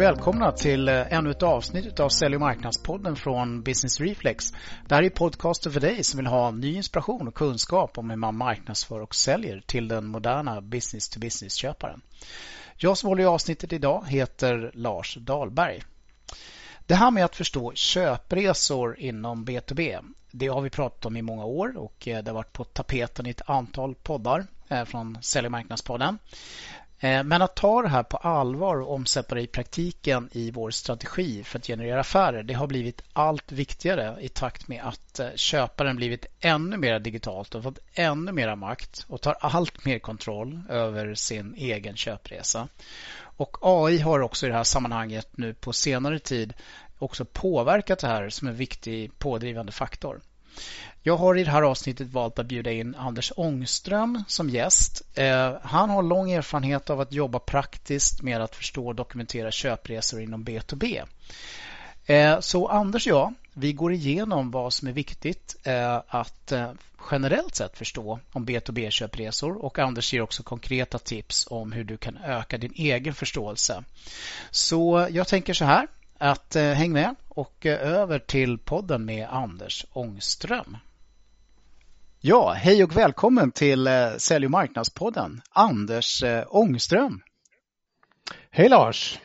välkomna 0.00 0.52
till 0.52 0.88
eh, 0.88 1.12
ännu 1.12 1.30
ett 1.30 1.42
avsnitt 1.42 2.00
av 2.00 2.08
Sälj 2.08 2.34
och 2.34 2.40
marknadspodden 2.40 3.16
från 3.16 3.62
Business 3.62 4.00
Reflex. 4.00 4.52
Det 4.88 4.94
här 4.94 5.02
är 5.02 5.10
podcasten 5.10 5.72
för 5.72 5.80
dig 5.80 6.04
som 6.04 6.16
vill 6.16 6.26
ha 6.26 6.50
ny 6.50 6.74
inspiration 6.74 7.28
och 7.28 7.34
kunskap 7.34 7.98
om 7.98 8.10
hur 8.10 8.16
man 8.16 8.36
marknadsför 8.36 9.00
och 9.00 9.14
säljer 9.14 9.62
till 9.66 9.88
den 9.88 10.06
moderna 10.06 10.60
business-to-business-köparen. 10.60 12.00
Jag 12.76 12.98
som 12.98 13.08
håller 13.08 13.22
i 13.22 13.26
avsnittet 13.26 13.72
idag 13.72 14.04
heter 14.08 14.70
Lars 14.74 15.16
Dahlberg. 15.20 15.82
Det 16.86 16.94
här 16.94 17.10
med 17.10 17.24
att 17.24 17.36
förstå 17.36 17.72
köpresor 17.74 18.98
inom 18.98 19.44
B2B, 19.44 20.04
det 20.30 20.48
har 20.48 20.60
vi 20.60 20.70
pratat 20.70 21.06
om 21.06 21.16
i 21.16 21.22
många 21.22 21.44
år 21.44 21.76
och 21.76 22.08
eh, 22.08 22.22
det 22.22 22.30
har 22.30 22.34
varit 22.34 22.52
på 22.52 22.64
tapeten 22.64 23.26
i 23.26 23.30
ett 23.30 23.50
antal 23.50 23.94
poddar 23.94 24.46
eh, 24.68 24.84
från 24.84 25.18
Sälj 25.22 25.46
och 25.46 25.52
marknadspodden. 25.52 26.18
Eh, 27.02 27.24
men 27.24 27.42
att 27.42 27.56
ta 27.56 27.82
det 27.82 27.88
här 27.88 28.02
på 28.02 28.16
allvar 28.16 28.80
och 28.80 28.94
omsätta 28.94 29.34
det 29.34 29.40
i 29.40 29.46
praktiken 29.46 30.28
i 30.32 30.50
vår 30.50 30.70
strategi 30.70 31.44
för 31.44 31.58
att 31.58 31.66
generera 31.66 32.00
affärer, 32.00 32.42
det 32.42 32.54
har 32.54 32.66
blivit 32.66 33.02
allt 33.12 33.52
viktigare 33.52 34.16
i 34.20 34.28
takt 34.28 34.68
med 34.68 34.82
att 34.84 35.20
eh, 35.20 35.28
köparen 35.34 35.96
blivit 35.96 36.26
ännu 36.40 36.76
mer 36.76 36.98
digitalt 36.98 37.54
och 37.54 37.62
fått 37.62 37.78
ännu 37.94 38.32
mer 38.32 38.56
makt 38.56 39.04
och 39.08 39.20
tar 39.20 39.36
allt 39.40 39.84
mer 39.84 39.98
kontroll 39.98 40.62
över 40.68 41.14
sin 41.14 41.54
egen 41.54 41.96
köpresa. 41.96 42.68
Och 43.20 43.56
AI 43.60 43.98
har 43.98 44.20
också 44.20 44.46
i 44.46 44.48
det 44.48 44.54
här 44.54 44.64
sammanhanget 44.64 45.28
nu 45.36 45.54
på 45.54 45.72
senare 45.72 46.18
tid 46.18 46.52
också 46.98 47.24
påverkat 47.24 47.98
det 47.98 48.06
här 48.06 48.28
som 48.28 48.48
en 48.48 48.56
viktig 48.56 49.18
pådrivande 49.18 49.72
faktor. 49.72 50.20
Jag 51.02 51.16
har 51.16 51.38
i 51.38 51.44
det 51.44 51.50
här 51.50 51.62
avsnittet 51.62 52.08
valt 52.08 52.38
att 52.38 52.46
bjuda 52.46 52.72
in 52.72 52.94
Anders 52.94 53.32
Ångström 53.36 54.24
som 54.28 54.50
gäst. 54.50 55.02
Eh, 55.14 55.52
han 55.62 55.90
har 55.90 56.02
lång 56.02 56.30
erfarenhet 56.30 56.90
av 56.90 57.00
att 57.00 57.12
jobba 57.12 57.38
praktiskt 57.38 58.22
med 58.22 58.40
att 58.40 58.56
förstå 58.56 58.86
och 58.86 58.94
dokumentera 58.94 59.50
köpresor 59.50 60.20
inom 60.20 60.44
B2B. 60.44 61.02
Eh, 62.06 62.40
så 62.40 62.68
Anders 62.68 63.06
och 63.06 63.10
jag, 63.10 63.34
vi 63.52 63.72
går 63.72 63.92
igenom 63.92 64.50
vad 64.50 64.72
som 64.72 64.88
är 64.88 64.92
viktigt 64.92 65.56
eh, 65.62 66.02
att 66.08 66.52
generellt 67.10 67.54
sett 67.54 67.78
förstå 67.78 68.20
om 68.32 68.46
B2B-köpresor 68.46 69.64
och 69.64 69.78
Anders 69.78 70.12
ger 70.12 70.20
också 70.20 70.42
konkreta 70.42 70.98
tips 70.98 71.46
om 71.50 71.72
hur 71.72 71.84
du 71.84 71.96
kan 71.96 72.16
öka 72.16 72.58
din 72.58 72.72
egen 72.76 73.14
förståelse. 73.14 73.84
Så 74.50 75.08
jag 75.10 75.28
tänker 75.28 75.54
så 75.54 75.64
här 75.64 75.86
att 76.20 76.54
häng 76.54 76.92
med 76.92 77.14
och 77.28 77.66
över 77.66 78.18
till 78.18 78.58
podden 78.58 79.04
med 79.04 79.28
Anders 79.30 79.86
Ångström. 79.92 80.76
Ja, 82.20 82.52
hej 82.52 82.84
och 82.84 82.96
välkommen 82.96 83.50
till 83.50 83.88
Sälj 84.18 84.44
och 84.44 84.50
marknadspodden, 84.50 85.40
Anders 85.50 86.24
Ångström. 86.48 87.20
Hej 88.50 88.68
Lars! 88.68 89.18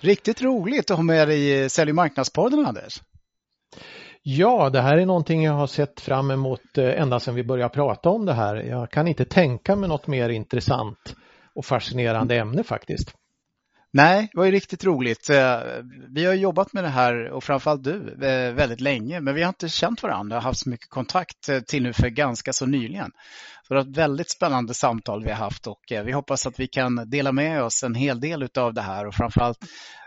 Riktigt 0.00 0.42
roligt 0.42 0.90
att 0.90 0.96
ha 0.96 1.04
med 1.04 1.28
dig 1.28 1.64
i 1.64 1.68
Sälj 1.68 1.90
och 1.90 1.94
marknadspodden, 1.94 2.66
Anders. 2.66 3.02
Ja, 4.22 4.70
det 4.70 4.80
här 4.80 4.98
är 4.98 5.06
någonting 5.06 5.44
jag 5.44 5.52
har 5.52 5.66
sett 5.66 6.00
fram 6.00 6.30
emot 6.30 6.78
ända 6.78 7.20
sedan 7.20 7.34
vi 7.34 7.44
började 7.44 7.74
prata 7.74 8.10
om 8.10 8.26
det 8.26 8.34
här. 8.34 8.56
Jag 8.56 8.90
kan 8.90 9.08
inte 9.08 9.24
tänka 9.24 9.76
mig 9.76 9.88
något 9.88 10.06
mer 10.06 10.28
intressant 10.28 11.16
och 11.54 11.64
fascinerande 11.64 12.36
ämne 12.36 12.64
faktiskt. 12.64 13.14
Nej, 13.94 14.28
det 14.32 14.38
var 14.38 14.44
ju 14.44 14.50
riktigt 14.50 14.84
roligt. 14.84 15.30
Eh, 15.30 15.60
vi 16.08 16.24
har 16.24 16.34
jobbat 16.34 16.72
med 16.72 16.84
det 16.84 16.90
här 16.90 17.30
och 17.30 17.44
framförallt 17.44 17.84
du 17.84 18.16
eh, 18.22 18.52
väldigt 18.52 18.80
länge, 18.80 19.20
men 19.20 19.34
vi 19.34 19.42
har 19.42 19.48
inte 19.48 19.68
känt 19.68 20.02
varandra 20.02 20.36
och 20.36 20.42
haft 20.42 20.60
så 20.60 20.68
mycket 20.68 20.90
kontakt 20.90 21.48
eh, 21.48 21.60
till 21.60 21.82
nu 21.82 21.92
för 21.92 22.08
ganska 22.08 22.52
så 22.52 22.66
nyligen. 22.66 23.10
Så 23.62 23.74
det 23.74 23.80
var 23.80 23.90
ett 23.90 23.96
väldigt 23.96 24.30
spännande 24.30 24.74
samtal 24.74 25.24
vi 25.24 25.30
har 25.30 25.36
haft 25.36 25.66
och 25.66 25.80
vi 25.88 26.12
hoppas 26.12 26.46
att 26.46 26.60
vi 26.60 26.66
kan 26.66 27.10
dela 27.10 27.32
med 27.32 27.62
oss 27.62 27.82
en 27.82 27.94
hel 27.94 28.20
del 28.20 28.48
av 28.58 28.74
det 28.74 28.82
här 28.82 29.06
och 29.06 29.14
framförallt 29.14 29.58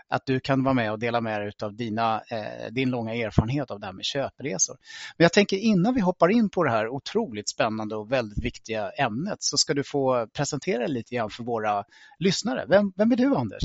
att 0.08 0.26
du 0.26 0.40
kan 0.40 0.64
vara 0.64 0.74
med 0.74 0.92
och 0.92 0.98
dela 0.98 1.20
med 1.20 1.40
dig 1.40 1.52
av 1.62 1.74
dina, 1.74 2.22
eh, 2.30 2.72
din 2.72 2.90
långa 2.90 3.14
erfarenhet 3.14 3.70
av 3.70 3.80
det 3.80 3.86
här 3.86 3.92
med 3.92 4.04
köpresor. 4.04 4.76
Men 5.16 5.24
jag 5.24 5.32
tänker 5.32 5.56
innan 5.56 5.94
vi 5.94 6.00
hoppar 6.00 6.28
in 6.28 6.48
på 6.48 6.64
det 6.64 6.70
här 6.70 6.88
otroligt 6.88 7.48
spännande 7.48 7.96
och 7.96 8.12
väldigt 8.12 8.44
viktiga 8.44 8.90
ämnet 8.90 9.36
så 9.38 9.56
ska 9.56 9.74
du 9.74 9.84
få 9.84 10.26
presentera 10.26 10.78
dig 10.78 10.88
lite 10.88 11.14
grann 11.14 11.30
för 11.30 11.44
våra 11.44 11.84
lyssnare. 12.18 12.64
Vem, 12.68 12.92
vem 12.96 13.12
är 13.12 13.16
du 13.16 13.36
Anders? 13.36 13.62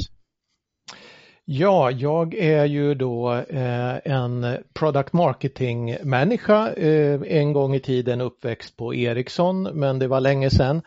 Ja, 1.46 1.91
jag 1.91 2.34
är 2.34 2.66
ju 2.66 2.96
då 2.96 3.34
eh, 3.34 3.97
en 4.06 4.57
product 4.74 5.13
marketing 5.13 5.97
människa, 6.03 6.74
eh, 6.74 7.22
en 7.28 7.53
gång 7.53 7.75
i 7.75 7.80
tiden 7.80 8.22
uppväxt 8.22 8.78
på 8.78 8.96
Ericsson, 8.96 9.63
men 9.63 10.00
det 10.00 10.07
var 10.07 10.19
länge 10.19 10.50
sedan. 10.50 10.81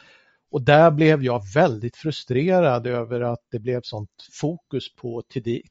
Och 0.55 0.63
där 0.63 0.91
blev 0.91 1.25
jag 1.25 1.43
väldigt 1.55 1.97
frustrerad 1.97 2.87
över 2.87 3.21
att 3.21 3.41
det 3.51 3.59
blev 3.59 3.81
sånt 3.83 4.11
fokus 4.33 4.95
på 4.95 5.23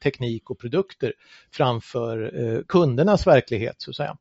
teknik 0.04 0.50
och 0.50 0.60
produkter 0.60 1.14
framför 1.52 2.42
eh, 2.44 2.60
kundernas 2.68 3.28
verklighet 3.28 3.76
så 3.78 3.92
att 3.92 3.96
säga. 3.96 4.18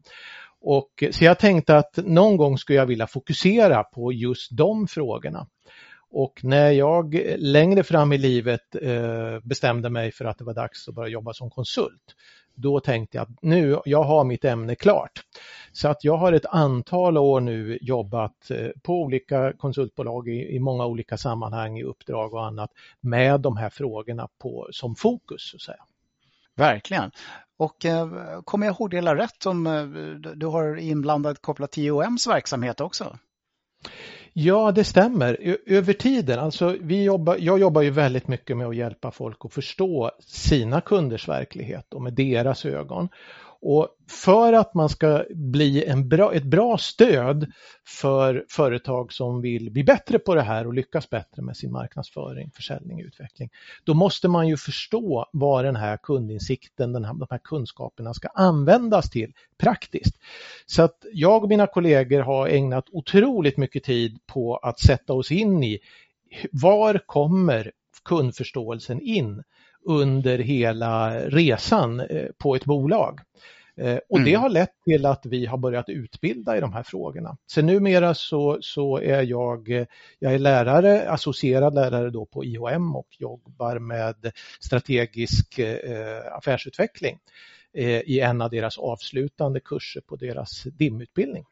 Och, 0.60 1.02
eh, 1.02 1.10
så 1.10 1.24
jag 1.24 1.38
tänkte 1.38 1.76
att 1.76 1.96
någon 1.96 2.36
gång 2.36 2.58
skulle 2.58 2.78
jag 2.78 2.86
vilja 2.86 3.06
fokusera 3.06 3.82
på 3.82 4.12
just 4.12 4.56
de 4.56 4.86
frågorna. 4.86 5.46
Och 6.10 6.40
när 6.42 6.70
jag 6.70 7.14
eh, 7.14 7.38
längre 7.38 7.82
fram 7.82 8.12
i 8.12 8.18
livet 8.18 8.74
eh, 8.82 9.38
bestämde 9.42 9.90
mig 9.90 10.12
för 10.12 10.24
att 10.24 10.38
det 10.38 10.44
var 10.44 10.54
dags 10.54 10.88
att 10.88 10.94
börja 10.94 11.08
jobba 11.08 11.32
som 11.32 11.50
konsult, 11.50 12.14
då 12.54 12.80
tänkte 12.80 13.16
jag 13.16 13.22
att 13.22 13.42
nu, 13.42 13.78
jag 13.84 14.02
har 14.02 14.24
mitt 14.24 14.44
ämne 14.44 14.74
klart. 14.74 15.22
Så 15.72 15.88
att 15.88 16.04
jag 16.04 16.16
har 16.16 16.32
ett 16.32 16.46
antal 16.46 17.18
år 17.18 17.40
nu 17.40 17.78
jobbat 17.80 18.50
eh, 18.50 18.68
på 18.82 19.02
olika 19.02 19.52
konsultbolag 19.52 20.28
i, 20.28 20.56
i 20.56 20.58
många 20.58 20.86
olika 20.86 21.16
sammanhang, 21.16 21.78
i 21.78 21.82
uppdrag 21.82 22.34
och 22.34 22.46
annat, 22.46 22.70
med 23.00 23.40
de 23.40 23.56
här 23.56 23.70
frågorna 23.70 24.28
på, 24.38 24.68
som 24.70 24.94
fokus. 24.94 25.50
Så 25.50 25.56
att 25.56 25.62
säga. 25.62 25.84
Verkligen. 26.56 27.10
Och 27.56 27.84
eh, 27.84 28.08
kommer 28.44 28.66
jag 28.66 28.74
ihåg 28.74 28.90
det 28.90 28.96
hela 28.96 29.16
rätt 29.16 29.46
om 29.46 29.66
eh, 29.66 29.84
du 30.34 30.46
har 30.46 30.76
inblandat 30.76 31.42
kopplat 31.42 31.72
till 31.72 31.84
IOMs 31.84 32.26
verksamhet 32.26 32.80
också? 32.80 33.18
Ja, 34.34 34.72
det 34.72 34.84
stämmer. 34.84 35.56
Över 35.66 35.92
tiden, 35.92 36.38
alltså 36.38 36.76
vi 36.80 37.04
jobbar, 37.04 37.36
jag 37.40 37.60
jobbar 37.60 37.82
ju 37.82 37.90
väldigt 37.90 38.28
mycket 38.28 38.56
med 38.56 38.66
att 38.66 38.76
hjälpa 38.76 39.10
folk 39.10 39.44
att 39.44 39.52
förstå 39.52 40.10
sina 40.26 40.80
kunders 40.80 41.28
verklighet 41.28 41.94
och 41.94 42.02
med 42.02 42.12
deras 42.12 42.64
ögon. 42.66 43.08
Och 43.64 43.88
för 44.08 44.52
att 44.52 44.74
man 44.74 44.88
ska 44.88 45.24
bli 45.30 45.84
en 45.84 46.08
bra, 46.08 46.34
ett 46.34 46.44
bra 46.44 46.78
stöd 46.78 47.52
för 47.86 48.44
företag 48.48 49.12
som 49.12 49.40
vill 49.40 49.70
bli 49.70 49.84
bättre 49.84 50.18
på 50.18 50.34
det 50.34 50.42
här 50.42 50.66
och 50.66 50.74
lyckas 50.74 51.10
bättre 51.10 51.42
med 51.42 51.56
sin 51.56 51.72
marknadsföring, 51.72 52.50
försäljning 52.50 52.96
och 52.96 53.06
utveckling, 53.06 53.50
då 53.84 53.94
måste 53.94 54.28
man 54.28 54.48
ju 54.48 54.56
förstå 54.56 55.26
vad 55.32 55.64
den 55.64 55.76
här 55.76 55.96
kundinsikten, 55.96 56.92
den 56.92 57.04
här, 57.04 57.14
de 57.14 57.26
här 57.30 57.40
kunskaperna 57.44 58.14
ska 58.14 58.28
användas 58.28 59.10
till 59.10 59.32
praktiskt. 59.58 60.16
Så 60.66 60.82
att 60.82 61.04
jag 61.12 61.42
och 61.42 61.48
mina 61.48 61.66
kollegor 61.66 62.20
har 62.20 62.48
ägnat 62.48 62.84
otroligt 62.92 63.56
mycket 63.56 63.84
tid 63.84 64.18
på 64.26 64.56
att 64.56 64.80
sätta 64.80 65.12
oss 65.12 65.30
in 65.30 65.62
i 65.64 65.78
var 66.52 66.98
kommer 67.06 67.72
kundförståelsen 68.04 69.00
in? 69.00 69.42
Under 69.84 70.38
hela 70.38 71.20
resan 71.20 72.00
eh, 72.00 72.26
på 72.38 72.54
ett 72.56 72.64
bolag. 72.64 73.20
Eh, 73.76 73.98
och 74.08 74.20
det 74.20 74.30
mm. 74.30 74.40
har 74.40 74.48
lett 74.48 74.74
till 74.84 75.06
att 75.06 75.26
vi 75.26 75.46
har 75.46 75.58
börjat 75.58 75.88
utbilda 75.88 76.56
i 76.56 76.60
de 76.60 76.72
här 76.72 76.82
frågorna. 76.82 77.36
Så 77.46 77.62
numera 77.62 78.14
så, 78.14 78.58
så 78.60 78.98
är 78.98 79.22
jag, 79.22 79.86
jag 80.18 80.34
är 80.34 80.38
lärare, 80.38 81.10
associerad 81.10 81.74
lärare 81.74 82.10
då 82.10 82.26
på 82.26 82.44
IHM 82.44 82.96
och 82.96 83.08
jobbar 83.18 83.78
med 83.78 84.32
strategisk 84.60 85.58
eh, 85.58 86.36
affärsutveckling 86.36 87.18
eh, 87.74 88.00
i 88.00 88.20
en 88.20 88.40
av 88.40 88.50
deras 88.50 88.78
avslutande 88.78 89.60
kurser 89.60 90.00
på 90.00 90.16
deras 90.16 90.62
DIM-utbildning. 90.62 91.44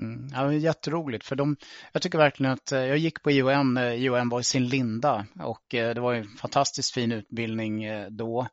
Mm, 0.00 0.28
ja, 0.32 0.52
jätteroligt 0.52 1.24
för 1.24 1.36
de, 1.36 1.56
jag 1.92 2.02
tycker 2.02 2.18
verkligen 2.18 2.52
att 2.52 2.72
eh, 2.72 2.80
jag 2.80 2.98
gick 2.98 3.22
på 3.22 3.30
IOM 3.30 3.74
när 3.74 3.90
eh, 3.90 3.94
IOM 3.94 4.28
var 4.28 4.40
i 4.40 4.44
sin 4.44 4.68
linda 4.68 5.26
och 5.40 5.74
eh, 5.74 5.94
det 5.94 6.00
var 6.00 6.14
en 6.14 6.28
fantastiskt 6.28 6.94
fin 6.94 7.12
utbildning 7.12 7.84
då, 8.10 8.46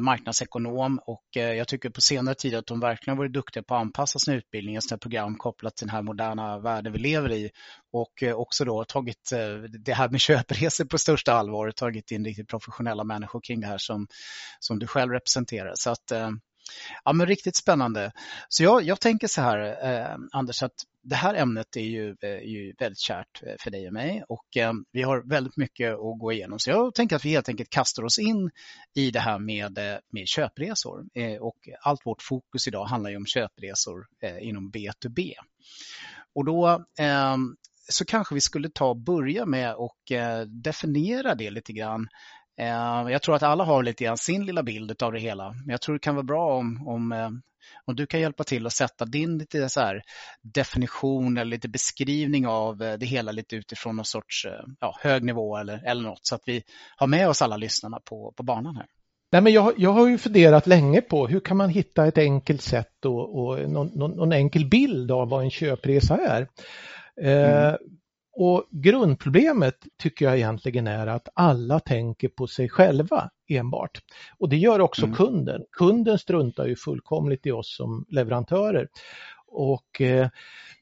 marknadsekonom 0.00 1.00
och 1.06 1.24
jag 1.32 1.68
tycker 1.68 1.90
på 1.90 2.00
senare 2.00 2.34
tid 2.34 2.54
att 2.54 2.66
de 2.66 2.80
verkligen 2.80 3.16
varit 3.16 3.32
duktiga 3.32 3.62
på 3.62 3.74
att 3.74 3.80
anpassa 3.80 4.18
sin 4.18 4.34
utbildning, 4.34 4.80
sina 4.80 4.98
program 4.98 5.36
kopplat 5.36 5.76
till 5.76 5.86
den 5.86 5.94
här 5.94 6.02
moderna 6.02 6.58
världen 6.58 6.92
vi 6.92 6.98
lever 6.98 7.32
i 7.32 7.50
och 7.92 8.22
också 8.34 8.64
då 8.64 8.84
tagit 8.84 9.30
det 9.84 9.92
här 9.92 10.08
med 10.08 10.20
köpresor 10.20 10.84
på 10.84 10.98
största 10.98 11.32
allvar 11.32 11.66
och 11.66 11.76
tagit 11.76 12.10
in 12.10 12.24
riktigt 12.24 12.48
professionella 12.48 13.04
människor 13.04 13.40
kring 13.40 13.60
det 13.60 13.66
här 13.66 13.78
som, 13.78 14.06
som 14.60 14.78
du 14.78 14.86
själv 14.86 15.12
representerar. 15.12 15.72
Så 15.74 15.90
att 15.90 16.12
Ja, 17.04 17.12
men 17.12 17.26
riktigt 17.26 17.56
spännande. 17.56 18.12
Så 18.48 18.62
jag, 18.62 18.82
jag 18.82 19.00
tänker 19.00 19.26
så 19.26 19.40
här, 19.40 19.58
eh, 19.90 20.16
Anders, 20.32 20.62
att 20.62 20.84
det 21.08 21.16
här 21.16 21.34
ämnet 21.34 21.76
är 21.76 21.80
ju, 21.80 22.08
eh, 22.22 22.28
är 22.30 22.40
ju 22.40 22.74
väldigt 22.78 23.00
kärt 23.00 23.42
eh, 23.42 23.54
för 23.60 23.70
dig 23.70 23.86
och 23.86 23.92
mig 23.92 24.24
och 24.28 24.56
eh, 24.56 24.72
vi 24.92 25.02
har 25.02 25.28
väldigt 25.28 25.56
mycket 25.56 25.92
att 25.92 26.18
gå 26.18 26.32
igenom. 26.32 26.58
Så 26.58 26.70
jag 26.70 26.94
tänker 26.94 27.16
att 27.16 27.24
vi 27.24 27.30
helt 27.30 27.48
enkelt 27.48 27.70
kastar 27.70 28.02
oss 28.02 28.18
in 28.18 28.50
i 28.94 29.10
det 29.10 29.20
här 29.20 29.38
med, 29.38 29.78
eh, 29.78 29.98
med 30.12 30.28
köpresor. 30.28 31.04
Eh, 31.14 31.36
och 31.36 31.68
allt 31.82 32.06
vårt 32.06 32.22
fokus 32.22 32.68
idag 32.68 32.84
handlar 32.84 33.10
ju 33.10 33.16
om 33.16 33.26
köpresor 33.26 34.06
inom 34.40 34.72
B2B. 34.72 35.32
Och 36.34 36.44
då 36.44 36.84
så 37.88 38.04
kanske 38.04 38.34
vi 38.34 38.40
skulle 38.40 38.70
ta 38.70 38.86
och 38.86 38.96
börja 38.96 39.46
med 39.46 39.74
och 39.74 39.98
definiera 40.46 41.34
det 41.34 41.50
lite 41.50 41.72
grann 41.72 42.08
Eh, 42.08 42.35
jag 43.10 43.22
tror 43.22 43.34
att 43.36 43.42
alla 43.42 43.64
har 43.64 43.82
lite 43.82 44.04
grann 44.04 44.18
sin 44.18 44.46
lilla 44.46 44.62
bild 44.62 45.02
av 45.02 45.12
det 45.12 45.20
hela. 45.20 45.52
Men 45.52 45.68
jag 45.68 45.80
tror 45.80 45.94
det 45.94 45.98
kan 45.98 46.14
vara 46.14 46.24
bra 46.24 46.56
om, 46.56 46.88
om, 46.88 47.12
eh, 47.12 47.30
om 47.84 47.96
du 47.96 48.06
kan 48.06 48.20
hjälpa 48.20 48.44
till 48.44 48.66
att 48.66 48.72
sätta 48.72 49.04
din 49.04 49.38
lite 49.38 49.68
så 49.68 49.80
här 49.80 50.02
definition 50.42 51.36
eller 51.36 51.50
lite 51.50 51.68
beskrivning 51.68 52.46
av 52.46 52.82
eh, 52.82 52.98
det 52.98 53.06
hela 53.06 53.32
lite 53.32 53.56
utifrån 53.56 53.96
någon 53.96 54.04
sorts 54.04 54.46
ja, 54.80 54.96
hög 55.00 55.24
nivå 55.24 55.56
eller, 55.56 55.82
eller 55.86 56.02
något 56.02 56.26
så 56.26 56.34
att 56.34 56.42
vi 56.46 56.62
har 56.96 57.06
med 57.06 57.28
oss 57.28 57.42
alla 57.42 57.56
lyssnarna 57.56 58.00
på, 58.04 58.32
på 58.36 58.42
banan 58.42 58.76
här. 58.76 58.86
Nej, 59.32 59.42
men 59.42 59.52
jag, 59.52 59.74
jag 59.76 59.90
har 59.90 60.08
ju 60.08 60.18
funderat 60.18 60.66
länge 60.66 61.00
på 61.00 61.26
hur 61.26 61.40
kan 61.40 61.56
man 61.56 61.70
hitta 61.70 62.06
ett 62.06 62.18
enkelt 62.18 62.62
sätt 62.62 63.04
och, 63.04 63.38
och 63.38 63.70
någon, 63.70 63.86
någon, 63.86 64.10
någon 64.10 64.32
enkel 64.32 64.68
bild 64.68 65.10
av 65.10 65.28
vad 65.28 65.42
en 65.42 65.50
köpresa 65.50 66.16
är. 66.16 66.48
Mm. 67.22 67.68
Eh, 67.68 67.74
och 68.38 68.66
grundproblemet 68.70 69.74
tycker 70.02 70.24
jag 70.24 70.36
egentligen 70.36 70.86
är 70.86 71.06
att 71.06 71.28
alla 71.34 71.80
tänker 71.80 72.28
på 72.28 72.46
sig 72.46 72.68
själva 72.68 73.30
enbart. 73.48 74.00
Och 74.38 74.48
det 74.48 74.56
gör 74.56 74.80
också 74.80 75.04
mm. 75.04 75.16
kunden. 75.16 75.62
Kunden 75.72 76.18
struntar 76.18 76.66
ju 76.66 76.76
fullkomligt 76.76 77.46
i 77.46 77.50
oss 77.50 77.76
som 77.76 78.04
leverantörer. 78.08 78.88
Och 79.46 80.00
eh, 80.00 80.28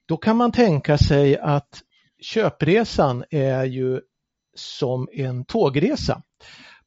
då 0.06 0.16
kan 0.16 0.36
man 0.36 0.52
tänka 0.52 0.98
sig 0.98 1.38
att 1.38 1.82
köpresan 2.20 3.24
är 3.30 3.64
ju 3.64 4.00
som 4.54 5.08
en 5.12 5.44
tågresa 5.44 6.22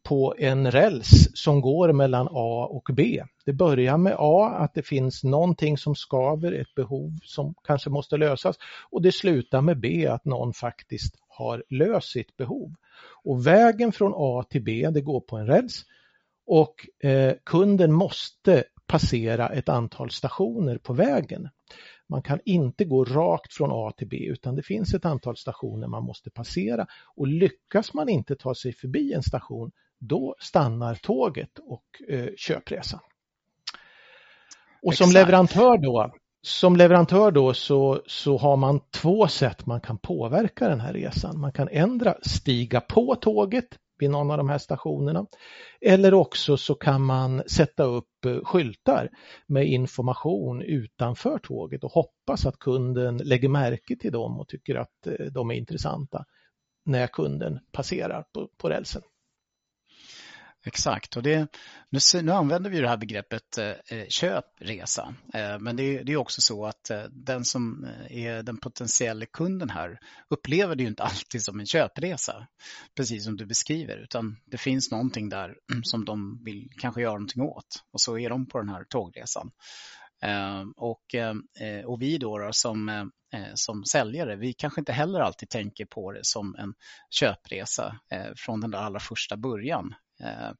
på 0.08 0.36
en 0.38 0.72
räls 0.72 1.30
som 1.34 1.62
går 1.62 1.94
mellan 1.94 2.28
A 2.32 2.68
och 2.72 2.90
B. 2.94 3.24
Det 3.46 3.54
börjar 3.54 3.98
med 3.98 4.16
A, 4.20 4.50
att 4.58 4.74
det 4.74 4.84
finns 4.84 5.24
någonting 5.24 5.78
som 5.78 5.96
skaver, 5.96 6.52
ett 6.52 6.76
behov 6.76 7.18
som 7.24 7.54
kanske 7.64 7.90
måste 7.90 8.18
lösas 8.18 8.56
och 8.90 9.02
det 9.02 9.12
slutar 9.12 9.62
med 9.62 9.80
B, 9.80 10.08
att 10.08 10.26
någon 10.26 10.54
faktiskt 10.54 11.16
har 11.28 11.64
löst 11.70 12.12
sitt 12.12 12.38
behov. 12.38 12.74
Och 13.24 13.48
vägen 13.48 13.92
från 13.92 14.14
A 14.16 14.44
till 14.50 14.64
B, 14.64 14.90
det 14.94 15.02
går 15.02 15.20
på 15.20 15.38
en 15.38 15.48
räls 15.48 15.86
och 16.46 17.06
eh, 17.10 17.34
kunden 17.46 17.94
måste 17.94 18.64
passera 18.86 19.50
ett 19.50 19.70
antal 19.70 20.12
stationer 20.12 20.78
på 20.78 20.94
vägen. 20.94 21.50
Man 22.10 22.22
kan 22.22 22.40
inte 22.46 22.86
gå 22.86 23.06
rakt 23.06 23.54
från 23.54 23.70
A 23.74 23.92
till 23.98 24.08
B 24.08 24.18
utan 24.18 24.56
det 24.56 24.64
finns 24.64 24.94
ett 24.94 25.06
antal 25.06 25.38
stationer 25.38 25.88
man 25.88 26.04
måste 26.04 26.30
passera 26.30 26.88
och 27.16 27.28
lyckas 27.28 27.94
man 27.94 28.10
inte 28.10 28.36
ta 28.36 28.56
sig 28.56 28.74
förbi 28.74 29.14
en 29.14 29.24
station 29.24 29.72
då 30.00 30.36
stannar 30.40 30.96
tåget 30.96 31.60
och 31.60 31.86
eh, 32.10 32.30
köpresan. 32.38 33.00
Och 34.82 34.94
som 34.94 35.12
leverantör 35.12 35.78
då, 35.78 36.12
som 36.42 36.76
leverantör 36.76 37.32
då 37.32 37.54
så, 37.54 38.02
så 38.08 38.38
har 38.38 38.58
man 38.58 38.80
två 38.92 39.28
sätt 39.28 39.66
man 39.66 39.82
kan 39.82 39.98
påverka 39.98 40.70
den 40.70 40.80
här 40.80 40.94
resan. 40.94 41.40
Man 41.40 41.52
kan 41.52 41.68
ändra 41.72 42.16
stiga 42.22 42.82
på 42.82 43.16
tåget 43.16 43.68
vid 44.00 44.10
någon 44.10 44.32
av 44.32 44.38
de 44.38 44.50
här 44.50 44.58
stationerna. 44.58 45.26
Eller 45.82 46.14
också 46.14 46.58
så 46.58 46.76
kan 46.76 47.02
man 47.02 47.44
sätta 47.48 47.84
upp 47.84 48.26
eh, 48.26 48.44
skyltar 48.44 49.10
med 49.48 49.68
information 49.68 50.62
utanför 50.62 51.40
tåget 51.40 51.84
och 51.84 51.92
hoppas 51.92 52.46
att 52.46 52.60
kunden 52.60 53.18
lägger 53.18 53.50
märke 53.50 53.96
till 53.96 54.12
dem 54.12 54.40
och 54.40 54.48
tycker 54.48 54.76
att 54.76 55.08
eh, 55.08 55.26
de 55.26 55.52
är 55.52 55.56
intressanta 55.56 56.26
när 56.86 57.08
kunden 57.08 57.60
passerar 57.72 58.26
på, 58.34 58.50
på 58.58 58.70
rälsen. 58.70 59.02
Exakt, 60.68 61.18
och 61.18 61.24
det, 61.24 61.48
nu, 61.90 62.22
nu 62.22 62.32
använder 62.32 62.70
vi 62.70 62.80
det 62.80 62.88
här 62.88 62.98
begreppet 62.98 63.58
eh, 63.58 63.66
eh, 63.68 64.08
köpresa. 64.10 65.16
Eh, 65.34 65.60
men 65.60 65.76
det, 65.76 66.04
det, 66.04 66.12
är 66.12 66.18
också 66.18 66.42
så 66.42 66.66
att 66.66 66.90
eh, 66.90 67.04
den 67.04 67.46
som 67.46 67.84
eh, 67.84 68.26
är 68.26 68.44
den 68.44 68.58
potentiella 68.58 69.26
kunden 69.26 69.70
här 69.70 70.00
upplever 70.30 70.76
det 70.76 70.84
ju 70.84 70.90
inte 70.90 71.04
alltid 71.04 71.44
som 71.44 71.60
en 71.60 71.66
köpresa, 71.66 72.48
precis 72.96 73.24
som 73.24 73.38
du 73.38 73.46
beskriver, 73.46 73.98
utan 73.98 74.38
det 74.46 74.58
finns 74.58 74.92
någonting 74.92 75.30
där 75.30 75.56
mm, 75.72 75.84
som 75.84 76.06
de 76.06 76.44
vill 76.44 76.70
kanske 76.78 77.02
göra 77.02 77.14
någonting 77.14 77.44
åt 77.44 77.84
och 77.94 78.02
så 78.02 78.18
är 78.18 78.30
de 78.30 78.48
på 78.48 78.58
den 78.58 78.70
här 78.70 78.84
tågresan. 78.84 79.52
Eh, 80.24 80.64
och, 80.78 81.16
eh, 81.16 81.36
eh 81.62 81.86
och 81.86 82.02
vi 82.02 82.18
då, 82.18 82.38
då 82.38 82.50
som, 82.52 83.12
Eh, 83.34 83.52
som 83.54 83.86
säljare, 83.86 84.36
vi 84.36 84.54
kanske 84.54 84.82
inte 84.82 84.94
heller 84.94 85.20
alltid 85.20 85.50
tänker 85.50 85.86
på 85.86 86.12
det 86.12 86.26
som 86.26 86.56
en 86.56 86.74
köpresa 87.10 88.00
eh, 88.12 88.32
från 88.36 88.62
den 88.62 88.72
där 88.72 88.80
allra 88.80 89.00
första 89.00 89.38
början. 89.38 89.96
Eh, 90.24 90.52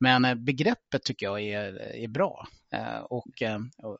men 0.00 0.44
begreppet 0.44 1.02
tycker 1.02 1.26
jag 1.26 1.40
är, 1.40 1.94
är 1.94 2.08
bra. 2.08 2.46
Och, 3.10 3.42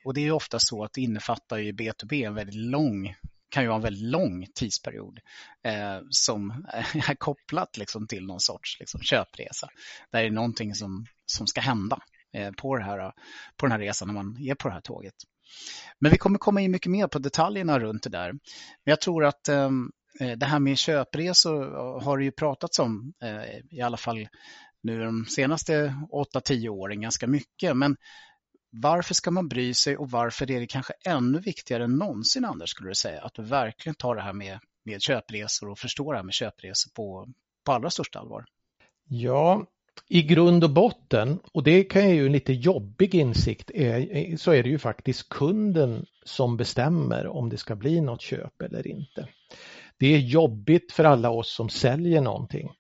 och 0.05 0.15
det 0.15 0.21
är 0.21 0.33
ofta 0.33 0.59
så 0.59 0.85
att 0.85 0.93
det 0.93 1.01
innefattar 1.01 1.57
ju 1.57 1.73
B2B 1.73 2.27
en 2.27 2.35
väldigt 2.35 2.55
lång 2.55 3.15
kan 3.49 3.63
ju 3.63 3.69
vara 3.69 3.77
en 3.77 3.83
väldigt 3.83 4.11
lång 4.11 4.47
tidsperiod 4.55 5.21
eh, 5.63 6.01
som 6.11 6.67
är 7.09 7.15
kopplat 7.15 7.77
liksom, 7.77 8.07
till 8.07 8.27
någon 8.27 8.41
sorts 8.41 8.77
liksom, 8.81 9.01
köpresa. 9.01 9.69
Där 10.11 10.21
det 10.21 10.27
är 10.27 10.31
någonting 10.31 10.75
som, 10.75 11.07
som 11.27 11.47
ska 11.47 11.61
hända 11.61 11.99
eh, 12.33 12.53
på, 12.53 12.77
det 12.77 12.85
här, 12.85 13.13
på 13.57 13.67
den 13.67 13.73
här 13.73 13.79
resan 13.79 14.09
när 14.09 14.15
man 14.15 14.43
är 14.43 14.55
på 14.55 14.69
det 14.69 14.75
här 14.75 14.81
tåget. 14.81 15.15
Men 15.99 16.11
vi 16.11 16.19
kommer 16.19 16.39
komma 16.39 16.61
in 16.61 16.71
mycket 16.71 16.93
mer 16.93 17.07
på 17.07 17.19
detaljerna 17.19 17.79
runt 17.79 18.03
det 18.03 18.11
där. 18.11 18.33
Men 18.33 18.41
jag 18.85 19.01
tror 19.01 19.25
att 19.25 19.49
ehm, 19.49 19.91
eh, 20.21 20.39
det 20.39 20.47
här 20.47 20.59
med 20.59 20.79
köpresor 20.79 22.01
har 22.01 22.19
det 22.19 22.25
ju 22.25 22.33
pratats 22.33 22.79
om, 22.79 23.13
eh, 23.23 23.77
i 23.79 23.81
alla 23.81 23.97
fall 23.97 24.29
nu 24.83 25.05
de 25.05 25.27
senaste 25.27 25.95
8-10 26.11 26.69
åren 26.69 27.01
ganska 27.01 27.27
mycket. 27.27 27.77
Men 27.77 27.97
varför 28.71 29.15
ska 29.15 29.31
man 29.31 29.49
bry 29.49 29.75
sig 29.75 29.97
och 29.97 30.11
varför 30.11 30.51
är 30.51 30.61
det 30.61 30.67
kanske 30.67 30.93
ännu 31.05 31.39
viktigare 31.39 31.85
än 31.85 31.97
någonsin 31.97 32.45
Anders 32.45 32.71
skulle 32.71 32.91
du 32.91 32.95
säga 32.95 33.23
att 33.23 33.35
du 33.35 33.43
verkligen 33.43 33.95
tar 33.95 34.15
det 34.15 34.23
här 34.23 34.33
med, 34.33 34.59
med 34.85 35.03
köpresor 35.03 35.69
och 35.69 35.79
förstår 35.79 36.13
det 36.13 36.19
här 36.19 36.25
med 36.25 36.35
köpresor 36.35 36.91
på, 36.95 37.29
på 37.65 37.73
allra 37.73 37.91
största 37.91 38.19
allvar? 38.19 38.45
Ja, 39.09 39.67
i 40.09 40.23
grund 40.23 40.65
och 40.65 40.71
botten, 40.71 41.39
och 41.53 41.63
det 41.63 41.85
kan 41.85 42.11
ju 42.11 42.27
en 42.27 42.33
lite 42.33 42.53
jobbig 42.53 43.15
insikt, 43.15 43.71
är, 43.71 44.37
så 44.37 44.53
är 44.53 44.63
det 44.63 44.69
ju 44.69 44.79
faktiskt 44.79 45.29
kunden 45.29 46.07
som 46.25 46.57
bestämmer 46.57 47.27
om 47.27 47.49
det 47.49 47.57
ska 47.57 47.77
bli 47.77 48.01
något 48.01 48.23
köp 48.23 48.63
eller 48.63 48.87
inte. 48.87 49.29
Det 49.99 50.15
är 50.15 50.19
jobbigt 50.19 50.93
för 50.93 51.05
alla 51.05 51.31
oss 51.31 51.55
som 51.55 51.69
säljer 51.69 52.21
någonting. 52.21 52.71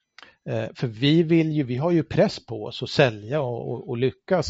Eh, 0.48 0.66
för 0.74 0.86
vi 0.86 1.22
vill 1.22 1.52
ju, 1.52 1.62
vi 1.62 1.76
har 1.76 1.90
ju 1.90 2.02
press 2.02 2.46
på 2.46 2.64
oss 2.64 2.82
att 2.82 2.90
sälja 2.90 3.40
och, 3.40 3.72
och, 3.72 3.88
och 3.88 3.96
lyckas. 3.96 4.48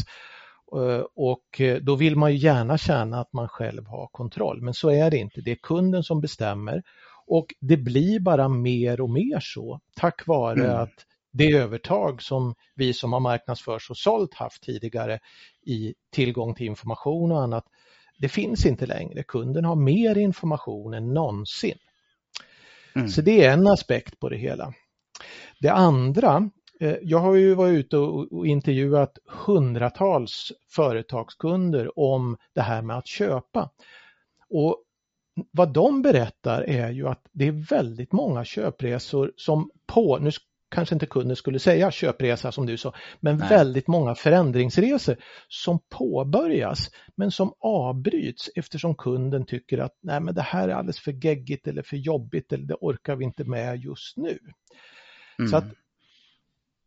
Eh, 0.75 1.03
och 1.15 1.61
eh, 1.61 1.77
då 1.77 1.95
vill 1.95 2.15
man 2.15 2.31
ju 2.31 2.37
gärna 2.37 2.77
känna 2.77 3.19
att 3.19 3.33
man 3.33 3.47
själv 3.47 3.85
har 3.85 4.07
kontroll, 4.07 4.61
men 4.61 4.73
så 4.73 4.89
är 4.89 5.11
det 5.11 5.17
inte. 5.17 5.41
Det 5.41 5.51
är 5.51 5.57
kunden 5.63 6.03
som 6.03 6.21
bestämmer 6.21 6.83
och 7.27 7.45
det 7.59 7.77
blir 7.77 8.19
bara 8.19 8.47
mer 8.47 9.01
och 9.01 9.09
mer 9.09 9.39
så 9.41 9.79
tack 9.95 10.27
vare 10.27 10.65
mm. 10.65 10.79
att 10.79 11.05
det 11.31 11.51
övertag 11.51 12.21
som 12.21 12.55
vi 12.75 12.93
som 12.93 13.13
har 13.13 13.19
marknadsförts 13.19 13.89
och 13.89 13.97
sålt 13.97 14.33
haft 14.33 14.63
tidigare 14.63 15.19
i 15.65 15.93
tillgång 16.11 16.55
till 16.55 16.65
information 16.65 17.31
och 17.31 17.41
annat, 17.41 17.65
det 18.19 18.29
finns 18.29 18.65
inte 18.65 18.85
längre. 18.85 19.23
Kunden 19.23 19.65
har 19.65 19.75
mer 19.75 20.17
information 20.17 20.93
än 20.93 21.13
någonsin. 21.13 21.77
Mm. 22.95 23.09
Så 23.09 23.21
det 23.21 23.45
är 23.45 23.53
en 23.53 23.67
aspekt 23.67 24.19
på 24.19 24.29
det 24.29 24.37
hela. 24.37 24.73
Det 25.59 25.69
andra, 25.69 26.49
eh, 26.79 26.95
jag 27.01 27.19
har 27.19 27.35
ju 27.35 27.53
varit 27.53 27.85
ute 27.85 27.97
och 27.97 28.47
intervjuat 28.47 29.17
hundratals 29.45 30.51
företagskunder 30.75 31.99
om 31.99 32.37
det 32.55 32.61
här 32.61 32.81
med 32.81 32.97
att 32.97 33.07
köpa. 33.07 33.69
Och 34.49 34.83
vad 35.51 35.73
de 35.73 36.01
berättar 36.01 36.61
är 36.61 36.91
ju 36.91 37.07
att 37.07 37.25
det 37.31 37.47
är 37.47 37.69
väldigt 37.69 38.11
många 38.11 38.45
köpresor 38.45 39.33
som 39.35 39.71
på, 39.87 40.17
nu 40.17 40.31
kanske 40.69 40.95
inte 40.95 41.05
kunden 41.05 41.35
skulle 41.35 41.59
säga 41.59 41.91
köpresa 41.91 42.51
som 42.51 42.65
du 42.65 42.77
sa, 42.77 42.93
men 43.19 43.37
Nej. 43.37 43.49
väldigt 43.49 43.87
många 43.87 44.15
förändringsresor 44.15 45.15
som 45.47 45.79
påbörjas 45.89 46.91
men 47.15 47.31
som 47.31 47.53
avbryts 47.59 48.49
eftersom 48.55 48.95
kunden 48.95 49.45
tycker 49.45 49.77
att 49.77 49.97
Nej, 50.01 50.19
men 50.19 50.35
det 50.35 50.41
här 50.41 50.69
är 50.69 50.73
alldeles 50.73 50.99
för 50.99 51.25
geggigt 51.25 51.67
eller 51.67 51.81
för 51.81 51.97
jobbigt 51.97 52.53
eller 52.53 52.65
det 52.65 52.75
orkar 52.81 53.15
vi 53.15 53.25
inte 53.25 53.43
med 53.43 53.83
just 53.83 54.17
nu. 54.17 54.39
Mm. 55.39 55.51
Så 55.51 55.57
att 55.57 55.65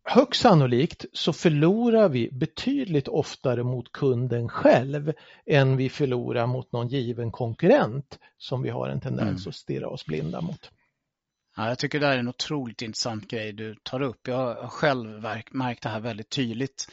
högst 0.05 0.41
sannolikt 0.41 1.05
så 1.13 1.33
förlorar 1.33 2.09
vi 2.09 2.31
betydligt 2.33 3.09
oftare 3.09 3.63
mot 3.63 3.93
kunden 3.93 4.49
själv 4.49 5.13
än 5.47 5.77
vi 5.77 5.89
förlorar 5.89 6.47
mot 6.47 6.73
någon 6.73 6.89
given 6.89 7.31
konkurrent 7.31 8.19
som 8.39 8.63
vi 8.63 8.71
har 8.71 8.89
en 8.89 9.01
tendens 9.01 9.47
mm. 9.47 9.49
att 9.49 9.55
stirra 9.55 9.89
oss 9.89 10.07
blinda 10.07 10.41
mot. 10.41 10.71
Ja, 11.57 11.69
jag 11.69 11.79
tycker 11.79 12.01
det 12.01 12.07
är 12.07 12.19
en 12.19 12.29
otroligt 12.29 12.83
intressant 12.83 13.29
grej 13.29 13.53
du 13.53 13.75
tar 13.83 14.03
upp. 14.03 14.29
Jag 14.29 14.37
har 14.37 14.69
själv 14.69 15.23
märkt 15.51 15.83
det 15.83 15.89
här 15.89 16.01
väldigt 16.01 16.31
tydligt 16.31 16.87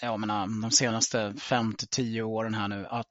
jag 0.00 0.20
menar, 0.20 0.62
de 0.62 0.70
senaste 0.70 1.34
fem 1.34 1.74
till 1.74 1.88
tio 1.88 2.22
åren 2.22 2.54
här 2.54 2.68
nu 2.68 2.86
att, 2.86 3.10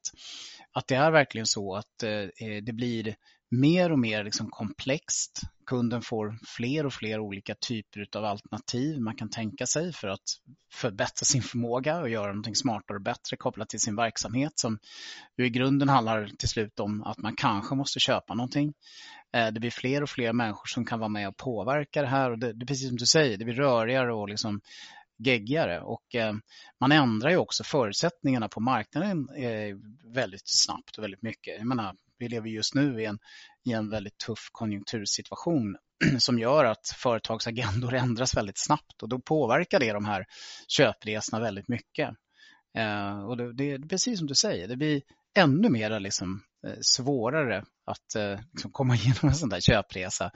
att 0.72 0.88
det 0.88 0.96
är 0.96 1.12
verkligen 1.12 1.48
så 1.48 1.76
att 1.76 2.04
eh, 2.04 2.64
det 2.64 2.74
blir 2.74 3.16
mer 3.52 3.92
och 3.92 4.00
mer 4.00 4.24
liksom 4.24 4.50
komplext. 4.50 5.42
Kunden 5.66 6.02
får 6.02 6.38
fler 6.48 6.86
och 6.86 6.94
fler 6.94 7.20
olika 7.20 7.56
typer 7.56 8.08
av 8.18 8.26
alternativ 8.26 9.00
man 9.02 9.16
kan 9.16 9.30
tänka 9.30 9.66
sig 9.66 9.94
för 9.94 10.08
att 10.08 10.22
förbättra 10.74 11.26
sin 11.26 11.42
förmåga 11.42 12.00
och 12.00 12.10
göra 12.10 12.28
någonting 12.28 12.56
smartare 12.56 12.98
och 12.98 13.04
bättre 13.04 13.38
kopplat 13.38 13.70
till 13.70 13.80
sin 13.80 13.96
verksamhet 13.96 14.52
som 14.56 14.80
i 15.38 15.50
grunden 15.50 15.90
handlar 15.90 16.30
till 16.40 16.50
slut 16.50 16.80
om 16.80 17.04
att 17.04 17.18
man 17.18 17.36
kanske 17.36 17.76
måste 17.76 18.00
köpa 18.00 18.34
någonting. 18.34 18.74
Eh, 19.34 19.48
det 19.48 19.60
blir 19.60 19.72
fler 19.72 20.04
och 20.04 20.10
fler 20.10 20.34
människor 20.34 20.68
som 20.68 20.86
kan 20.86 21.00
vara 21.00 21.10
med 21.10 21.28
och 21.28 21.38
påverka 21.38 22.02
det 22.02 22.08
här 22.08 22.32
och 22.32 22.40
det, 22.40 22.54
det 22.54 22.64
är 22.64 22.68
precis 22.68 22.88
som 22.88 22.98
du 22.98 23.06
säger, 23.06 23.38
det 23.38 23.46
blir 23.46 23.56
rörigare 23.56 24.14
och 24.14 24.30
liksom 24.30 24.62
geggigare 25.18 25.82
och 25.82 26.16
eh, 26.16 26.34
man 26.80 26.92
ändrar 26.92 27.30
ju 27.30 27.38
också 27.38 27.64
förutsättningarna 27.64 28.50
på 28.50 28.60
marknaden 28.60 29.30
eh, 29.36 29.76
väldigt 30.14 30.42
snabbt 30.46 30.98
och 30.98 31.04
väldigt 31.04 31.22
mycket. 31.22 31.58
Jag 31.58 31.68
menar, 31.68 31.96
vi 32.22 32.28
lever 32.28 32.50
just 32.50 32.76
nu 32.76 33.02
i 33.02 33.06
en, 33.06 33.20
i 33.70 33.74
en 33.74 33.90
väldigt 33.90 34.18
tuff 34.18 34.50
konjunktursituation 34.52 35.78
som 36.20 36.40
gör 36.40 36.66
att 36.66 36.88
företagsagendor 36.88 37.94
ändras 38.04 38.38
väldigt 38.38 38.58
snabbt 38.58 39.04
och 39.04 39.10
då 39.10 39.20
påverkar 39.20 39.80
det 39.80 39.94
de 39.94 40.06
här 40.06 40.26
köpresorna 40.68 41.44
väldigt 41.44 41.68
mycket. 41.68 42.10
Eh, 42.78 43.24
och 43.24 43.38
det, 43.38 43.54
det, 43.54 43.72
är 43.72 43.80
precis 43.80 44.18
som 44.18 44.28
du 44.28 44.36
säger, 44.36 44.68
det 44.68 44.78
blir 44.78 45.02
ännu 45.38 45.70
mer 45.70 46.00
liksom, 46.00 46.44
eh, 46.68 46.78
svårare 46.82 47.64
att 47.86 48.16
eh, 48.16 48.40
liksom 48.52 48.72
komma 48.72 48.96
igenom 48.96 49.30
en 49.30 49.36
sån 49.36 49.50
där 49.50 49.60
köpresa 49.60 50.32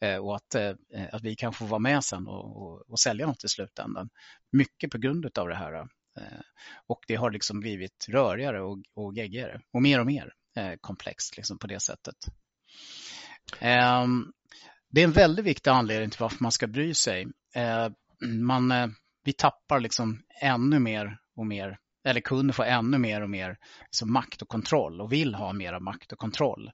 eh, 0.00 0.16
och 0.16 0.36
att, 0.36 0.54
eh, 0.54 0.72
att 1.12 1.22
vi 1.22 1.36
kan 1.36 1.52
få 1.52 1.64
vara 1.64 1.78
med 1.78 2.04
sen 2.04 2.26
och, 2.26 2.62
och, 2.62 2.90
och 2.90 3.00
sälja 3.00 3.26
något 3.26 3.44
i 3.44 3.48
slutändan. 3.48 4.08
Mycket 4.52 4.90
på 4.90 4.98
grund 4.98 5.38
av 5.38 5.48
det 5.48 5.54
här. 5.54 5.74
Eh, 6.18 6.40
och 6.86 7.00
det 7.06 7.14
har 7.14 7.30
liksom 7.30 7.60
blivit 7.60 8.06
rörigare 8.08 8.62
och, 8.62 8.78
och 8.94 9.14
geggigare 9.14 9.60
och 9.72 9.82
mer 9.82 10.00
och 10.00 10.06
mer 10.06 10.32
Eh, 10.58 10.74
komplext 10.80 11.36
liksom 11.36 11.58
på 11.58 11.66
det 11.66 11.80
sättet. 11.80 12.14
Ehm, 13.58 14.32
det 14.90 15.00
är 15.00 15.04
en 15.04 15.12
väldigt 15.12 15.44
viktig 15.44 15.70
anledning 15.70 16.10
till 16.10 16.20
varför 16.20 16.42
man 16.42 16.52
ska 16.52 16.66
bry 16.66 16.94
sig. 16.94 17.26
Ehm, 17.54 17.94
man, 18.46 18.72
eh, 18.72 18.86
vi 19.24 19.32
tappar 19.32 19.80
liksom 19.80 20.22
ännu 20.42 20.78
mer 20.78 21.18
och 21.36 21.46
mer 21.46 21.78
eller 22.04 22.20
kunder 22.20 22.54
får 22.54 22.64
ännu 22.64 22.98
mer 22.98 23.20
och 23.20 23.30
mer 23.30 23.56
liksom 23.84 24.12
makt 24.12 24.42
och 24.42 24.48
kontroll 24.48 25.00
och 25.00 25.12
vill 25.12 25.34
ha 25.34 25.52
mera 25.52 25.80
makt 25.80 26.12
och 26.12 26.18
kontroll. 26.18 26.70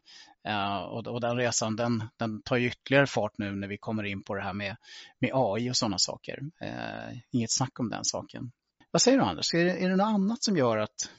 Uh, 0.49 0.77
och, 0.77 1.07
och, 1.07 1.21
den 1.21 1.37
resan 1.37 1.77
den, 1.77 2.05
den 2.17 2.43
tar 2.43 2.57
ytterligare 2.57 3.07
fart 3.07 3.33
nu 3.39 3.55
när 3.55 3.69
vi 3.69 3.79
kommer 3.79 4.05
in 4.05 4.23
på 4.23 4.35
det 4.35 4.43
här 4.43 4.53
med, 4.53 4.77
med 5.21 5.31
AI 5.35 5.71
och 5.71 5.77
sådana 5.77 5.99
saker. 5.99 6.39
Uh, 6.65 7.19
inget 7.31 7.53
snack 7.53 7.81
om 7.81 7.91
den 7.91 8.05
saken. 8.05 8.53
Vad 8.91 9.03
säger 9.03 9.19
du 9.19 9.25
Anders? 9.25 9.55
Är 9.55 9.65
det, 9.65 9.85
är 9.85 9.89
det 9.89 9.97
något 9.97 10.15
annat 10.15 10.43
som 10.43 10.57
gör 10.57 10.77
att, 10.77 11.11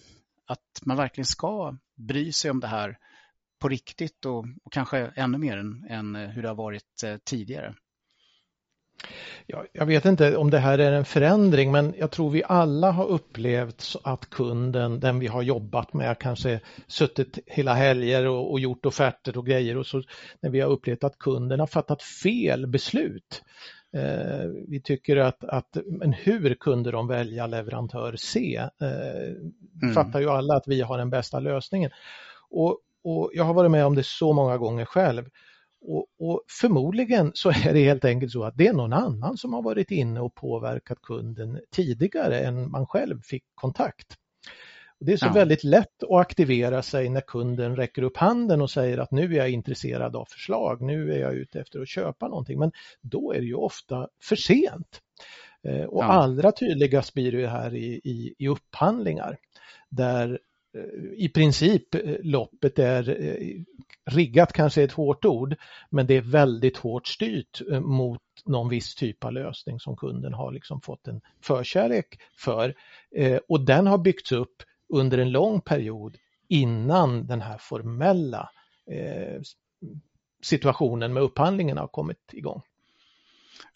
att 0.48 0.86
man 0.86 0.98
verkligen 0.98 1.25
ska 1.25 1.78
bry 1.96 2.32
sig 2.32 2.52
om 2.52 2.60
det 2.60 2.68
här 2.68 2.98
på 3.60 3.70
riktigt 3.70 4.25
och, 4.25 4.46
och 4.64 4.72
kanske 4.72 5.12
ännu 5.16 5.38
mer 5.38 5.58
än, 5.58 5.86
än 5.90 6.16
eh, 6.16 6.30
hur 6.30 6.42
det 6.42 6.48
har 6.48 6.56
varit 6.56 7.04
eh, 7.04 7.18
tidigare? 7.18 7.75
Ja, 9.48 9.66
jag 9.74 9.86
vet 9.86 10.06
inte 10.06 10.38
om 10.38 10.50
det 10.50 10.60
här 10.60 10.80
är 10.80 10.92
en 10.92 11.06
förändring 11.06 11.72
men 11.72 11.94
jag 11.98 12.12
tror 12.12 12.30
vi 12.30 12.44
alla 12.44 12.92
har 12.92 13.06
upplevt 13.06 13.96
att 14.04 14.30
kunden, 14.30 15.00
den 15.00 15.20
vi 15.20 15.28
har 15.28 15.42
jobbat 15.42 15.94
med, 15.94 16.20
kanske 16.20 16.60
suttit 16.88 17.40
hela 17.46 17.74
helger 17.74 18.28
och, 18.28 18.52
och 18.52 18.60
gjort 18.60 18.86
offerter 18.86 19.38
och 19.38 19.46
grejer 19.46 19.78
och 19.78 19.86
så 19.86 20.04
när 20.42 20.50
vi 20.50 20.60
har 20.60 20.70
upplevt 20.70 21.04
att 21.04 21.18
kunden 21.18 21.60
har 21.60 21.68
fattat 21.68 22.04
fel 22.04 22.68
beslut. 22.68 23.44
Eh, 23.96 24.50
vi 24.68 24.82
tycker 24.82 25.18
att, 25.18 25.44
att, 25.44 25.78
men 25.86 26.14
hur 26.14 26.56
kunde 26.56 26.92
de 26.92 27.08
välja 27.08 27.48
leverantör 27.48 28.16
C? 28.16 28.58
Eh, 28.82 29.28
mm. 29.82 29.94
fattar 29.94 30.20
ju 30.20 30.30
alla 30.30 30.56
att 30.56 30.68
vi 30.68 30.82
har 30.82 30.98
den 30.98 31.10
bästa 31.10 31.40
lösningen. 31.40 31.92
Och, 32.50 32.80
och 33.04 33.32
jag 33.34 33.44
har 33.44 33.54
varit 33.54 33.72
med 33.72 33.86
om 33.86 33.96
det 33.96 34.06
så 34.06 34.34
många 34.34 34.58
gånger 34.58 34.86
själv. 34.86 35.30
Och, 35.82 36.06
och, 36.20 36.42
förmodligen 36.62 37.32
så 37.34 37.50
är 37.50 37.74
det 37.74 37.84
helt 37.84 38.06
enkelt 38.06 38.32
så 38.32 38.44
att 38.44 38.58
det 38.58 38.68
är 38.68 38.74
någon 38.74 38.94
annan 38.94 39.38
som 39.38 39.54
har 39.54 39.62
varit 39.62 39.92
inne 39.92 40.20
och 40.20 40.36
påverkat 40.36 41.02
kunden 41.02 41.60
tidigare 41.72 42.40
än 42.40 42.72
man 42.72 42.88
själv 42.88 43.22
fick 43.22 43.44
kontakt. 43.56 44.16
Det 45.00 45.14
är 45.14 45.18
så 45.18 45.25
ja. 45.25 45.34
väldigt 45.34 45.64
lätt 45.64 46.04
att 46.04 46.12
aktivera 46.12 46.82
sig 46.82 47.10
när 47.10 47.22
kunden 47.22 47.75
räcker 47.75 48.04
upp 48.04 48.18
handen 48.18 48.62
och 48.62 48.72
säger 48.72 48.98
att 48.98 49.12
nu 49.12 49.34
är 49.34 49.38
jag 49.38 49.50
intresserad 49.50 50.16
av 50.16 50.25
förslag, 50.25 50.82
nu 50.82 51.14
är 51.14 51.20
jag 51.20 51.36
ute 51.36 51.60
efter 51.60 51.82
att 51.82 51.90
köpa 51.90 52.28
någonting. 52.28 52.60
Men 52.60 52.72
då 53.02 53.34
är 53.34 53.40
det 53.40 53.46
ju 53.46 53.56
ofta 53.56 54.08
för 54.22 54.36
sent. 54.36 55.02
Eh, 55.64 55.84
och 55.84 56.04
ja. 56.04 56.08
allra 56.08 56.52
tydligast 56.52 57.14
blir 57.14 57.32
det 57.32 57.48
här 57.48 57.75
i, 57.75 58.02
i, 58.04 58.36
i 58.38 58.48
upphandlingar 58.48 59.38
där 59.90 60.40
Eh, 60.75 61.14
i 61.16 61.30
princip 61.30 61.96
eh, 61.96 62.16
loppet 62.24 62.80
är 62.80 63.18
riggat 64.06 64.54
kanske 64.54 64.82
är 64.82 64.86
ett 64.86 64.92
hårt 64.92 65.25
ord, 65.25 65.56
men 65.90 66.08
det 66.08 66.18
är 66.18 66.22
väldigt 66.22 66.78
hårt 66.78 67.08
styrt 67.08 67.62
mot 67.82 68.22
någon 68.46 68.70
viss 68.70 68.96
typ 68.96 69.24
av 69.24 69.34
lösning 69.34 69.80
som 69.80 69.98
kunden 69.98 70.34
har 70.34 70.52
liksom 70.52 70.82
fått 70.82 71.08
en 71.08 71.22
förkärlek 71.42 72.20
för. 72.38 72.74
Och 73.48 73.66
den 73.66 73.88
har 73.88 73.98
byggts 73.98 74.32
upp 74.32 74.56
under 74.89 75.18
en 75.18 75.32
lång 75.32 75.62
period 75.62 76.18
innan 76.48 77.27
den 77.27 77.42
här 77.42 77.58
formella 77.58 78.50
situationen 80.42 81.13
med 81.13 81.24
upphandlingen 81.24 81.77
har 81.77 81.88
kommit 81.88 82.34
igång. 82.34 82.62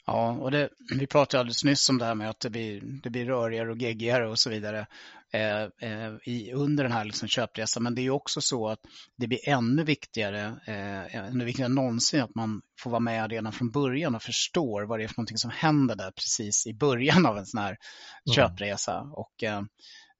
Ja, 0.06 0.32
och 0.32 0.51
det, 0.51 0.70
vi 1.00 1.08
pratade 1.08 1.39
alldeles 1.39 1.63
nyss 1.63 1.89
om 1.89 1.98
det 1.98 2.06
här 2.06 2.16
med 2.16 2.30
att 2.30 2.39
det 2.39 2.50
blir, 2.50 2.82
det 3.04 3.10
blir 3.10 3.25
rörigare 3.25 3.72
och 3.72 3.78
geggigare 3.78 4.30
och 4.30 4.39
så 4.39 4.50
vidare 4.50 4.88
eh, 5.34 5.62
eh, 5.62 6.13
i, 6.24 6.51
under 6.54 6.84
den 6.84 6.94
här 6.94 7.06
liksom 7.06 7.28
köpresan. 7.28 7.84
Men 7.84 7.96
det 7.96 8.01
är 8.01 8.10
också 8.10 8.42
så 8.42 8.68
att 8.68 8.80
det 9.16 9.28
blir 9.28 9.50
ännu 9.50 9.84
viktigare, 9.84 10.60
eh, 10.66 11.16
ännu 11.16 11.46
viktigare 11.46 11.66
än 11.66 11.75
någonsin 11.75 12.22
att 12.22 12.36
man 12.36 12.62
får 12.80 12.89
vara 12.89 13.00
med 13.00 13.32
redan 13.32 13.51
från 13.51 13.72
början 13.72 14.16
och 14.16 14.24
förstår 14.24 14.82
vad 14.82 15.00
det 15.00 15.04
är 15.04 15.08
för 15.08 15.18
någonting 15.18 15.38
som 15.38 15.51
händer 15.51 15.96
där 15.96 16.12
precis 16.12 16.68
i 16.68 16.74
början 16.74 17.25
av 17.25 17.38
en 17.38 17.46
sån 17.46 17.62
här 17.62 17.78
mm. 18.25 18.36
köpresa. 18.36 19.01
Och, 19.01 19.44
eh, 19.44 19.62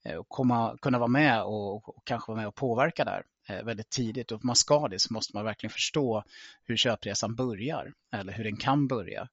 Eh, 0.06 0.16
och 0.16 0.30
komma, 0.30 0.78
kunna 0.82 1.00
vara 1.00 1.08
med 1.08 1.44
och, 1.44 1.90
och, 1.90 2.06
kanske 2.06 2.32
vara 2.32 2.40
med 2.40 2.48
och 2.48 2.56
påverka 2.56 3.06
där 3.06 3.24
eh, 3.48 3.64
väldigt 3.64 3.90
tidigt. 3.90 4.32
Och 4.32 4.46
man 4.46 4.56
ska 4.56 4.88
det 4.88 5.00
så 5.00 5.14
måste 5.14 5.36
man 5.36 5.46
verkligen 5.46 5.72
förstå 5.72 6.24
hur 6.66 6.78
köpresan 6.78 7.36
börjar 7.36 7.94
eller 8.12 8.34
hur 8.34 8.44
den 8.44 8.58
kan 8.58 8.88
börja. 8.88 9.28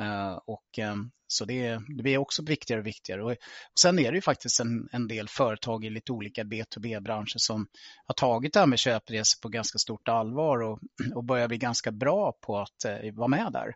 Eh, 0.00 0.40
och, 0.44 0.78
ehm, 0.78 1.10
så 1.26 1.44
det, 1.44 1.70
det 1.96 2.02
blir 2.02 2.18
också 2.18 2.42
viktigare 2.42 2.80
och 2.80 2.86
viktigare. 2.86 3.22
Och 3.22 3.36
sen 3.80 3.98
är 3.98 4.12
det 4.12 4.16
ju 4.16 4.22
faktiskt 4.22 4.60
en, 4.60 4.88
en 4.92 5.08
del 5.08 5.28
företag 5.28 5.84
i 5.84 5.90
lite 5.90 6.12
olika 6.12 6.42
B2B-branscher 6.42 7.38
som 7.38 7.66
har 8.06 8.14
tagit 8.14 8.52
det 8.52 8.60
här 8.60 8.66
med 8.66 8.78
köpresor 8.78 9.40
på 9.40 9.48
ganska 9.48 9.78
stort 9.78 10.08
allvar 10.08 10.62
och, 10.62 10.80
och 11.14 11.24
börjar 11.24 11.48
bli 11.48 11.58
ganska 11.58 11.90
bra 11.92 12.32
på 12.40 12.58
att 12.58 12.84
vara 13.12 13.28
med 13.28 13.52
där. 13.52 13.74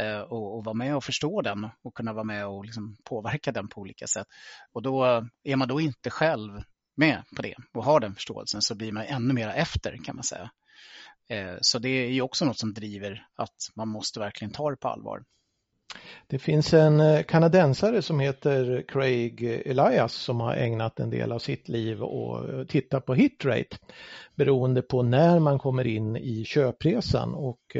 Eh, 0.00 0.20
och, 0.20 0.56
och 0.56 0.64
vara 0.64 0.74
med 0.74 0.96
och 0.96 1.04
förstå 1.04 1.42
den 1.42 1.68
och 1.84 1.94
kunna 1.94 2.12
vara 2.12 2.24
med 2.24 2.46
och 2.46 2.64
liksom 2.64 2.96
påverka 3.04 3.52
den 3.52 3.68
på 3.68 3.80
olika 3.80 4.06
sätt. 4.06 4.26
Och 4.72 4.82
då 4.82 5.04
är 5.44 5.56
man 5.56 5.68
då 5.68 5.80
inte 5.80 6.10
själv 6.10 6.62
med 6.96 7.22
på 7.36 7.42
det 7.42 7.54
och 7.74 7.84
har 7.84 8.00
den 8.00 8.14
förståelsen 8.14 8.62
så 8.62 8.74
blir 8.74 8.92
man 8.92 9.04
ännu 9.04 9.34
mer 9.34 9.48
efter 9.48 9.96
kan 10.04 10.16
man 10.16 10.24
säga. 10.24 10.50
Eh, 11.28 11.56
så 11.60 11.78
det 11.78 11.88
är 11.88 12.10
ju 12.10 12.22
också 12.22 12.44
något 12.44 12.58
som 12.58 12.74
driver 12.74 13.26
att 13.36 13.56
man 13.76 13.88
måste 13.88 14.20
verkligen 14.20 14.52
ta 14.52 14.70
det 14.70 14.76
på 14.76 14.88
allvar. 14.88 15.24
Det 16.26 16.38
finns 16.38 16.74
en 16.74 17.00
eh, 17.00 17.22
kanadensare 17.22 18.02
som 18.02 18.20
heter 18.20 18.84
Craig 18.88 19.42
Elias 19.42 20.12
som 20.12 20.40
har 20.40 20.54
ägnat 20.54 21.00
en 21.00 21.10
del 21.10 21.32
av 21.32 21.38
sitt 21.38 21.68
liv 21.68 22.02
och 22.02 22.48
eh, 22.48 22.64
titta 22.66 23.00
på 23.00 23.14
hitrate 23.14 23.76
beroende 24.34 24.82
på 24.82 25.02
när 25.02 25.38
man 25.38 25.58
kommer 25.58 25.86
in 25.86 26.16
i 26.16 26.44
köpresan 26.44 27.34
och 27.34 27.76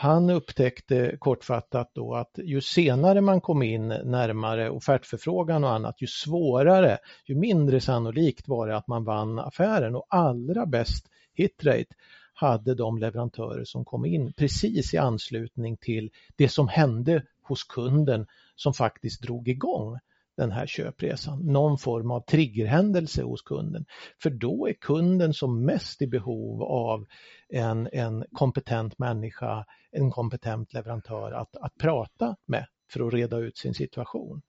han 0.00 0.30
upptäckte 0.30 1.16
kortfattat 1.18 1.90
då 1.94 2.14
att 2.14 2.38
ju 2.44 2.60
senare 2.60 3.20
man 3.20 3.40
kom 3.40 3.62
in 3.62 3.88
närmare 3.88 4.70
offertförfrågan 4.70 5.64
och 5.64 5.72
annat, 5.72 6.02
ju 6.02 6.06
svårare, 6.06 6.98
ju 7.26 7.34
mindre 7.34 7.80
sannolikt 7.80 8.48
var 8.48 8.68
det 8.68 8.76
att 8.76 8.88
man 8.88 9.04
vann 9.04 9.38
affären. 9.38 9.96
Och 9.96 10.06
allra 10.08 10.66
bäst 10.66 11.06
hitrate 11.34 11.94
hade 12.34 12.74
de 12.74 12.98
leverantörer 12.98 13.64
som 13.64 13.84
kom 13.84 14.04
in 14.04 14.32
precis 14.32 14.94
i 14.94 14.98
anslutning 14.98 15.76
till 15.76 16.10
det 16.36 16.48
som 16.48 16.68
hände 16.68 17.22
hos 17.42 17.64
kunden 17.64 18.26
som 18.56 18.74
faktiskt 18.74 19.22
drog 19.22 19.48
igång 19.48 19.98
den 20.36 20.52
här 20.52 20.66
köpresan. 20.66 21.46
Någon 21.46 21.78
form 21.78 22.10
av 22.10 22.20
triggerhändelse 22.20 23.22
hos 23.22 23.42
kunden. 23.42 23.84
För 24.22 24.30
då 24.30 24.68
är 24.68 24.72
kunden 24.72 25.34
som 25.34 25.64
mest 25.64 26.02
i 26.02 26.06
behov 26.06 26.62
av 26.62 27.06
en, 27.48 27.88
en 27.92 28.24
kompetent 28.32 28.98
människa, 28.98 29.64
en 29.90 30.10
kompetent 30.10 30.72
leverantör 30.72 31.32
att, 31.32 31.56
att 31.56 31.74
prata 31.78 32.36
med 32.46 32.66
för 32.92 33.06
att 33.06 33.14
reda 33.14 33.36
ut 33.38 33.58
sin 33.58 33.74
situation. 33.74 34.42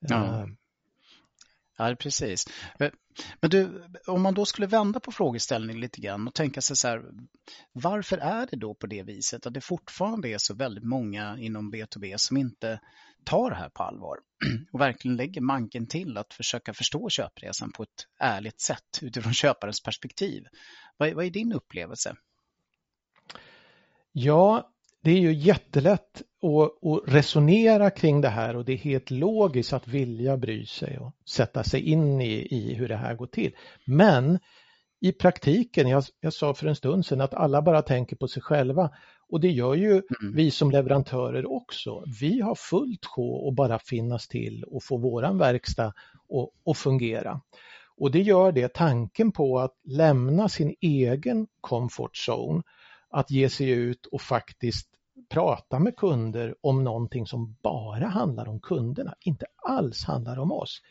Ja. 0.00 0.16
Uh, 0.16 0.46
Ja, 1.78 1.96
precis. 1.98 2.44
Men 3.40 3.50
du, 3.50 3.84
om 4.06 4.22
man 4.22 4.34
då 4.34 4.44
skulle 4.44 4.66
vända 4.66 5.00
på 5.00 5.12
frågeställningen 5.12 5.80
lite 5.80 6.00
grann 6.00 6.28
och 6.28 6.34
tänka 6.34 6.60
sig 6.60 6.76
så 6.76 6.88
här, 6.88 7.02
varför 7.72 8.18
är 8.18 8.46
det 8.50 8.56
då 8.56 8.74
på 8.74 8.86
det 8.86 9.02
viset 9.02 9.46
att 9.46 9.54
det 9.54 9.60
fortfarande 9.60 10.28
är 10.28 10.38
så 10.38 10.54
väldigt 10.54 10.84
många 10.84 11.38
inom 11.38 11.74
B2B 11.74 12.14
som 12.16 12.36
inte 12.36 12.80
tar 13.26 13.50
det 13.50 13.56
här 13.56 13.68
på 13.68 13.82
allvar 13.82 14.18
och 14.72 14.80
verkligen 14.80 15.16
lägger 15.16 15.40
manken 15.40 15.86
till 15.86 16.18
att 16.18 16.34
försöka 16.34 16.74
förstå 16.74 17.08
köpresan 17.08 17.72
på 17.72 17.82
ett 17.82 18.06
ärligt 18.20 18.60
sätt 18.60 18.98
utifrån 19.02 19.32
köparens 19.34 19.82
perspektiv. 19.82 20.44
Vad, 20.96 21.12
vad 21.12 21.24
är 21.24 21.30
din 21.30 21.52
upplevelse? 21.52 22.14
Ja, 24.12 24.70
det 25.02 25.10
är 25.10 25.20
ju 25.20 25.32
jättelätt 25.32 26.22
att, 26.42 26.86
att, 26.88 27.14
resonera 27.14 27.90
kring 27.90 28.20
det 28.20 28.28
här 28.28 28.56
och 28.56 28.64
det 28.64 28.72
är 28.72 28.76
helt 28.76 29.10
logiskt 29.10 29.72
att 29.72 29.88
vilja 29.88 30.36
bry 30.36 30.66
sig 30.66 30.98
och 30.98 31.12
sätta 31.28 31.64
sig 31.64 31.80
in 31.80 32.20
i, 32.20 32.48
i 32.50 32.74
hur 32.74 32.88
det 32.88 32.96
här 32.96 33.14
går 33.14 33.26
till. 33.26 33.52
Men 33.84 34.38
i 35.00 35.12
praktiken, 35.12 35.88
jag, 35.88 36.04
jag 36.20 36.32
sa 36.32 36.54
för 36.54 36.66
en 36.66 36.76
stund 36.76 37.06
sedan 37.06 37.20
att 37.20 37.34
alla 37.34 37.62
bara 37.62 37.82
tänker 37.82 38.16
på 38.16 38.28
sig 38.28 38.42
själva 38.42 38.90
och 39.28 39.40
det 39.40 39.50
gör 39.50 39.74
ju 39.74 39.90
mm. 39.90 40.34
vi 40.34 40.50
som 40.50 40.70
leverantörer 40.70 41.52
också. 41.52 42.04
Vi 42.20 42.40
har 42.40 42.54
fullt 42.54 43.06
sjå 43.06 43.48
att 43.48 43.54
bara 43.54 43.78
finnas 43.78 44.28
till 44.28 44.64
och 44.64 44.84
få 44.84 44.96
våran 44.96 45.38
verkstad 45.38 45.92
att 46.70 46.78
fungera. 46.78 47.40
Och 47.96 48.10
det 48.10 48.22
gör 48.22 48.52
det, 48.52 48.74
tanken 48.74 49.32
på 49.32 49.58
att 49.58 49.74
lämna 49.84 50.48
sin 50.48 50.74
egen 50.80 51.46
comfort 51.60 52.16
zone, 52.28 52.62
att 53.10 53.30
ge 53.30 53.48
sig 53.48 53.70
ut 53.70 54.06
och 54.06 54.20
faktiskt 54.20 54.88
prata 55.28 55.78
med 55.78 55.96
kunder 55.96 56.54
om 56.60 56.84
någonting 56.84 57.26
som 57.26 57.56
bara 57.62 58.06
handlar 58.06 58.48
om 58.48 58.60
kunderna, 58.60 59.14
inte 59.20 59.46
alls 59.62 60.04
handlar 60.04 60.38
om 60.38 60.52
oss. 60.52 60.82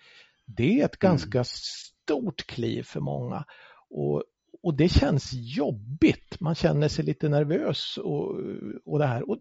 Det 0.46 0.82
är 0.82 0.86
ett 0.86 1.04
mm. 1.04 1.12
ganska 1.12 1.44
stort 1.44 2.48
kliv 2.48 2.84
för 2.84 3.00
många 3.00 3.46
och, 3.89 4.24
och 4.65 4.74
det 4.74 4.89
känns 4.89 5.29
jobbigt. 5.34 6.39
Man 6.39 6.55
känner 6.55 6.88
sig 6.88 7.05
lite 7.05 7.29
nervös 7.29 7.98
och, 7.98 8.36
och 8.86 9.00
det 9.00 9.05
här. 9.05 9.29
Och, 9.29 9.38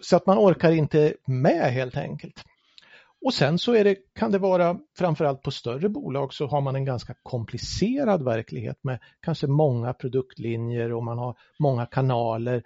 så 0.00 0.16
att 0.16 0.26
man 0.26 0.38
orkar 0.38 0.72
inte 0.72 1.14
med 1.26 1.72
helt 1.72 1.96
enkelt. 1.96 2.44
Och 3.24 3.34
sen 3.34 3.58
så 3.58 3.74
är 3.74 3.84
det, 3.84 3.96
kan 4.14 4.32
det 4.32 4.38
vara, 4.38 4.78
framförallt 4.98 5.42
på 5.42 5.50
större 5.50 5.88
bolag 5.88 6.34
så 6.34 6.46
har 6.46 6.60
man 6.60 6.76
en 6.76 6.84
ganska 6.84 7.14
komplicerad 7.22 8.24
verklighet 8.24 8.78
med 8.82 8.98
kanske 9.20 9.46
många 9.46 9.92
produktlinjer 9.92 10.92
och 10.92 11.04
man 11.04 11.18
har 11.18 11.36
många 11.58 11.86
kanaler 11.86 12.62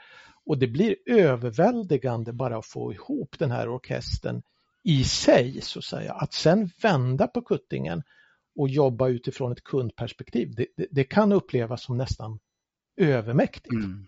och 0.47 0.59
det 0.59 0.69
blir 0.69 0.97
överväldigande 1.07 2.33
bara 2.33 2.59
att 2.59 2.67
få 2.67 2.93
ihop 2.93 3.39
den 3.39 3.51
här 3.51 3.69
orkestern 3.69 4.43
i 4.85 5.05
sig 5.05 5.61
så 5.61 5.79
att 5.79 5.85
säga. 5.85 6.13
Att 6.13 6.33
sen 6.33 6.71
vända 6.83 7.27
på 7.27 7.43
kuttingen 7.43 8.03
och 8.57 8.69
jobba 8.69 9.09
utifrån 9.09 9.53
ett 9.53 9.65
kundperspektiv, 9.65 10.55
det, 10.57 10.67
det, 10.77 10.87
det 10.91 11.05
kan 11.05 11.33
upplevas 11.33 11.83
som 11.83 11.97
nästan 11.97 12.39
övermäktigt. 12.97 13.73
Mm. 13.73 14.07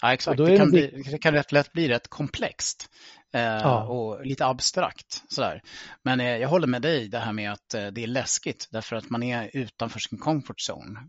Ja, 0.00 0.12
exakt. 0.12 0.38
Det 0.38 0.56
kan, 0.56 0.70
bli, 0.70 1.02
det 1.10 1.18
kan 1.18 1.34
rätt 1.34 1.52
lätt 1.52 1.72
bli 1.72 1.88
rätt 1.88 2.08
komplext 2.08 2.90
eh, 3.34 3.40
ja. 3.40 3.84
och 3.84 4.26
lite 4.26 4.46
abstrakt. 4.46 5.22
Sådär. 5.28 5.62
Men 6.02 6.20
eh, 6.20 6.36
jag 6.36 6.48
håller 6.48 6.66
med 6.66 6.82
dig 6.82 7.08
det 7.08 7.18
här 7.18 7.32
med 7.32 7.52
att 7.52 7.74
eh, 7.74 7.86
det 7.86 8.02
är 8.02 8.06
läskigt 8.06 8.68
därför 8.70 8.96
att 8.96 9.10
man 9.10 9.22
är 9.22 9.50
utanför 9.52 10.00
sin 10.00 10.18
comfort 10.18 10.60
zone. 10.70 11.00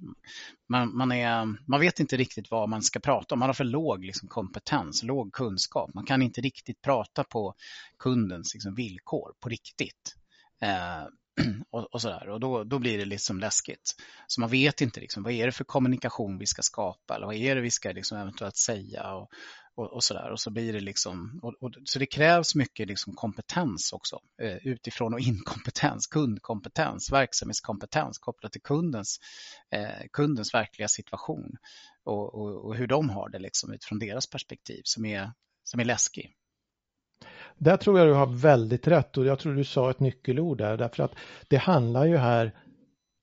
Man, 0.69 0.97
man, 0.97 1.11
är, 1.11 1.45
man 1.67 1.79
vet 1.79 1.99
inte 1.99 2.17
riktigt 2.17 2.51
vad 2.51 2.69
man 2.69 2.81
ska 2.81 2.99
prata 2.99 3.35
om. 3.35 3.39
Man 3.39 3.49
har 3.49 3.53
för 3.53 3.63
låg 3.63 4.05
liksom, 4.05 4.27
kompetens, 4.27 5.03
låg 5.03 5.33
kunskap. 5.33 5.93
Man 5.93 6.05
kan 6.05 6.21
inte 6.21 6.41
riktigt 6.41 6.81
prata 6.81 7.23
på 7.23 7.53
kundens 7.99 8.53
liksom, 8.53 8.75
villkor 8.75 9.33
på 9.39 9.49
riktigt. 9.49 10.15
Och, 11.71 11.93
och 11.93 12.01
sådär. 12.01 12.29
Och 12.29 12.39
då, 12.39 12.63
då 12.63 12.79
blir 12.79 12.97
det 12.97 13.05
liksom 13.05 13.39
läskigt. 13.39 13.95
Så 14.27 14.41
man 14.41 14.49
vet 14.49 14.81
inte 14.81 14.99
liksom, 14.99 15.23
vad 15.23 15.33
är 15.33 15.45
det 15.45 15.51
för 15.51 15.63
kommunikation 15.63 16.37
vi 16.37 16.45
ska 16.45 16.61
skapa 16.61 17.15
eller 17.15 17.25
vad 17.25 17.35
är 17.35 17.55
det 17.55 17.61
vi 17.61 17.71
ska 17.71 17.91
liksom 17.91 18.17
eventuellt 18.17 18.57
säga 18.57 19.13
och, 19.13 19.29
och, 19.75 19.93
och 19.93 20.03
sådär. 20.03 20.31
Och 20.31 20.39
så 20.39 20.49
blir 20.49 20.73
det 20.73 20.79
liksom, 20.79 21.39
och, 21.43 21.53
och, 21.59 21.71
så 21.85 21.99
det 21.99 22.05
krävs 22.05 22.55
mycket 22.55 22.87
liksom 22.87 23.13
kompetens 23.13 23.93
också 23.93 24.19
eh, 24.41 24.57
utifrån 24.67 25.13
och 25.13 25.19
inkompetens, 25.19 26.07
kundkompetens, 26.07 27.11
verksamhetskompetens 27.11 28.17
kopplat 28.17 28.51
till 28.51 28.61
kundens, 28.61 29.19
eh, 29.71 30.07
kundens 30.13 30.53
verkliga 30.53 30.87
situation 30.87 31.57
och, 32.03 32.35
och, 32.35 32.65
och, 32.65 32.75
hur 32.75 32.87
de 32.87 33.09
har 33.09 33.29
det 33.29 33.39
liksom 33.39 33.73
utifrån 33.73 33.99
deras 33.99 34.27
perspektiv 34.27 34.81
som 34.83 35.05
är, 35.05 35.31
som 35.63 35.79
är 35.79 35.85
läskig. 35.85 36.33
Där 37.57 37.77
tror 37.77 37.99
jag 37.99 38.07
du 38.07 38.13
har 38.13 38.27
väldigt 38.27 38.87
rätt 38.87 39.17
och 39.17 39.25
jag 39.25 39.39
tror 39.39 39.55
du 39.55 39.63
sa 39.63 39.89
ett 39.89 39.99
nyckelord 39.99 40.57
där 40.57 40.77
därför 40.77 41.03
att 41.03 41.15
det 41.47 41.57
handlar 41.57 42.05
ju 42.05 42.17
här 42.17 42.51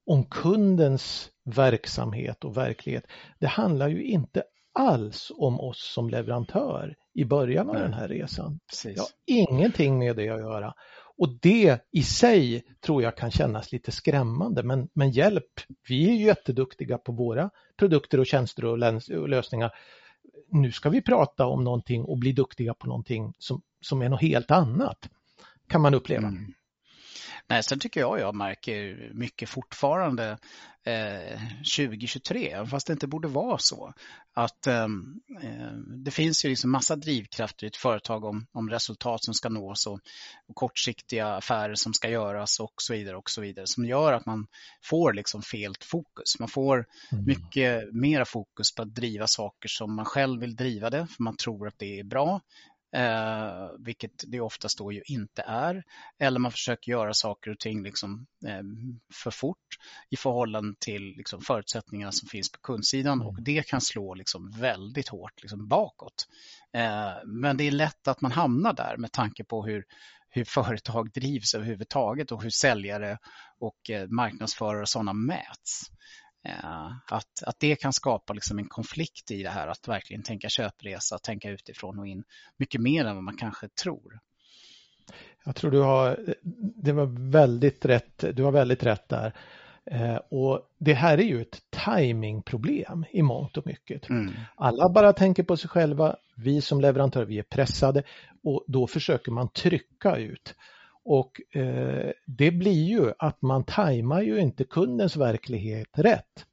om 0.06 0.24
kundens 0.24 1.30
verksamhet 1.44 2.44
och 2.44 2.56
verklighet. 2.56 3.06
Det 3.38 3.46
handlar 3.46 3.88
ju 3.88 4.04
inte 4.04 4.42
alls 4.74 5.32
om 5.36 5.60
oss 5.60 5.92
som 5.94 6.10
leverantör 6.10 6.94
i 7.14 7.24
början 7.24 7.68
av 7.68 7.74
Nej. 7.74 7.82
den 7.82 7.92
här 7.92 8.08
resan. 8.08 8.60
Precis. 8.70 8.94
Det 8.94 9.00
har 9.00 9.08
ingenting 9.26 9.98
med 9.98 10.16
det 10.16 10.28
att 10.28 10.40
göra. 10.40 10.74
Och 11.16 11.28
det 11.42 11.78
i 11.92 12.02
sig 12.02 12.64
tror 12.80 13.02
jag 13.02 13.16
kan 13.16 13.30
kännas 13.30 13.72
lite 13.72 13.92
skrämmande, 13.92 14.62
men, 14.62 14.88
men 14.94 15.10
hjälp, 15.10 15.60
vi 15.88 16.08
är 16.08 16.14
ju 16.14 16.24
jätteduktiga 16.24 16.98
på 16.98 17.12
våra 17.12 17.50
produkter 17.78 18.20
och 18.20 18.26
tjänster 18.26 18.64
och 18.64 18.78
lösningar 19.28 19.72
nu 20.54 20.72
ska 20.72 20.90
vi 20.90 21.02
prata 21.02 21.46
om 21.46 21.64
någonting 21.64 22.04
och 22.04 22.18
bli 22.18 22.32
duktiga 22.32 22.74
på 22.74 22.86
någonting 22.86 23.34
som, 23.38 23.62
som 23.80 24.02
är 24.02 24.08
något 24.08 24.20
helt 24.20 24.50
annat, 24.50 25.10
kan 25.68 25.80
man 25.80 25.94
uppleva. 25.94 26.28
Mm. 26.28 26.52
Nej, 27.48 27.62
sen 27.62 27.78
tycker 27.78 28.00
jag 28.00 28.20
jag 28.20 28.34
märker 28.34 29.10
mycket 29.14 29.48
fortfarande 29.48 30.38
eh, 30.84 31.40
2023, 31.76 32.66
fast 32.66 32.86
det 32.86 32.92
inte 32.92 33.06
borde 33.06 33.28
vara 33.28 33.58
så. 33.58 33.92
Att 34.34 34.66
ehm, 34.66 35.20
eh, 35.42 35.72
det 36.04 36.10
finns 36.10 36.44
ju 36.44 36.48
liksom 36.48 36.70
massa 36.70 36.96
drivkrafter 36.96 37.64
i 37.64 37.68
ett 37.68 37.76
företag 37.76 38.24
om, 38.24 38.46
om 38.52 38.70
resultat 38.70 39.24
som 39.24 39.34
ska 39.34 39.48
nås 39.48 39.86
och, 39.86 40.00
och, 40.48 40.54
kortsiktiga 40.54 41.28
affärer 41.28 41.74
som 41.74 41.94
ska 41.94 42.08
göras 42.08 42.60
och 42.60 42.74
så 42.76 42.92
vidare 42.92 43.16
och 43.16 43.30
så 43.30 43.40
vidare 43.40 43.66
som 43.66 43.84
gör 43.84 44.12
att 44.12 44.26
man 44.26 44.46
får 44.82 45.12
liksom 45.12 45.42
fel 45.42 45.74
fokus. 45.80 46.38
Man 46.38 46.48
får 46.48 46.86
mm. 47.12 47.24
mycket 47.24 47.94
mera 47.94 48.24
fokus 48.24 48.74
på 48.74 48.82
att 48.82 48.94
driva 48.94 49.26
saker 49.26 49.68
som 49.68 49.96
man 49.96 50.04
själv 50.04 50.40
vill 50.40 50.56
driva 50.56 50.90
det, 50.90 51.06
för 51.06 51.22
man 51.22 51.36
tror 51.36 51.68
att 51.68 51.78
det 51.78 51.98
är 52.00 52.04
bra 52.04 52.40
eh, 52.94 53.68
vilket 53.78 54.24
det 54.26 54.40
oftast 54.40 54.78
då 54.78 54.92
ju 54.92 55.02
inte 55.06 55.42
är. 55.42 55.84
Eller 56.18 56.40
man 56.40 56.52
försöker 56.52 56.90
göra 56.90 57.14
saker 57.14 57.50
och 57.50 57.58
ting 57.58 57.82
liksom, 57.82 58.26
eh, 58.46 58.62
för 59.14 59.30
fort 59.30 59.78
i 60.10 60.16
förhållande 60.16 60.74
till 60.78 61.14
liksom, 61.16 61.40
förutsättningarna 61.40 62.12
som 62.12 62.28
finns 62.28 62.52
på 62.52 62.58
kundsidan 62.58 63.20
och 63.20 63.32
mm. 63.32 63.44
det 63.44 63.66
kan 63.66 63.80
slå 63.80 64.14
liksom, 64.14 64.50
väldigt 64.50 65.08
hårt 65.08 65.42
liksom, 65.42 65.68
bakåt. 65.68 66.28
Eh, 66.72 67.12
men 67.24 67.56
det 67.56 67.64
är 67.64 67.72
lätt 67.72 68.08
att 68.08 68.20
man 68.20 68.32
hamnar 68.32 68.72
där 68.72 68.96
med 68.96 69.12
tanke 69.12 69.44
på 69.44 69.66
hur 69.66 69.84
hur 70.34 70.44
företag 70.44 71.12
drivs 71.12 71.54
överhuvudtaget 71.54 72.32
och 72.32 72.42
hur 72.42 72.50
säljare 72.50 73.18
och 73.58 73.90
eh, 73.90 74.08
marknadsförare 74.08 74.80
och 74.80 74.88
sådana 74.88 75.12
mäts. 75.12 75.82
Eh, 76.44 76.86
att, 77.06 77.42
att 77.46 77.60
det 77.60 77.76
kan 77.76 77.92
skapa 77.92 78.32
liksom 78.32 78.58
en 78.58 78.68
konflikt 78.68 79.30
i 79.30 79.42
det 79.42 79.50
här 79.50 79.68
att 79.68 79.88
verkligen 79.88 80.22
tänka 80.22 80.48
köpresa, 80.48 81.18
tänka 81.18 81.50
utifrån 81.50 81.98
och 81.98 82.06
in 82.06 82.24
mycket 82.56 82.80
mer 82.80 83.04
än 83.04 83.14
vad 83.14 83.24
man 83.24 83.36
kanske 83.36 83.68
tror. 83.68 84.20
Jag 85.44 85.56
tror 85.56 85.70
du 85.70 85.80
har, 85.80 86.34
det 86.82 86.92
var 86.92 87.30
väldigt 87.30 87.84
rätt, 87.84 88.24
du 88.32 88.42
har 88.42 88.52
väldigt 88.52 88.82
rätt 88.82 89.08
där. 89.08 89.34
Eh, 89.90 90.16
och 90.16 90.60
det 90.78 90.94
här 90.94 91.18
är 91.18 91.22
ju 91.22 91.40
ett 91.42 91.60
timingproblem 91.86 93.04
i 93.10 93.22
mångt 93.22 93.56
och 93.56 93.66
mycket. 93.66 94.08
Mm. 94.08 94.34
Alla 94.56 94.88
bara 94.88 95.12
tänker 95.12 95.42
på 95.42 95.56
sig 95.56 95.70
själva, 95.70 96.16
vi 96.36 96.60
som 96.60 96.80
leverantör, 96.80 97.24
vi 97.24 97.38
är 97.38 97.42
pressade 97.42 98.02
och 98.42 98.64
då 98.66 98.86
försöker 98.86 99.32
man 99.32 99.48
trycka 99.48 100.16
ut. 100.16 100.54
Och 101.04 101.56
eh, 101.56 102.10
det 102.26 102.50
blir 102.50 102.84
ju 102.84 103.12
att 103.18 103.42
man 103.42 103.64
tajmar 103.64 104.22
ju 104.22 104.40
inte 104.40 104.64
kundens 104.64 105.16
verklighet 105.16 105.88
rätt. 105.92 106.46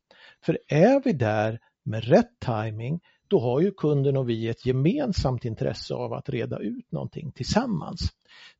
För 0.45 0.59
är 0.67 1.01
vi 1.05 1.13
där 1.13 1.59
med 1.83 2.03
rätt 2.03 2.39
timing 2.39 2.99
då 3.27 3.39
har 3.39 3.61
ju 3.61 3.71
kunden 3.71 4.17
och 4.17 4.29
vi 4.29 4.47
ett 4.47 4.65
gemensamt 4.65 5.45
intresse 5.45 5.93
av 5.93 6.13
att 6.13 6.29
reda 6.29 6.59
ut 6.59 6.91
någonting 6.91 7.31
tillsammans. 7.31 7.99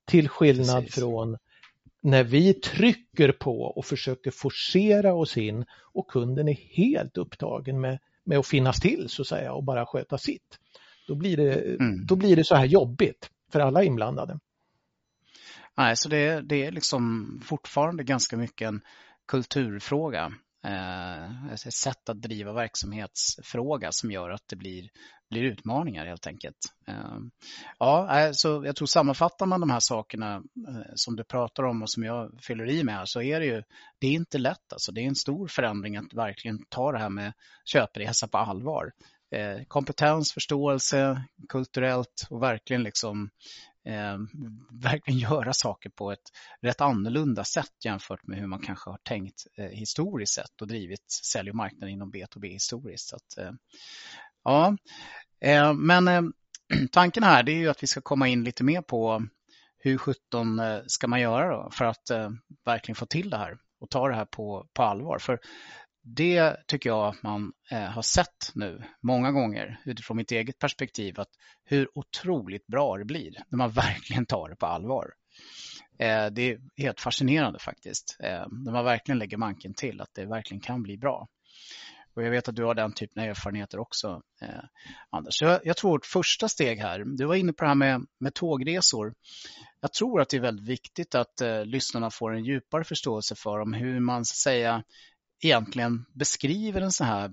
Till 0.05 0.29
skillnad 0.29 0.83
Precis. 0.83 0.95
från 0.95 1.37
när 2.01 2.23
vi 2.23 2.53
trycker 2.53 3.31
på 3.31 3.61
och 3.61 3.85
försöker 3.85 4.31
forcera 4.31 5.13
oss 5.13 5.37
in 5.37 5.65
och 5.93 6.07
kunden 6.07 6.47
är 6.47 6.53
helt 6.53 7.17
upptagen 7.17 7.81
med, 7.81 7.99
med 8.23 8.37
att 8.39 8.47
finnas 8.47 8.79
till 8.79 9.09
så 9.09 9.21
att 9.21 9.27
säga 9.27 9.53
och 9.53 9.63
bara 9.63 9.85
sköta 9.85 10.17
sitt. 10.17 10.59
Då 11.07 11.15
blir 11.15 11.37
det, 11.37 11.53
mm. 11.53 12.05
då 12.05 12.15
blir 12.15 12.35
det 12.35 12.43
så 12.43 12.55
här 12.55 12.65
jobbigt 12.65 13.29
för 13.51 13.59
alla 13.59 13.83
inblandade. 13.83 14.39
Nej, 15.77 15.95
så 15.95 16.09
det, 16.09 16.41
det 16.41 16.65
är 16.65 16.71
liksom 16.71 17.27
fortfarande 17.45 18.03
ganska 18.03 18.37
mycket 18.37 18.67
en 18.67 18.81
kulturfråga. 19.27 20.31
Eh, 20.63 21.53
ett 21.53 21.73
sätt 21.73 22.09
att 22.09 22.21
driva 22.21 22.53
verksamhetsfråga 22.53 23.91
som 23.91 24.11
gör 24.11 24.29
att 24.29 24.47
det 24.47 24.55
blir, 24.55 24.89
blir 25.29 25.43
utmaningar 25.43 26.05
helt 26.05 26.27
enkelt. 26.27 26.57
Eh, 26.87 27.17
ja, 27.79 28.19
eh, 28.19 28.31
så 28.33 28.65
jag 28.65 28.75
tror 28.75 28.85
sammanfattar 28.85 29.45
man 29.45 29.59
de 29.59 29.69
här 29.69 29.79
sakerna 29.79 30.35
eh, 30.67 30.91
som 30.95 31.15
du 31.15 31.23
pratar 31.23 31.63
om 31.63 31.81
och 31.81 31.91
som 31.91 32.03
jag 32.03 32.31
fyller 32.41 32.69
i 32.69 32.83
med 32.83 32.95
här 32.95 33.05
så 33.05 33.21
är 33.21 33.39
det 33.39 33.45
ju, 33.45 33.63
det 33.99 34.07
är 34.07 34.11
inte 34.11 34.37
lätt 34.37 34.73
alltså. 34.73 34.91
Det 34.91 35.01
är 35.01 35.07
en 35.07 35.15
stor 35.15 35.47
förändring 35.47 35.97
att 35.97 36.13
verkligen 36.13 36.65
ta 36.69 36.91
det 36.91 36.99
här 36.99 37.09
med 37.09 37.33
köpresa 37.65 38.27
på 38.27 38.37
allvar. 38.37 38.91
Eh, 39.35 39.63
kompetens, 39.67 40.33
förståelse, 40.33 41.23
kulturellt 41.49 42.27
och 42.29 42.43
verkligen 42.43 42.83
liksom 42.83 43.29
eh, 43.85 44.17
verkligen 44.71 45.19
göra 45.19 45.53
saker 45.53 45.89
på 45.89 46.11
ett 46.11 46.31
rätt 46.61 46.81
annorlunda 46.81 47.43
sätt 47.43 47.85
jämfört 47.85 48.27
med 48.27 48.39
hur 48.39 48.47
man 48.47 48.59
kanske 48.59 48.89
har 48.89 48.99
tänkt 49.03 49.47
eh, 49.57 49.65
historiskt 49.65 50.33
sett 50.33 50.61
och 50.61 50.67
drivit 50.67 51.11
sälj 51.31 51.49
och 51.49 51.55
marknad 51.55 51.89
inom 51.89 52.11
B2B 52.11 52.45
historiskt. 52.45 53.09
Så 53.09 53.15
att, 53.15 53.37
eh, 53.37 53.51
Ja, 54.43 54.77
eh, 55.41 55.73
men 55.73 56.07
eh, 56.07 56.21
tanken 56.91 57.23
här 57.23 57.43
det 57.43 57.51
är 57.51 57.57
ju 57.57 57.69
att 57.69 57.83
vi 57.83 57.87
ska 57.87 58.01
komma 58.01 58.27
in 58.27 58.43
lite 58.43 58.63
mer 58.63 58.81
på 58.81 59.27
hur 59.77 59.97
17 59.97 60.59
eh, 60.59 60.79
ska 60.87 61.07
man 61.07 61.21
göra 61.21 61.47
då 61.47 61.69
för 61.71 61.85
att 61.85 62.09
eh, 62.09 62.29
verkligen 62.65 62.95
få 62.95 63.05
till 63.05 63.29
det 63.29 63.37
här 63.37 63.57
och 63.79 63.89
ta 63.89 64.07
det 64.07 64.15
här 64.15 64.25
på, 64.25 64.67
på 64.73 64.83
allvar. 64.83 65.19
För 65.19 65.39
det 66.03 66.67
tycker 66.67 66.89
jag 66.89 67.07
att 67.07 67.23
man 67.23 67.53
eh, 67.71 67.79
har 67.79 68.01
sett 68.01 68.51
nu 68.55 68.83
många 69.01 69.31
gånger 69.31 69.79
utifrån 69.85 70.17
mitt 70.17 70.31
eget 70.31 70.59
perspektiv 70.59 71.19
att 71.19 71.29
hur 71.63 71.97
otroligt 71.97 72.67
bra 72.67 72.97
det 72.97 73.05
blir 73.05 73.33
när 73.49 73.57
man 73.57 73.71
verkligen 73.71 74.25
tar 74.25 74.49
det 74.49 74.55
på 74.55 74.65
allvar. 74.65 75.13
Eh, 75.99 76.25
det 76.25 76.41
är 76.41 76.59
helt 76.77 77.01
fascinerande 77.01 77.59
faktiskt. 77.59 78.17
Eh, 78.19 78.45
när 78.51 78.71
man 78.71 78.85
verkligen 78.85 79.19
lägger 79.19 79.37
manken 79.37 79.73
till 79.73 80.01
att 80.01 80.13
det 80.13 80.25
verkligen 80.25 80.61
kan 80.61 80.83
bli 80.83 80.97
bra. 80.97 81.27
Och 82.13 82.23
jag 82.23 82.31
vet 82.31 82.47
att 82.47 82.55
du 82.55 82.63
har 82.63 82.75
den 82.75 82.93
typen 82.93 83.23
av 83.23 83.29
erfarenheter 83.29 83.79
också, 83.79 84.21
eh, 84.41 84.63
Anders. 85.09 85.37
Så 85.37 85.45
jag, 85.45 85.59
jag 85.63 85.77
tror 85.77 85.91
vårt 85.91 86.05
första 86.05 86.49
steg 86.49 86.79
här, 86.79 87.03
du 87.17 87.25
var 87.25 87.35
inne 87.35 87.53
på 87.53 87.63
det 87.63 87.67
här 87.67 87.75
med, 87.75 88.05
med 88.19 88.33
tågresor. 88.33 89.13
Jag 89.81 89.93
tror 89.93 90.21
att 90.21 90.29
det 90.29 90.37
är 90.37 90.41
väldigt 90.41 90.69
viktigt 90.69 91.15
att 91.15 91.41
eh, 91.41 91.65
lyssnarna 91.65 92.09
får 92.09 92.33
en 92.33 92.45
djupare 92.45 92.83
förståelse 92.83 93.35
för 93.35 93.59
om 93.59 93.73
hur 93.73 93.99
man 93.99 94.25
så 94.25 94.33
att 94.33 94.37
säga 94.37 94.83
egentligen 95.41 96.05
beskriver 96.13 96.81
en 96.81 96.91
sån 96.91 97.07
här 97.07 97.31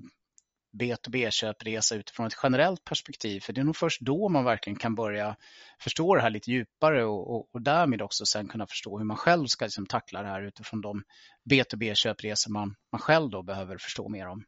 B2B-köpresa 0.78 1.94
utifrån 1.94 2.26
ett 2.26 2.38
generellt 2.42 2.84
perspektiv. 2.84 3.40
För 3.40 3.52
det 3.52 3.60
är 3.60 3.64
nog 3.64 3.76
först 3.76 4.00
då 4.00 4.28
man 4.28 4.44
verkligen 4.44 4.78
kan 4.78 4.94
börja 4.94 5.36
förstå 5.80 6.14
det 6.14 6.20
här 6.20 6.30
lite 6.30 6.50
djupare 6.50 7.04
och, 7.04 7.34
och, 7.34 7.48
och 7.54 7.62
därmed 7.62 8.02
också 8.02 8.26
sen 8.26 8.48
kunna 8.48 8.66
förstå 8.66 8.98
hur 8.98 9.04
man 9.04 9.16
själv 9.16 9.46
ska 9.46 9.64
liksom 9.64 9.86
tackla 9.86 10.22
det 10.22 10.28
här 10.28 10.42
utifrån 10.42 10.80
de 10.80 11.02
B2B-köpresor 11.50 12.50
man, 12.50 12.74
man 12.92 13.00
själv 13.00 13.30
då 13.30 13.42
behöver 13.42 13.78
förstå 13.78 14.08
mer 14.08 14.26
om. 14.26 14.44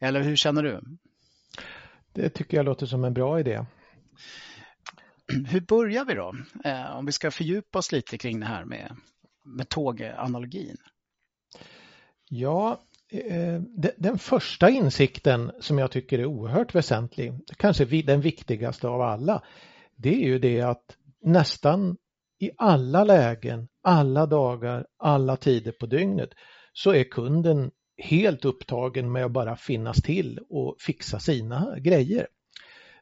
Eller 0.00 0.22
hur 0.22 0.36
känner 0.36 0.62
du? 0.62 0.80
Det 2.12 2.30
tycker 2.30 2.56
jag 2.56 2.66
låter 2.66 2.86
som 2.86 3.04
en 3.04 3.14
bra 3.14 3.40
idé. 3.40 3.64
Hur 5.46 5.60
börjar 5.60 6.04
vi 6.04 6.14
då? 6.14 6.34
Eh, 6.64 6.96
om 6.96 7.06
vi 7.06 7.12
ska 7.12 7.30
fördjupa 7.30 7.78
oss 7.78 7.92
lite 7.92 8.18
kring 8.18 8.40
det 8.40 8.46
här 8.46 8.64
med, 8.64 8.96
med 9.44 9.68
tåganalogin. 9.68 10.76
Ja, 12.28 12.80
eh, 13.10 13.60
den 13.96 14.18
första 14.18 14.70
insikten 14.70 15.52
som 15.60 15.78
jag 15.78 15.90
tycker 15.90 16.18
är 16.18 16.26
oerhört 16.26 16.74
väsentlig, 16.74 17.32
kanske 17.56 18.02
den 18.02 18.20
viktigaste 18.20 18.88
av 18.88 19.00
alla, 19.00 19.42
det 19.96 20.14
är 20.14 20.26
ju 20.26 20.38
det 20.38 20.60
att 20.60 20.96
nästan 21.22 21.96
i 22.40 22.50
alla 22.56 23.04
lägen, 23.04 23.68
alla 23.82 24.26
dagar, 24.26 24.86
alla 24.98 25.36
tider 25.36 25.72
på 25.72 25.86
dygnet 25.86 26.30
så 26.72 26.94
är 26.94 27.04
kunden 27.04 27.70
helt 27.96 28.44
upptagen 28.44 29.12
med 29.12 29.24
att 29.24 29.32
bara 29.32 29.56
finnas 29.56 30.02
till 30.02 30.40
och 30.48 30.76
fixa 30.80 31.18
sina 31.18 31.78
grejer. 31.78 32.26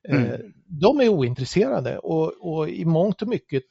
Eh, 0.08 0.22
mm. 0.22 0.52
De 0.66 1.00
är 1.00 1.08
ointresserade 1.08 1.98
och, 1.98 2.32
och 2.40 2.68
i 2.68 2.84
mångt 2.84 3.22
och 3.22 3.28
mycket 3.28 3.64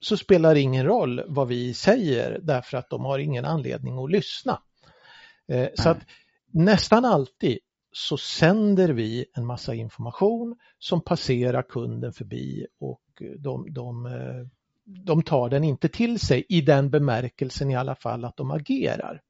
så 0.00 0.16
spelar 0.16 0.54
det 0.54 0.60
ingen 0.60 0.86
roll 0.86 1.22
vad 1.26 1.48
vi 1.48 1.74
säger 1.74 2.38
därför 2.42 2.76
att 2.76 2.90
de 2.90 3.04
har 3.04 3.18
ingen 3.18 3.44
anledning 3.44 4.04
att 4.04 4.10
lyssna. 4.10 4.62
Eh, 5.48 5.68
så 5.74 5.88
att 5.88 6.06
nästan 6.52 7.04
alltid 7.04 7.58
så 7.92 8.16
sänder 8.16 8.88
vi 8.88 9.26
en 9.34 9.46
massa 9.46 9.74
information 9.74 10.56
som 10.78 11.00
passerar 11.00 11.62
kunden 11.62 12.12
förbi 12.12 12.66
och 12.80 13.02
de, 13.38 13.72
de, 13.72 14.06
eh, 14.06 14.46
de 14.84 15.22
tar 15.22 15.48
den 15.48 15.64
inte 15.64 15.88
till 15.88 16.20
sig 16.20 16.44
i 16.48 16.60
den 16.60 16.90
bemärkelsen 16.90 17.70
i 17.70 17.76
alla 17.76 17.94
fall 17.94 18.24
att 18.24 18.36
de 18.36 18.50
agerar. 18.50 19.22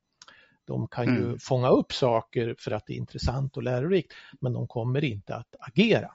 De 0.64 0.88
kan 0.88 1.04
ju 1.04 1.24
mm. 1.24 1.38
fånga 1.38 1.68
upp 1.68 1.92
saker 1.92 2.54
för 2.58 2.70
att 2.70 2.86
det 2.86 2.92
är 2.92 2.96
intressant 2.96 3.56
och 3.56 3.62
lärorikt 3.62 4.12
men 4.40 4.52
de 4.52 4.68
kommer 4.68 5.04
inte 5.04 5.36
att 5.36 5.54
agera. 5.58 6.12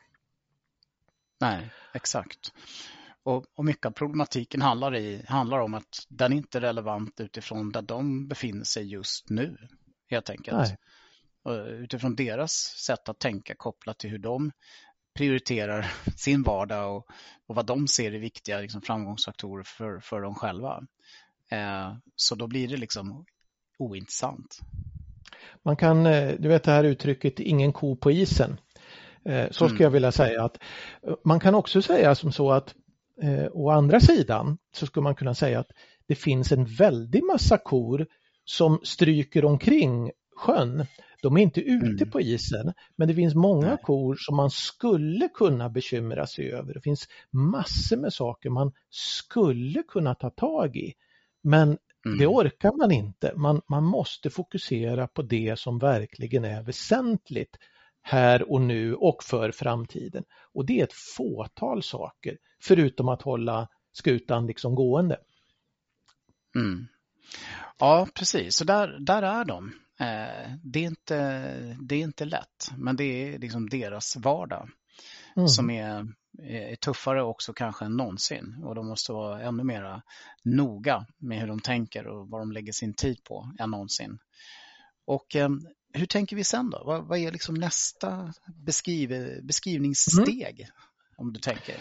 Nej, 1.40 1.72
exakt. 1.94 2.54
Och, 3.24 3.46
och 3.56 3.66
mycket 3.66 3.86
av 3.86 3.92
problematiken 3.92 4.62
handlar, 4.62 4.96
i, 4.96 5.24
handlar 5.28 5.60
om 5.60 5.74
att 5.74 6.06
den 6.10 6.34
inte 6.34 6.58
är 6.58 6.62
relevant 6.62 7.20
utifrån 7.20 7.72
där 7.72 7.82
de 7.82 8.28
befinner 8.28 8.64
sig 8.64 8.92
just 8.92 9.30
nu 9.30 9.58
helt 10.14 10.30
enkelt. 10.30 10.58
Nej. 10.58 10.78
Utifrån 11.68 12.16
deras 12.16 12.52
sätt 12.86 13.10
att 13.10 13.20
tänka 13.20 13.56
kopplat 13.56 13.98
till 13.98 14.10
hur 14.10 14.18
de 14.18 14.52
prioriterar 15.16 15.94
sin 16.16 16.44
vardag 16.44 16.96
och, 16.96 17.08
och 17.48 17.56
vad 17.56 17.66
de 17.66 17.88
ser 17.88 18.14
är 18.14 18.20
viktiga 18.20 18.60
liksom, 18.60 18.82
framgångsfaktorer 18.82 19.64
för, 19.64 20.00
för 20.00 20.22
dem 20.22 20.36
själva. 20.36 20.84
Eh, 21.52 21.96
så 22.16 22.36
då 22.36 22.48
blir 22.48 22.68
det 22.68 22.78
liksom 22.78 23.26
ointressant. 23.78 24.60
Man 25.64 25.76
kan, 25.76 26.06
eh, 26.06 26.36
du 26.40 26.48
vet 26.48 26.64
det 26.64 26.72
här 26.72 26.84
uttrycket 26.84 27.40
ingen 27.40 27.74
ko 27.74 27.96
på 27.96 28.12
isen. 28.12 28.58
Eh, 29.26 29.48
så 29.48 29.54
skulle 29.54 29.70
mm. 29.70 29.84
jag 29.84 29.90
vilja 29.90 30.12
säga 30.12 30.44
att 30.44 30.58
eh, 31.08 31.14
man 31.24 31.40
kan 31.40 31.56
också 31.56 31.82
säga 31.82 32.16
som 32.16 32.32
så 32.32 32.52
att 32.52 32.76
å 33.52 33.70
andra 33.70 34.00
sidan 34.00 34.58
så 34.76 34.86
skulle 34.86 35.04
man 35.04 35.16
kunna 35.16 35.36
säga 35.36 35.60
att 35.60 35.72
det 36.08 36.16
finns 36.16 36.52
en 36.52 36.66
väldig 36.66 37.24
massa 37.24 37.58
kor 37.58 38.08
som 38.46 38.80
stryker 38.84 39.46
omkring 39.46 40.12
sjön. 40.36 40.86
De 41.22 41.38
är 41.38 41.42
inte 41.42 41.62
ute 41.62 42.04
mm. 42.04 42.10
på 42.10 42.22
isen, 42.22 42.74
men 42.96 43.08
det 43.08 43.14
finns 43.14 43.36
många 43.36 43.68
Nej. 43.68 43.78
kor 43.84 44.16
som 44.20 44.36
man 44.36 44.50
skulle 44.50 45.30
kunna 45.34 45.70
bekymra 45.70 46.28
sig 46.28 46.52
över. 46.52 46.74
Det 46.74 46.82
finns 46.82 47.08
massor 47.32 47.98
med 47.98 48.14
saker 48.14 48.50
man 48.50 48.72
skulle 48.90 49.84
kunna 49.84 50.16
ta 50.16 50.30
tag 50.30 50.76
i. 50.76 50.94
Men 51.44 51.78
mm. 52.06 52.18
det 52.18 52.28
orkar 52.28 52.78
man 52.78 52.92
inte. 52.92 53.34
Man, 53.36 53.62
man 53.68 53.84
måste 53.84 54.30
fokusera 54.30 55.08
på 55.08 55.22
det 55.22 55.60
som 55.60 55.80
verkligen 55.80 56.46
är 56.46 56.64
väsentligt 56.64 57.58
här 58.02 58.52
och 58.52 58.62
nu 58.62 58.96
och 58.96 59.24
för 59.24 59.52
framtiden. 59.52 60.24
Och 60.54 60.66
det 60.66 60.80
är 60.80 60.84
ett 60.84 60.94
fåtal 61.18 61.84
saker, 61.84 62.38
förutom 62.62 63.10
att 63.10 63.22
hålla 63.22 63.68
skutan 63.94 64.48
liksom 64.48 64.76
gående. 64.76 65.18
Mm. 66.56 66.88
Ja, 67.78 68.08
precis. 68.14 68.56
Så 68.56 68.64
där, 68.64 68.98
där 69.00 69.22
är 69.22 69.46
de. 69.46 69.74
Eh, 70.00 70.54
det, 70.64 70.80
är 70.80 70.88
inte, 70.88 71.18
det 71.82 71.96
är 71.96 72.00
inte 72.00 72.26
lätt, 72.26 72.72
men 72.78 72.96
det 72.96 73.04
är 73.04 73.40
liksom 73.40 73.70
deras 73.70 74.16
vardag 74.16 74.70
mm. 75.36 75.48
som 75.48 75.70
är, 75.70 76.08
är 76.44 76.76
tuffare 76.76 77.24
också 77.24 77.54
kanske 77.54 77.86
än 77.86 77.98
någonsin. 77.98 78.64
Och 78.64 78.76
de 78.76 78.88
måste 78.88 79.12
vara 79.12 79.42
ännu 79.42 79.64
mer 79.64 80.02
noga 80.44 81.06
med 81.18 81.40
hur 81.40 81.48
de 81.48 81.60
tänker 81.60 82.08
och 82.08 82.30
vad 82.30 82.42
de 82.42 82.52
lägger 82.52 82.74
sin 82.74 82.94
tid 82.94 83.24
på 83.24 83.54
än 83.60 83.72
någonsin. 83.72 84.20
Och 85.06 85.36
eh, 85.36 85.50
hur 85.94 86.06
tänker 86.06 86.36
vi 86.36 86.44
sen 86.44 86.70
då? 86.70 86.84
Vad, 86.86 87.08
vad 87.08 87.20
är 87.20 87.32
liksom 87.32 87.56
nästa 87.56 88.34
beskriv, 88.66 89.40
beskrivningssteg? 89.44 90.60
Mm. 90.60 90.72
Om 91.18 91.34
du 91.34 91.40
tänker. 91.40 91.76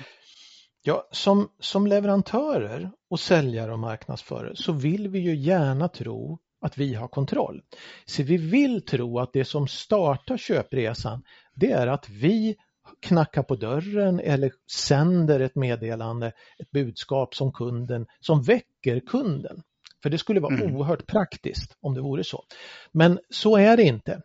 Ja, 0.85 1.09
som, 1.11 1.49
som 1.61 1.87
leverantörer 1.87 2.91
och 3.11 3.21
säljare 3.21 3.73
och 3.73 3.79
marknadsförare 3.79 4.57
så 4.57 4.73
vill 4.73 5.09
vi 5.09 5.19
ju 5.19 5.37
gärna 5.37 5.89
tro 5.89 6.39
att 6.61 6.79
vi 6.79 6.95
har 6.95 7.09
kontroll. 7.09 7.63
Så 8.05 8.23
vi 8.23 8.37
vill 8.37 8.85
tro 8.85 9.19
att 9.19 9.33
det 9.33 9.45
som 9.45 9.69
startar 9.69 10.37
köpresan 10.37 11.23
det 11.55 11.71
är 11.71 11.87
att 11.87 12.09
vi 12.09 12.57
knackar 13.01 13.43
på 13.43 13.57
dörren 13.57 14.21
eller 14.21 14.53
sänder 14.73 15.41
ett 15.41 15.55
meddelande, 15.55 16.33
ett 16.59 16.71
budskap 16.71 17.35
som 17.35 17.53
kunden, 17.53 18.07
som 18.21 18.43
väcker 18.43 19.01
kunden. 19.01 19.63
För 20.03 20.11
det 20.11 20.19
skulle 20.19 20.41
vara 20.41 20.55
mm. 20.55 20.77
oerhört 20.77 21.07
praktiskt 21.07 21.77
om 21.81 21.95
det 21.95 22.01
vore 22.01 22.25
så. 22.25 22.45
Men 22.93 23.19
så 23.31 23.57
är 23.57 23.77
det 23.77 23.83
inte. 23.83 24.23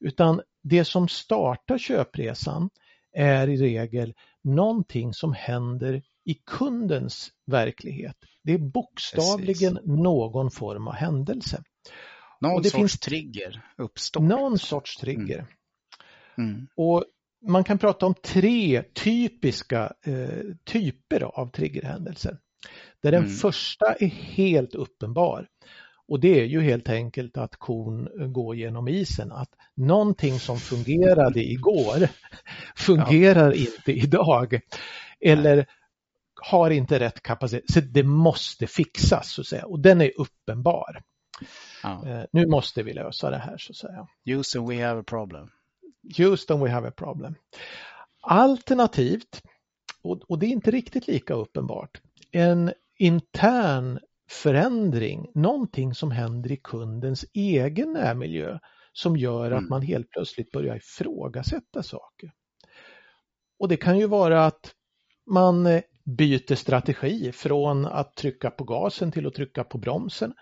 Utan 0.00 0.40
det 0.62 0.84
som 0.84 1.08
startar 1.08 1.78
köpresan 1.78 2.70
är 3.12 3.48
i 3.48 3.56
regel 3.56 4.14
någonting 4.44 5.14
som 5.14 5.32
händer 5.32 6.02
i 6.24 6.34
kundens 6.34 7.30
verklighet. 7.46 8.16
Det 8.42 8.52
är 8.52 8.58
bokstavligen 8.58 9.74
Precis. 9.74 9.90
någon 9.90 10.50
form 10.50 10.88
av 10.88 10.94
händelse. 10.94 11.62
Någon 12.40 12.62
det 12.62 12.68
sorts 12.68 12.80
finns 12.80 12.98
trigger 12.98 13.62
uppstår. 13.76 14.20
Någon 14.20 14.58
sorts 14.58 14.96
trigger. 14.96 15.38
Mm. 16.38 16.50
Mm. 16.50 16.66
Och 16.76 17.04
man 17.46 17.64
kan 17.64 17.78
prata 17.78 18.06
om 18.06 18.14
tre 18.14 18.82
typiska 18.82 19.92
eh, 20.06 20.44
typer 20.64 21.20
av 21.20 21.50
triggerhändelser. 21.50 22.38
Där 23.02 23.12
den 23.12 23.24
mm. 23.24 23.34
första 23.34 23.94
är 23.94 24.06
helt 24.08 24.74
uppenbar. 24.74 25.48
Och 26.08 26.20
det 26.20 26.40
är 26.40 26.44
ju 26.44 26.60
helt 26.60 26.88
enkelt 26.88 27.36
att 27.36 27.56
kon 27.56 28.08
går 28.32 28.56
genom 28.56 28.88
isen. 28.88 29.32
Att 29.32 29.50
någonting 29.74 30.38
som 30.38 30.58
fungerade 30.58 31.44
igår 31.44 32.08
fungerar 32.76 33.52
ja. 33.52 33.54
inte 33.54 33.92
idag. 33.92 34.60
Eller 35.20 35.66
har 36.34 36.70
inte 36.70 37.00
rätt 37.00 37.22
kapacitet. 37.22 37.72
Så 37.72 37.80
det 37.80 38.02
måste 38.02 38.66
fixas 38.66 39.32
så 39.32 39.40
att 39.40 39.46
säga. 39.46 39.66
Och 39.66 39.80
den 39.80 40.00
är 40.00 40.20
uppenbar. 40.20 41.02
Ja. 41.82 42.08
Eh, 42.08 42.24
nu 42.32 42.46
måste 42.46 42.82
vi 42.82 42.92
lösa 42.92 43.30
det 43.30 43.38
här 43.38 43.58
så 43.58 43.72
att 43.72 43.76
säga. 43.76 44.08
Houston, 44.24 44.68
we 44.68 44.86
have 44.86 45.00
a 45.00 45.04
problem. 45.06 45.48
Houston, 46.16 46.60
we 46.60 46.70
have 46.70 46.88
a 46.88 46.92
problem. 46.96 47.34
Alternativt, 48.20 49.42
och, 50.02 50.30
och 50.30 50.38
det 50.38 50.46
är 50.46 50.50
inte 50.50 50.70
riktigt 50.70 51.06
lika 51.06 51.34
uppenbart, 51.34 52.00
en 52.30 52.72
intern 52.98 53.98
förändring, 54.42 55.26
någonting 55.34 55.94
som 55.94 56.10
händer 56.10 56.52
i 56.52 56.56
kundens 56.56 57.24
egen 57.34 57.92
närmiljö 57.92 58.58
som 58.92 59.16
gör 59.16 59.50
att 59.50 59.58
Mm. 59.58 59.68
man 59.68 59.82
helt 59.82 60.10
plötsligt 60.10 60.50
börjar 60.52 60.76
ifrågasätta 60.76 61.82
saker. 61.82 62.32
Och 63.58 63.68
det 63.68 63.76
kan 63.76 63.98
ju 63.98 64.06
vara 64.06 64.46
att 64.46 64.74
man 65.30 65.66
eh, 65.66 65.82
byter 66.04 66.54
strategi 66.54 67.32
från 67.32 67.86
att 67.86 68.16
trycka 68.16 68.50
på 68.50 68.64
gasen 68.64 69.12
till 69.12 69.26
att 69.26 69.34
trycka 69.34 69.64
på 69.64 69.78
bromsen. 69.78 70.34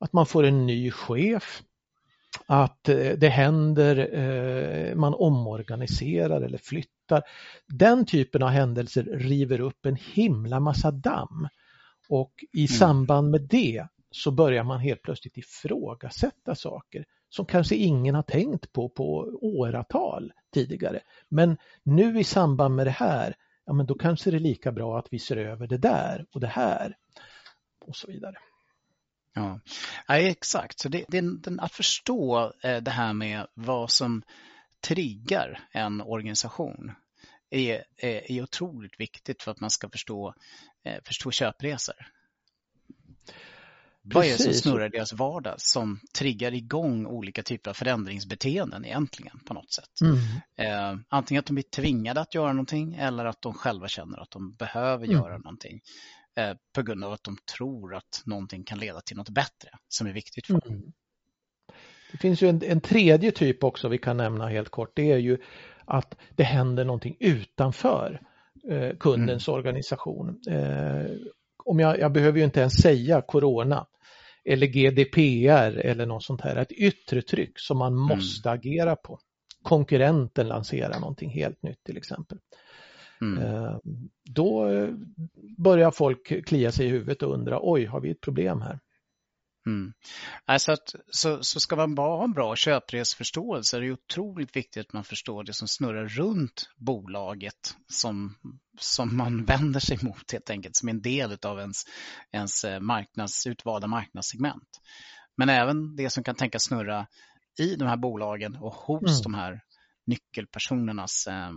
Att 0.00 0.12
man 0.12 0.26
får 0.26 0.44
en 0.44 0.66
ny 0.66 0.90
chef. 0.90 1.62
Att 2.46 2.88
eh, 2.88 3.12
det 3.18 3.28
händer, 3.28 3.96
eh, 4.14 4.94
man 4.94 5.14
omorganiserar 5.14 6.40
eller 6.40 6.58
flyttar. 6.58 7.22
Den 7.68 8.06
typen 8.06 8.42
av 8.42 8.48
händelser 8.48 9.02
river 9.04 9.60
upp 9.60 9.86
en 9.86 9.96
himla 9.96 10.60
massa 10.60 10.90
damm. 10.90 11.48
Och 12.08 12.44
i 12.52 12.68
samband 12.68 13.30
med 13.30 13.40
det 13.40 13.86
så 14.10 14.30
börjar 14.30 14.64
man 14.64 14.80
helt 14.80 15.02
plötsligt 15.02 15.36
ifrågasätta 15.36 16.54
saker 16.54 17.04
som 17.28 17.46
kanske 17.46 17.76
ingen 17.76 18.14
har 18.14 18.22
tänkt 18.22 18.72
på 18.72 18.88
på 18.88 19.38
åratal 19.42 20.32
tidigare. 20.52 21.00
Men 21.28 21.56
nu 21.82 22.20
i 22.20 22.24
samband 22.24 22.74
med 22.74 22.86
det 22.86 22.90
här, 22.90 23.34
ja 23.66 23.72
men 23.72 23.86
då 23.86 23.94
kanske 23.94 24.30
det 24.30 24.36
är 24.36 24.40
lika 24.40 24.72
bra 24.72 24.98
att 24.98 25.06
vi 25.10 25.18
ser 25.18 25.36
över 25.36 25.66
det 25.66 25.78
där 25.78 26.26
och 26.32 26.40
det 26.40 26.46
här 26.46 26.96
och 27.80 27.96
så 27.96 28.06
vidare. 28.06 28.36
Ja, 29.34 29.60
ja 30.08 30.16
exakt. 30.16 30.80
Så 30.80 30.88
det, 30.88 31.04
det, 31.08 31.20
den, 31.20 31.60
att 31.60 31.72
förstå 31.72 32.52
eh, 32.62 32.82
det 32.82 32.90
här 32.90 33.12
med 33.12 33.46
vad 33.54 33.90
som 33.90 34.22
triggar 34.80 35.68
en 35.72 36.00
organisation 36.00 36.92
är, 37.54 37.84
är, 37.96 38.32
är 38.32 38.42
otroligt 38.42 39.00
viktigt 39.00 39.42
för 39.42 39.50
att 39.50 39.60
man 39.60 39.70
ska 39.70 39.88
förstå, 39.88 40.34
eh, 40.84 41.02
förstå 41.04 41.30
köpresor. 41.30 41.94
Vad 44.06 44.24
är 44.24 44.28
det 44.28 44.36
som 44.36 44.46
Precis. 44.46 44.62
snurrar 44.62 44.86
i 44.86 44.88
deras 44.88 45.12
vardag 45.12 45.54
som 45.60 46.00
triggar 46.18 46.54
igång 46.54 47.06
olika 47.06 47.42
typer 47.42 47.70
av 47.70 47.74
förändringsbeteenden 47.74 48.84
egentligen 48.84 49.40
på 49.46 49.54
något 49.54 49.72
sätt? 49.72 50.00
Mm. 50.00 50.18
Eh, 50.56 51.00
antingen 51.08 51.38
att 51.38 51.46
de 51.46 51.52
blir 51.54 51.64
tvingade 51.64 52.20
att 52.20 52.34
göra 52.34 52.52
någonting 52.52 52.94
eller 52.94 53.24
att 53.24 53.42
de 53.42 53.54
själva 53.54 53.88
känner 53.88 54.18
att 54.18 54.30
de 54.30 54.52
behöver 54.52 55.04
Mm. 55.04 55.16
göra 55.16 55.38
någonting 55.38 55.80
eh, 56.36 56.56
på 56.74 56.82
grund 56.82 57.04
av 57.04 57.12
att 57.12 57.24
de 57.24 57.36
tror 57.56 57.94
att 57.94 58.22
någonting 58.24 58.64
kan 58.64 58.78
leda 58.78 59.00
till 59.00 59.16
något 59.16 59.28
bättre 59.28 59.70
som 59.88 60.06
är 60.06 60.12
viktigt 60.12 60.46
för 60.46 60.54
dem. 60.54 60.72
Mm. 60.72 60.92
Det 62.12 62.18
finns 62.18 62.42
ju 62.42 62.48
en, 62.48 62.62
en 62.64 62.80
tredje 62.80 63.30
typ 63.30 63.64
också 63.64 63.88
vi 63.88 63.98
kan 63.98 64.16
nämna 64.16 64.48
helt 64.48 64.68
kort. 64.68 64.92
Det 64.96 65.12
är 65.12 65.18
ju 65.18 65.38
att 65.86 66.16
det 66.36 66.42
händer 66.44 66.84
någonting 66.84 67.16
utanför 67.20 68.20
eh, 68.70 68.96
kundens 69.00 69.48
organisation. 69.48 70.40
Eh, 70.50 71.10
om 71.64 71.80
jag, 71.80 71.98
jag 71.98 72.12
behöver 72.12 72.38
ju 72.38 72.44
inte 72.44 72.60
ens 72.60 72.82
säga 72.82 73.22
corona 73.22 73.86
eller 74.44 74.66
GDPR 74.66 75.78
eller 75.78 76.06
något 76.06 76.24
sånt 76.24 76.40
här. 76.40 76.56
Ett 76.56 76.72
yttre 76.72 77.22
tryck 77.22 77.52
som 77.56 77.78
man 77.78 77.96
måste 77.96 78.50
agera 78.50 78.96
på. 78.96 79.18
Konkurrenten 79.62 80.48
lanserar 80.48 81.00
någonting 81.00 81.30
helt 81.30 81.62
nytt 81.62 81.84
till 81.84 81.96
exempel. 81.96 82.38
Mm. 83.20 83.42
Eh, 83.42 83.76
Då 84.30 84.68
börjar 85.58 85.90
folk 85.90 86.46
klia 86.46 86.72
sig 86.72 86.86
i 86.86 86.90
huvudet 86.90 87.22
och 87.22 87.34
undra, 87.34 87.58
oj, 87.62 87.84
har 87.84 88.00
vi 88.00 88.10
ett 88.10 88.20
problem 88.20 88.60
här? 88.60 88.78
Mm. 89.66 89.92
Alltså 90.44 90.72
att, 90.72 90.94
så, 91.10 91.42
så 91.42 91.60
ska 91.60 91.76
man 91.76 91.94
bara 91.94 92.16
ha 92.16 92.24
en 92.24 92.32
bra 92.32 92.56
köpresförståelse 92.56 93.76
är 93.76 93.80
det 93.80 93.92
otroligt 93.92 94.56
viktigt 94.56 94.86
att 94.86 94.92
man 94.92 95.04
förstår 95.04 95.44
det 95.44 95.52
som 95.52 95.68
snurrar 95.68 96.08
runt 96.08 96.70
bolaget 96.76 97.76
som, 97.88 98.34
som 98.78 99.16
man 99.16 99.44
vänder 99.46 99.80
sig 99.80 99.98
mot 100.02 100.32
helt 100.32 100.50
enkelt, 100.50 100.76
som 100.76 100.88
en 100.88 101.02
del 101.02 101.38
av 101.42 101.58
ens, 101.58 101.82
ens 102.32 102.64
eh, 102.64 102.80
marknads, 102.80 103.46
utvalda 103.46 103.86
marknadssegment. 103.86 104.80
Men 105.36 105.48
även 105.48 105.96
det 105.96 106.10
som 106.10 106.24
kan 106.24 106.34
tänkas 106.34 106.64
snurra 106.64 107.06
i 107.58 107.76
de 107.76 107.88
här 107.88 107.96
bolagen 107.96 108.56
och 108.56 108.74
hos 108.74 109.02
Mm. 109.02 109.22
de 109.22 109.34
här 109.34 109.60
nyckelpersonernas 110.06 111.26
eh, 111.26 111.50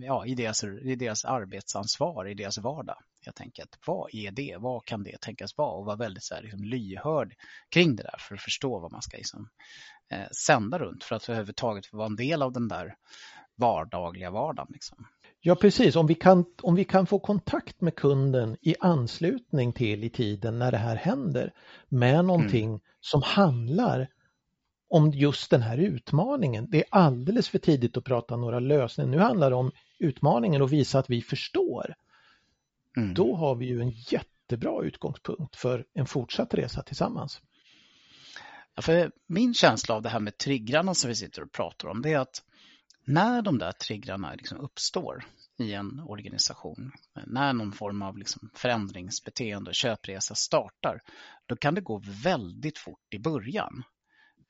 ja, 0.00 0.26
i, 0.26 0.34
deras, 0.34 0.64
i 0.64 0.96
deras 0.96 1.24
arbetsansvar, 1.24 2.28
i 2.28 2.34
deras 2.34 2.58
vardag. 2.58 2.96
Helt 3.24 3.40
enkelt. 3.40 3.78
Vad 3.86 4.14
är 4.14 4.30
det? 4.30 4.56
Vad 4.58 4.84
kan 4.84 5.02
det 5.02 5.20
tänkas 5.20 5.56
vara? 5.56 5.70
Och 5.70 5.84
vara 5.84 5.96
väldigt 5.96 6.24
så 6.24 6.34
här, 6.34 6.42
liksom, 6.42 6.64
lyhörd 6.64 7.34
kring 7.70 7.96
det 7.96 8.02
där 8.02 8.16
för 8.18 8.34
att 8.34 8.42
förstå 8.42 8.78
vad 8.78 8.92
man 8.92 9.02
ska 9.02 9.16
liksom, 9.16 9.48
eh, 10.10 10.28
sända 10.46 10.78
runt 10.78 11.04
för 11.04 11.16
att 11.16 11.28
överhuvudtaget 11.28 11.92
vara 11.92 12.06
en 12.06 12.16
del 12.16 12.42
av 12.42 12.52
den 12.52 12.68
där 12.68 12.94
vardagliga 13.56 14.30
vardagen. 14.30 14.70
Liksom. 14.72 15.06
Ja 15.40 15.54
precis, 15.54 15.96
om 15.96 16.06
vi, 16.06 16.14
kan, 16.14 16.44
om 16.62 16.74
vi 16.74 16.84
kan 16.84 17.06
få 17.06 17.18
kontakt 17.18 17.80
med 17.80 17.96
kunden 17.96 18.56
i 18.60 18.74
anslutning 18.80 19.72
till 19.72 20.04
i 20.04 20.10
tiden 20.10 20.58
när 20.58 20.70
det 20.70 20.78
här 20.78 20.96
händer 20.96 21.52
med 21.88 22.24
någonting 22.24 22.80
som 23.00 23.22
handlar 23.22 24.08
om 24.94 25.10
just 25.10 25.50
den 25.50 25.62
här 25.62 25.78
utmaningen. 25.78 26.66
Det 26.70 26.78
är 26.78 26.84
alldeles 26.90 27.48
för 27.48 27.58
tidigt 27.58 27.96
att 27.96 28.04
prata 28.04 28.36
några 28.36 28.60
lösningar. 28.60 29.10
Nu 29.10 29.18
handlar 29.18 29.50
det 29.50 29.56
om 29.56 29.70
utmaningen 29.98 30.62
och 30.62 30.72
visa 30.72 30.98
att 30.98 31.10
vi 31.10 31.22
förstår. 31.22 31.94
Mm. 32.96 33.14
Då 33.14 33.36
har 33.36 33.54
vi 33.54 33.66
ju 33.66 33.80
en 33.80 33.90
jättebra 33.90 34.82
utgångspunkt 34.82 35.56
för 35.56 35.84
en 35.94 36.06
fortsatt 36.06 36.54
resa 36.54 36.82
tillsammans. 36.82 37.40
Ja, 38.74 38.82
för 38.82 39.10
min 39.26 39.54
känsla 39.54 39.94
av 39.94 40.02
det 40.02 40.08
här 40.08 40.20
med 40.20 40.38
triggrarna 40.38 40.94
som 40.94 41.08
vi 41.08 41.14
sitter 41.14 41.42
och 41.42 41.52
pratar 41.52 41.88
om, 41.88 42.02
det 42.02 42.12
är 42.12 42.18
att 42.18 42.42
när 43.04 43.42
de 43.42 43.58
där 43.58 43.72
triggrarna 43.72 44.34
liksom 44.34 44.58
uppstår 44.60 45.24
i 45.58 45.72
en 45.72 46.00
organisation, 46.00 46.92
när 47.26 47.52
någon 47.52 47.72
form 47.72 48.02
av 48.02 48.18
liksom 48.18 48.50
förändringsbeteende 48.54 49.70
och 49.70 49.74
köpresa 49.74 50.34
startar, 50.34 51.00
då 51.46 51.56
kan 51.56 51.74
det 51.74 51.80
gå 51.80 52.02
väldigt 52.22 52.78
fort 52.78 53.14
i 53.14 53.18
början. 53.18 53.84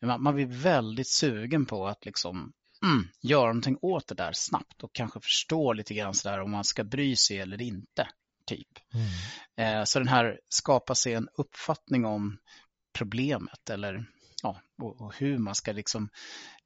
Man, 0.03 0.35
blir 0.35 0.47
väldigt 0.47 1.09
sugen 1.09 1.67
på 1.67 1.89
att 1.89 2.05
liksom, 2.05 2.53
mm, 2.83 3.09
göra 3.21 3.47
någonting 3.47 3.79
åt 3.83 4.07
det 4.07 4.15
där 4.15 4.33
snabbt 4.33 4.83
och 4.83 4.93
kanske 4.93 5.21
förstå 5.21 5.73
lite 5.73 5.95
grann 5.95 6.15
sådär 6.15 6.41
om 6.41 6.51
man 6.51 6.65
ska 6.65 6.85
bry 6.85 7.17
sig 7.17 7.39
eller 7.39 7.63
inte. 7.63 8.09
Typ. 8.47 8.69
Eh, 9.57 9.85
så 9.85 9.99
den 9.99 10.09
här 10.09 10.41
skapar 10.49 10.95
sig 10.95 11.15
en 11.15 11.29
uppfattning 11.35 12.05
om 12.05 12.39
problemet 12.99 13.71
eller 13.71 14.07
ja, 14.43 14.61
och, 14.83 15.01
och 15.01 15.15
hur 15.15 15.39
man 15.39 15.55
ska 15.55 15.73
liksom 15.73 16.09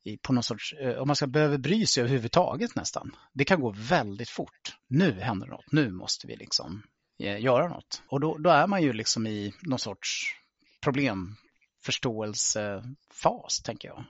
i, 0.05 0.17
på 0.17 0.33
någon 0.33 0.43
sorts, 0.43 0.73
eh, 0.73 0.99
om 0.99 1.07
man 1.07 1.17
ska 1.17 1.27
behöva 1.27 1.59
bry 1.59 1.87
sig 1.87 2.01
överhuvudtaget 2.01 2.75
nästan. 2.75 3.17
Det 3.33 3.45
kan 3.45 3.61
gå 3.61 3.75
väldigt 3.77 4.31
fort. 4.31 4.77
Nu 4.89 5.21
händer 5.21 5.47
något, 5.47 5.73
nu 5.73 5.91
måste 5.91 6.27
vi 6.27 6.37
liksom 6.37 6.83
eh, 7.19 7.41
göra 7.41 7.69
något. 7.69 8.03
Och 8.09 8.21
då, 8.21 8.39
då 8.39 8.51
är 8.51 8.67
man 8.67 8.83
ju 8.83 8.93
liksom 8.93 9.27
i 9.27 9.53
någon 9.63 9.79
sorts 9.79 10.35
problemförståelsefas, 11.89 13.61
tänker 13.63 13.89
jag. 13.89 14.05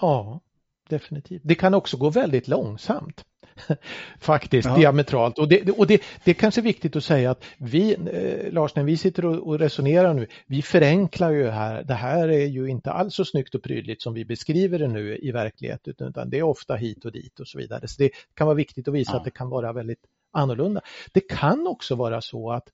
Ja, 0.00 0.40
definitivt. 0.88 1.42
Det 1.44 1.54
kan 1.54 1.74
också 1.74 1.96
gå 1.96 2.10
väldigt 2.10 2.48
långsamt. 2.48 3.24
Faktiskt, 4.20 4.68
Ja. 4.68 4.76
diametralt. 4.76 5.38
Och, 5.38 5.48
det, 5.48 5.70
och 5.70 5.86
det, 5.86 6.02
det 6.24 6.30
är 6.30 6.34
kanske 6.34 6.60
viktigt 6.60 6.96
att 6.96 7.04
säga 7.04 7.30
att 7.30 7.44
vi, 7.58 7.94
eh, 7.94 8.52
Lars, 8.52 8.74
när 8.74 8.84
vi 8.84 8.96
sitter 8.96 9.24
och, 9.24 9.46
och 9.48 9.58
resonerar 9.58 10.14
nu, 10.14 10.26
vi 10.46 10.62
förenklar 10.62 11.30
ju 11.30 11.48
här. 11.48 11.82
Det 11.82 11.94
här 11.94 12.28
är 12.28 12.46
ju 12.46 12.66
inte 12.68 12.92
alls 12.92 13.14
så 13.14 13.24
snyggt 13.24 13.54
och 13.54 13.62
prydligt 13.62 14.02
som 14.02 14.14
vi 14.14 14.24
beskriver 14.24 14.78
det 14.78 14.88
nu 14.88 15.18
i 15.18 15.30
verkligheten, 15.32 15.94
utan 15.98 16.30
det 16.30 16.38
är 16.38 16.42
ofta 16.42 16.74
hit 16.74 17.04
och 17.04 17.12
dit 17.12 17.40
och 17.40 17.48
så 17.48 17.58
vidare. 17.58 17.88
Så 17.88 18.02
det 18.02 18.10
kan 18.34 18.46
vara 18.46 18.56
viktigt 18.56 18.88
att 18.88 18.94
visa 18.94 19.12
Ja. 19.12 19.18
att 19.18 19.24
det 19.24 19.30
kan 19.30 19.48
vara 19.48 19.72
väldigt 19.72 20.04
annorlunda. 20.32 20.80
Det 21.12 21.20
kan 21.28 21.66
också 21.66 21.94
vara 21.94 22.20
så 22.20 22.50
att 22.52 22.68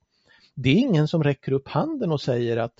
det 0.55 0.71
är 0.71 0.75
ingen 0.77 1.09
som 1.09 1.23
räcker 1.25 1.53
upp 1.53 1.69
handen 1.69 2.13
och 2.13 2.21
säger 2.21 2.57
att 2.57 2.75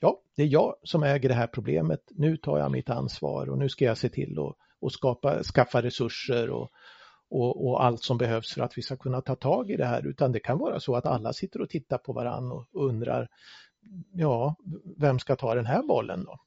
ja, 0.00 0.20
det 0.36 0.42
är 0.42 0.46
jag 0.46 0.74
som 0.82 1.02
äger 1.02 1.28
det 1.28 1.34
här 1.34 1.46
problemet. 1.46 2.00
Nu 2.10 2.36
tar 2.36 2.58
jag 2.58 2.70
mitt 2.70 2.90
ansvar 2.90 3.50
och 3.50 3.58
nu 3.58 3.68
ska 3.68 3.84
jag 3.84 3.98
se 3.98 4.08
till 4.08 4.38
att 4.38 4.56
och 4.80 4.92
skapa, 4.92 5.42
skaffa 5.42 5.82
resurser 5.82 6.50
och, 6.50 6.70
och, 7.30 7.68
och 7.68 7.84
allt 7.84 8.02
som 8.02 8.18
behövs 8.18 8.54
för 8.54 8.62
att 8.62 8.78
vi 8.78 8.82
ska 8.82 8.96
kunna 8.96 9.20
ta 9.20 9.36
tag 9.36 9.70
i 9.70 9.76
det 9.76 9.86
här. 9.86 10.06
Utan 10.06 10.32
det 10.32 10.40
kan 10.40 10.58
vara 10.58 10.80
så 10.80 10.96
att 10.96 11.06
alla 11.06 11.32
sitter 11.32 11.60
och 11.60 11.68
tittar 11.68 11.98
på 11.98 12.12
varann 12.12 12.52
och 12.52 12.66
undrar, 12.72 13.28
ja, 14.12 14.56
vem 14.96 15.18
ska 15.18 15.36
ta 15.36 15.54
den 15.54 15.66
här 15.66 15.82
bollen 15.82 16.24
då? 16.24 16.38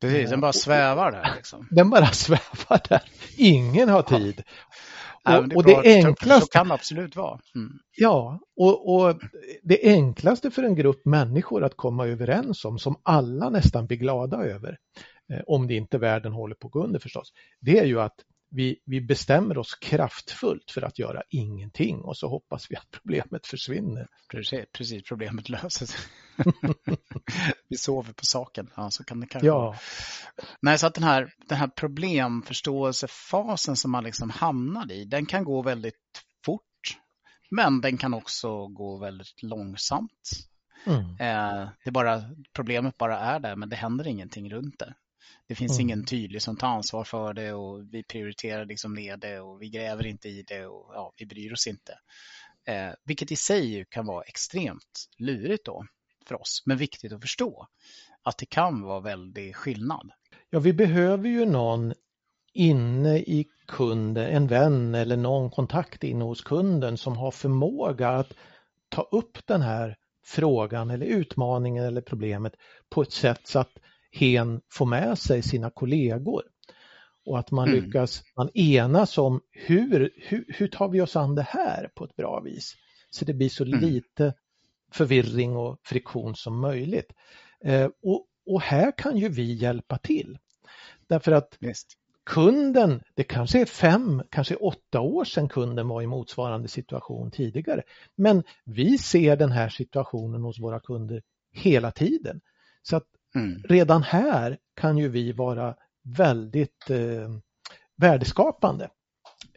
Precis, 0.00 0.30
den 0.30 0.40
bara 0.40 0.52
svävar 0.52 1.12
där. 1.12 1.32
Liksom. 1.36 1.68
Den 1.70 1.90
bara 1.90 2.06
svävar 2.12 2.88
där. 2.88 3.02
Ingen 3.36 3.88
har 3.88 4.02
tid. 4.02 4.42
Ja, 5.26 5.38
Och, 5.38 5.48
men 5.48 5.56
och 5.56 5.64
det 5.64 5.76
enklaste 5.84 6.40
Så 6.40 6.46
kan 6.46 6.68
det 6.68 6.74
absolut 6.74 7.16
vara. 7.16 7.40
Mm. 7.54 7.72
Ja, 7.96 8.40
och, 8.56 8.94
och 8.94 9.20
det 9.62 9.80
enklaste 9.82 10.50
för 10.50 10.62
en 10.62 10.74
grupp 10.74 11.04
människor 11.04 11.64
att 11.64 11.76
komma 11.76 12.06
överens 12.06 12.64
om, 12.64 12.78
som 12.78 13.00
alla 13.02 13.50
nästan 13.50 13.86
blir 13.86 13.98
glada 13.98 14.36
över, 14.36 14.78
eh, 15.32 15.40
om 15.46 15.66
det 15.66 15.74
inte 15.74 15.98
världen 15.98 16.32
håller 16.32 16.54
på 16.54 16.66
att 16.66 16.72
gå 16.72 16.84
under 16.84 16.98
förstås, 16.98 17.32
det 17.60 17.78
är 17.78 17.84
ju 17.84 18.00
att 18.00 18.14
vi, 18.50 18.76
vi 18.84 19.00
bestämmer 19.00 19.58
oss 19.58 19.74
kraftfullt 19.74 20.70
för 20.70 20.82
att 20.82 20.98
göra 20.98 21.22
ingenting 21.28 22.00
och 22.00 22.16
så 22.16 22.28
hoppas 22.28 22.66
vi 22.70 22.76
att 22.76 22.90
problemet 22.90 23.46
försvinner. 23.46 24.06
Precis, 24.30 24.64
precis, 24.72 25.02
problemet 25.02 25.48
löses. 25.48 25.96
vi 27.68 27.76
sover 27.76 28.12
på 28.12 28.24
saken. 28.24 28.70
Ja, 28.76 28.90
så 28.90 29.04
kan 29.04 29.20
det 29.20 29.26
kanske 29.26 29.50
vara. 29.50 29.64
Ja, 29.64 29.76
Nej, 30.60 30.78
så 30.78 30.86
att 30.86 30.94
den 30.94 31.04
här, 31.04 31.32
den 31.48 31.58
här 31.58 31.68
problemförståelsefasen 31.68 33.76
som 33.76 33.90
man 33.90 34.04
liksom 34.04 34.30
hamnar 34.30 34.92
i, 34.92 35.04
den 35.04 35.26
kan 35.26 35.44
gå 35.44 35.62
väldigt 35.62 36.22
fort. 36.44 36.62
Men 37.50 37.80
den 37.80 37.98
kan 37.98 38.14
också 38.14 38.66
gå 38.66 38.98
väldigt 38.98 39.42
långsamt. 39.42 40.30
Mm. 40.86 41.16
Eh, 41.20 41.68
det 41.84 41.90
bara, 41.90 42.22
problemet 42.52 42.98
bara 42.98 43.18
är 43.18 43.40
där 43.40 43.56
men 43.56 43.68
det 43.68 43.76
händer 43.76 44.06
ingenting 44.06 44.50
runt 44.50 44.78
det. 44.78 44.94
Det 45.48 45.54
finns 45.54 45.78
mm. 45.78 45.80
ingen 45.80 46.04
tydlig 46.04 46.42
som 46.42 46.56
tar 46.56 46.68
ansvar 46.68 47.04
för 47.04 47.34
det 47.34 47.52
och 47.52 47.94
vi 47.94 48.02
prioriterar 48.02 48.64
liksom 48.64 48.94
ner 48.94 49.16
det 49.16 49.40
och 49.40 49.62
vi 49.62 49.68
gräver 49.68 50.06
inte 50.06 50.28
i 50.28 50.42
det 50.42 50.66
och 50.66 50.90
ja, 50.94 51.12
vi 51.16 51.26
bryr 51.26 51.52
oss 51.52 51.66
inte. 51.66 51.98
Eh, 52.64 52.90
vilket 53.04 53.32
i 53.32 53.36
sig 53.36 53.86
kan 53.90 54.06
vara 54.06 54.22
extremt 54.22 55.08
lurigt 55.18 55.64
då 55.64 55.86
för 56.26 56.40
oss, 56.40 56.62
men 56.66 56.76
viktigt 56.76 57.12
att 57.12 57.20
förstå 57.20 57.66
att 58.22 58.38
det 58.38 58.46
kan 58.46 58.82
vara 58.82 59.00
väldigt 59.00 59.56
skillnad. 59.56 60.10
Ja, 60.50 60.58
vi 60.58 60.72
behöver 60.72 61.28
ju 61.28 61.44
någon 61.44 61.94
inne 62.52 63.18
i 63.18 63.46
kunden, 63.66 64.26
en 64.26 64.46
vän 64.46 64.94
eller 64.94 65.16
någon 65.16 65.50
kontakt 65.50 66.04
inne 66.04 66.24
hos 66.24 66.40
kunden 66.40 66.98
som 66.98 67.16
har 67.16 67.30
förmåga 67.30 68.08
att 68.08 68.32
ta 68.88 69.02
upp 69.02 69.46
den 69.46 69.62
här 69.62 69.96
frågan 70.24 70.90
eller 70.90 71.06
utmaningen 71.06 71.84
eller 71.84 72.00
problemet 72.00 72.52
på 72.90 73.02
ett 73.02 73.12
sätt 73.12 73.40
så 73.44 73.58
att 73.58 73.72
hen 74.12 74.60
får 74.72 74.86
med 74.86 75.18
sig 75.18 75.42
sina 75.42 75.70
kollegor. 75.70 76.42
Och 77.26 77.38
att 77.38 77.50
man 77.50 77.68
mm. 77.68 77.84
lyckas 77.84 78.22
man 78.36 78.50
enas 78.54 79.18
om 79.18 79.40
hur, 79.52 80.10
hur, 80.16 80.44
hur 80.48 80.68
tar 80.68 80.88
vi 80.88 81.00
oss 81.00 81.16
an 81.16 81.34
det 81.34 81.46
här 81.48 81.90
på 81.94 82.04
ett 82.04 82.16
bra 82.16 82.40
vis. 82.40 82.74
Så 83.10 83.24
det 83.24 83.34
blir 83.34 83.48
så 83.48 83.64
mm. 83.64 83.80
lite 83.80 84.34
förvirring 84.96 85.56
och 85.56 85.78
friktion 85.82 86.34
som 86.36 86.60
möjligt. 86.60 87.12
Eh, 87.64 87.88
och, 88.02 88.26
och, 88.46 88.60
här 88.60 88.92
kan 88.98 89.16
ju 89.16 89.28
vi 89.28 89.52
hjälpa 89.54 89.98
till. 89.98 90.38
Därför 91.06 91.32
att 91.32 91.56
Just. 91.60 91.86
kunden, 92.24 93.02
det 93.14 93.24
kanske 93.24 93.60
är 93.60 93.64
fem, 93.64 94.22
kanske 94.30 94.56
åtta 94.56 95.00
år 95.00 95.24
sedan 95.24 95.48
kunden 95.48 95.88
var 95.88 96.02
i 96.02 96.06
motsvarande 96.06 96.68
situation 96.68 97.30
tidigare. 97.30 97.82
Men 98.16 98.42
vi 98.64 98.98
ser 98.98 99.36
den 99.36 99.52
här 99.52 99.68
situationen 99.68 100.42
hos 100.42 100.60
våra 100.60 100.80
kunder 100.80 101.22
hela 101.52 101.90
tiden. 101.90 102.40
Så 102.82 102.96
att 102.96 103.06
mm. 103.34 103.62
redan 103.62 104.02
här 104.02 104.58
kan 104.74 104.98
ju 104.98 105.08
vi 105.08 105.32
vara 105.32 105.74
väldigt 106.02 106.90
eh, 106.90 107.28
värdeskapande. 107.96 108.88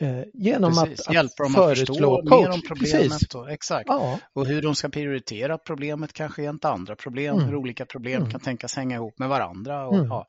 Eh, 0.01 0.23
genom 0.33 0.73
Precis. 0.73 1.07
att, 1.07 1.13
Hjälpa 1.13 1.43
dem 1.43 1.55
att 1.55 1.77
förstå 1.77 1.93
coach. 1.93 2.31
mer 2.31 2.49
om 2.49 2.61
problemet. 2.67 3.35
Och, 3.35 3.51
exakt. 3.51 3.85
Ja. 3.87 4.19
och 4.33 4.45
hur 4.45 4.61
de 4.61 4.75
ska 4.75 4.89
prioritera 4.89 5.57
problemet 5.57 6.13
kanske 6.13 6.43
jämte 6.43 6.69
andra 6.69 6.95
problem, 6.95 7.35
mm. 7.35 7.47
hur 7.47 7.55
olika 7.55 7.85
problem 7.85 8.21
mm. 8.21 8.31
kan 8.31 8.39
tänkas 8.39 8.75
hänga 8.75 8.95
ihop 8.95 9.19
med 9.19 9.29
varandra. 9.29 9.87
Och, 9.87 9.95
mm. 9.95 10.07
ja, 10.07 10.27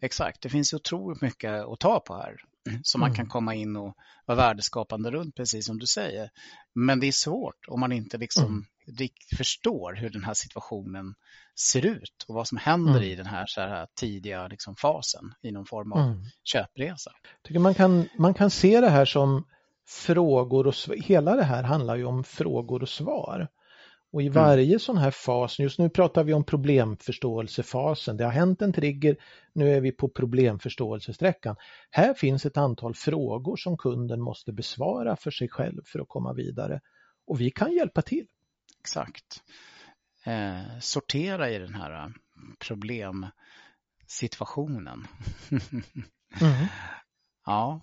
exakt, 0.00 0.42
det 0.42 0.48
finns 0.48 0.72
otroligt 0.72 1.20
mycket 1.20 1.50
att 1.50 1.80
ta 1.80 2.00
på 2.00 2.14
här 2.14 2.36
som 2.82 3.00
man 3.00 3.10
kan 3.10 3.22
mm. 3.22 3.30
komma 3.30 3.54
in 3.54 3.76
och 3.76 3.96
vara 4.26 4.36
värdeskapande 4.36 5.10
runt, 5.10 5.34
precis 5.36 5.66
som 5.66 5.78
du 5.78 5.86
säger. 5.86 6.30
Men 6.74 7.00
det 7.00 7.06
är 7.06 7.12
svårt 7.12 7.68
om 7.68 7.80
man 7.80 7.92
inte 7.92 8.18
liksom 8.18 8.64
förstår 9.36 9.94
hur 9.94 10.10
den 10.10 10.24
här 10.24 10.34
situationen 10.34 11.14
ser 11.70 11.86
ut 11.86 12.24
och 12.28 12.34
vad 12.34 12.48
som 12.48 12.58
händer 12.58 12.96
mm. 12.96 13.02
i 13.02 13.14
den 13.14 13.26
här, 13.26 13.46
så 13.46 13.60
här 13.60 13.86
tidiga 13.94 14.48
liksom, 14.48 14.76
fasen 14.76 15.34
i 15.42 15.52
någon 15.52 15.66
form 15.66 15.92
av 15.92 15.98
mm. 15.98 16.22
köpresa. 16.44 17.10
Jag 17.22 17.42
tycker 17.42 17.60
man, 17.60 17.74
kan, 17.74 18.08
man 18.18 18.34
kan 18.34 18.50
se 18.50 18.80
det 18.80 18.90
här 18.90 19.04
som 19.04 19.44
frågor 19.86 20.66
och 20.66 20.74
hela 20.96 21.36
det 21.36 21.44
här 21.44 21.62
handlar 21.62 21.96
ju 21.96 22.04
om 22.04 22.24
frågor 22.24 22.82
och 22.82 22.88
svar. 22.88 23.48
Och 24.12 24.22
i 24.22 24.26
mm. 24.26 24.34
varje 24.34 24.66
mm. 24.66 24.78
sån 24.78 24.96
här 24.96 25.10
fas, 25.10 25.58
just 25.58 25.78
nu 25.78 25.90
pratar 25.90 26.24
vi 26.24 26.32
om 26.32 26.44
problemförståelsefasen, 26.44 28.16
det 28.16 28.24
har 28.24 28.30
hänt 28.30 28.62
en 28.62 28.72
trigger, 28.72 29.16
nu 29.52 29.74
är 29.74 29.80
vi 29.80 29.92
på 29.92 30.08
problemförståelsesträckan. 30.08 31.56
Här 31.90 32.14
finns 32.14 32.46
ett 32.46 32.56
antal 32.56 32.94
frågor 32.94 33.56
som 33.56 33.76
kunden 33.76 34.20
måste 34.20 34.52
besvara 34.52 35.16
för 35.16 35.30
sig 35.30 35.48
själv 35.48 35.82
för 35.84 36.00
att 36.00 36.08
komma 36.08 36.32
vidare. 36.32 36.80
Och 37.26 37.40
vi 37.40 37.50
kan 37.50 37.72
hjälpa 37.72 38.02
till. 38.02 38.26
Exakt. 38.82 39.42
Eh, 40.24 40.78
sortera 40.80 41.50
i 41.50 41.58
den 41.58 41.74
här 41.74 42.04
eh, 42.04 42.10
problemsituationen. 42.58 45.06
mm. 45.50 45.82
ja. 47.46 47.80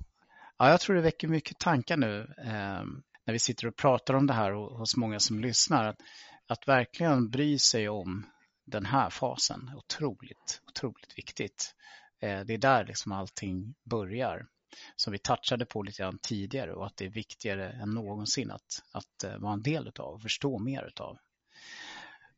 ja, 0.58 0.70
jag 0.70 0.82
tror 0.82 0.96
det 0.96 1.02
väcker 1.02 1.28
mycket 1.28 1.60
tankar 1.60 1.98
nu 1.98 2.34
eh, 2.38 2.84
när 3.26 3.32
vi 3.32 3.40
sitter 3.40 3.68
och 3.68 3.76
pratar 3.76 4.14
om 4.14 4.28
det 4.28 4.34
här 4.34 4.52
hos 4.52 4.98
många 4.98 5.20
som 5.20 5.40
lyssnar. 5.40 5.86
Att, 5.86 6.00
att 6.48 6.68
verkligen 6.68 7.30
bry 7.30 7.60
sig 7.60 7.90
om 7.90 8.26
den 8.66 8.86
här 8.86 9.10
fasen. 9.10 9.72
Otroligt, 9.76 10.62
otroligt 10.68 11.18
viktigt. 11.18 11.76
Eh, 12.22 12.40
det 12.40 12.54
är 12.54 12.58
där 12.58 12.86
liksom 12.86 13.12
allting 13.12 13.76
börjar 13.90 14.48
som 14.96 15.14
vi 15.14 15.20
touchade 15.20 15.66
på 15.66 15.84
lite 15.84 16.04
grann 16.04 16.18
tidigare 16.18 16.74
och 16.74 16.86
att 16.86 16.98
det 16.98 17.06
är 17.06 17.10
viktigare 17.10 17.70
än 17.70 17.90
någonsin 17.90 18.52
att, 18.52 18.84
att 18.92 19.24
eh, 19.24 19.38
vara 19.38 19.54
en 19.54 19.64
del 19.64 19.92
av 20.00 20.14
och 20.14 20.22
förstå 20.22 20.60
mer 20.60 20.92
av. 21.00 21.18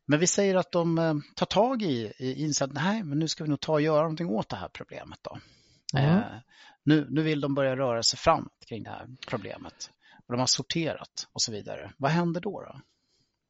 Men 0.06 0.20
vi 0.20 0.28
säger 0.28 0.56
att 0.56 0.72
de 0.72 0.98
eh, 0.98 1.14
tar 1.36 1.46
tag 1.46 1.82
i, 1.82 2.14
i 2.18 2.44
inser 2.44 2.66
att 2.66 2.74
nej, 2.74 3.04
men 3.04 3.20
nu 3.20 3.28
ska 3.28 3.44
vi 3.44 3.50
nog 3.50 3.60
ta 3.60 3.74
och 3.74 3.82
göra 3.82 4.02
någonting 4.02 4.30
åt 4.30 4.50
det 4.50 4.56
här 4.56 4.70
problemet 4.70 5.20
då. 5.22 5.40
Mm. 5.98 6.18
Eh, 6.18 6.24
nu, 6.84 7.08
nu 7.10 7.22
vill 7.22 7.42
de 7.42 7.56
börja 7.56 7.76
röra 7.76 8.04
sig 8.04 8.20
framåt 8.20 8.66
kring 8.68 8.84
det 8.84 8.90
här 8.90 9.08
problemet. 9.28 9.92
Och 10.28 10.34
de 10.34 10.40
har 10.40 10.48
sorterat 10.48 11.28
och 11.34 11.42
så 11.42 11.52
vidare. 11.52 11.94
Vad 11.98 12.12
händer 12.12 12.42
då? 12.42 12.62
då? 12.62 12.82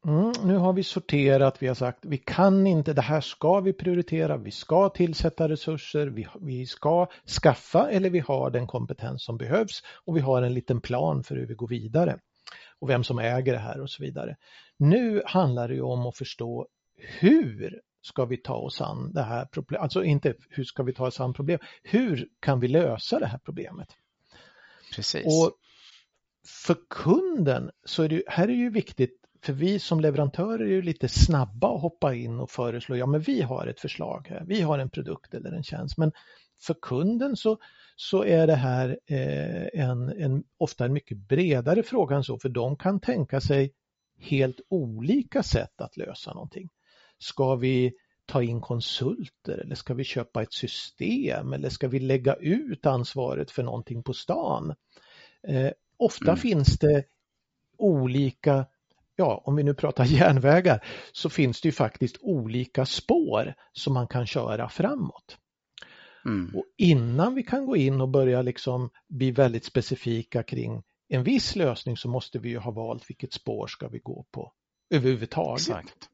Mm, 0.05 0.31
nu 0.43 0.57
har 0.57 0.73
vi 0.73 0.83
sorterat, 0.83 1.63
vi 1.63 1.67
har 1.67 1.75
sagt 1.75 1.99
vi 2.01 2.17
kan 2.17 2.67
inte, 2.67 2.93
det 2.93 3.01
här 3.01 3.21
ska 3.21 3.59
vi 3.59 3.73
prioritera, 3.73 4.37
vi 4.37 4.51
ska 4.51 4.89
tillsätta 4.89 5.49
resurser, 5.49 6.07
vi, 6.07 6.27
vi 6.41 6.65
ska 6.65 7.07
skaffa 7.41 7.91
eller 7.91 8.09
vi 8.09 8.19
har 8.19 8.49
den 8.49 8.67
kompetens 8.67 9.23
som 9.23 9.37
behövs 9.37 9.83
och 10.05 10.17
vi 10.17 10.21
har 10.21 10.41
en 10.41 10.53
liten 10.53 10.81
plan 10.81 11.23
för 11.23 11.35
hur 11.35 11.47
vi 11.47 11.53
går 11.53 11.67
vidare 11.67 12.19
och 12.79 12.89
vem 12.89 13.03
som 13.03 13.19
äger 13.19 13.53
det 13.53 13.59
här 13.59 13.81
och 13.81 13.89
så 13.89 14.03
vidare. 14.03 14.37
Nu 14.77 15.23
handlar 15.25 15.67
det 15.67 15.73
ju 15.73 15.81
om 15.81 16.05
att 16.05 16.17
förstå 16.17 16.67
hur 17.19 17.81
ska 18.01 18.25
vi 18.25 18.37
ta 18.37 18.55
oss 18.55 18.81
an 18.81 19.13
det 19.13 19.21
här 19.23 19.45
problemet, 19.45 19.83
alltså 19.83 20.03
inte 20.03 20.33
hur 20.49 20.63
ska 20.63 20.83
vi 20.83 20.93
ta 20.93 21.07
oss 21.07 21.19
an 21.19 21.33
problem, 21.33 21.59
hur 21.83 22.27
kan 22.39 22.59
vi 22.59 22.67
lösa 22.67 23.19
det 23.19 23.27
här 23.27 23.39
problemet? 23.45 23.87
Precis. 24.95 25.25
Och 25.25 25.51
för 26.65 26.77
kunden 26.89 27.71
så 27.85 28.03
är 28.03 28.09
det, 28.09 28.23
här 28.27 28.47
är 28.47 28.53
ju 28.53 28.69
viktigt 28.69 29.20
för 29.43 29.53
vi 29.53 29.79
som 29.79 29.99
leverantörer 29.99 30.65
är 30.65 30.69
ju 30.69 30.81
lite 30.81 31.07
snabba 31.07 31.75
att 31.75 31.81
hoppa 31.81 32.15
in 32.15 32.39
och 32.39 32.49
föreslå, 32.49 32.95
ja 32.95 33.05
men 33.05 33.21
vi 33.21 33.41
har 33.41 33.67
ett 33.67 33.79
förslag 33.79 34.27
här, 34.29 34.43
vi 34.47 34.61
har 34.61 34.79
en 34.79 34.89
produkt 34.89 35.33
eller 35.33 35.51
en 35.51 35.63
tjänst. 35.63 35.97
Men 35.97 36.11
för 36.61 36.75
kunden 36.81 37.35
så, 37.35 37.57
så 37.95 38.23
är 38.23 38.47
det 38.47 38.55
här 38.55 38.99
eh, 39.05 39.81
en, 39.81 40.09
en, 40.09 40.43
ofta 40.57 40.85
en 40.85 40.93
mycket 40.93 41.17
bredare 41.17 41.83
fråga 41.83 42.15
än 42.15 42.23
så, 42.23 42.37
för 42.37 42.49
de 42.49 42.75
kan 42.75 42.99
tänka 42.99 43.41
sig 43.41 43.73
helt 44.19 44.61
olika 44.69 45.43
sätt 45.43 45.81
att 45.81 45.97
lösa 45.97 46.33
någonting. 46.33 46.69
Ska 47.17 47.55
vi 47.55 47.93
ta 48.25 48.43
in 48.43 48.61
konsulter 48.61 49.57
eller 49.57 49.75
ska 49.75 49.93
vi 49.93 50.03
köpa 50.03 50.41
ett 50.41 50.53
system 50.53 51.53
eller 51.53 51.69
ska 51.69 51.87
vi 51.87 51.99
lägga 51.99 52.33
ut 52.35 52.85
ansvaret 52.85 53.51
för 53.51 53.63
någonting 53.63 54.03
på 54.03 54.13
stan? 54.13 54.75
Eh, 55.47 55.71
ofta 55.97 56.31
mm. 56.31 56.37
finns 56.37 56.79
det 56.79 57.03
olika 57.77 58.65
ja, 59.21 59.41
om 59.45 59.55
vi 59.55 59.63
nu 59.63 59.73
pratar 59.73 60.05
järnvägar, 60.21 60.85
så 61.11 61.29
finns 61.29 61.61
det 61.61 61.67
ju 61.67 61.71
faktiskt 61.71 62.17
olika 62.21 62.85
spår 62.85 63.53
som 63.73 63.93
man 63.93 64.07
kan 64.07 64.27
köra 64.27 64.69
framåt. 64.69 65.37
Mm. 66.25 66.55
Och 66.55 66.65
innan 66.77 67.35
vi 67.35 67.43
kan 67.43 67.65
gå 67.65 67.75
in 67.75 68.01
och 68.01 68.09
börja 68.09 68.41
liksom 68.41 68.89
bli 69.09 69.31
väldigt 69.31 69.65
specifika 69.65 70.43
kring 70.43 70.83
en 71.09 71.23
viss 71.23 71.55
lösning 71.55 71.97
så 71.97 72.09
måste 72.09 72.39
vi 72.39 72.49
ju 72.49 72.57
ha 72.57 72.71
valt 72.71 73.09
vilket 73.09 73.33
spår 73.33 73.67
ska 73.67 73.87
vi 73.87 73.99
gå 73.99 74.25
på 74.31 74.53
överhuvudtaget. 74.89 75.59
Exakt. 75.59 76.09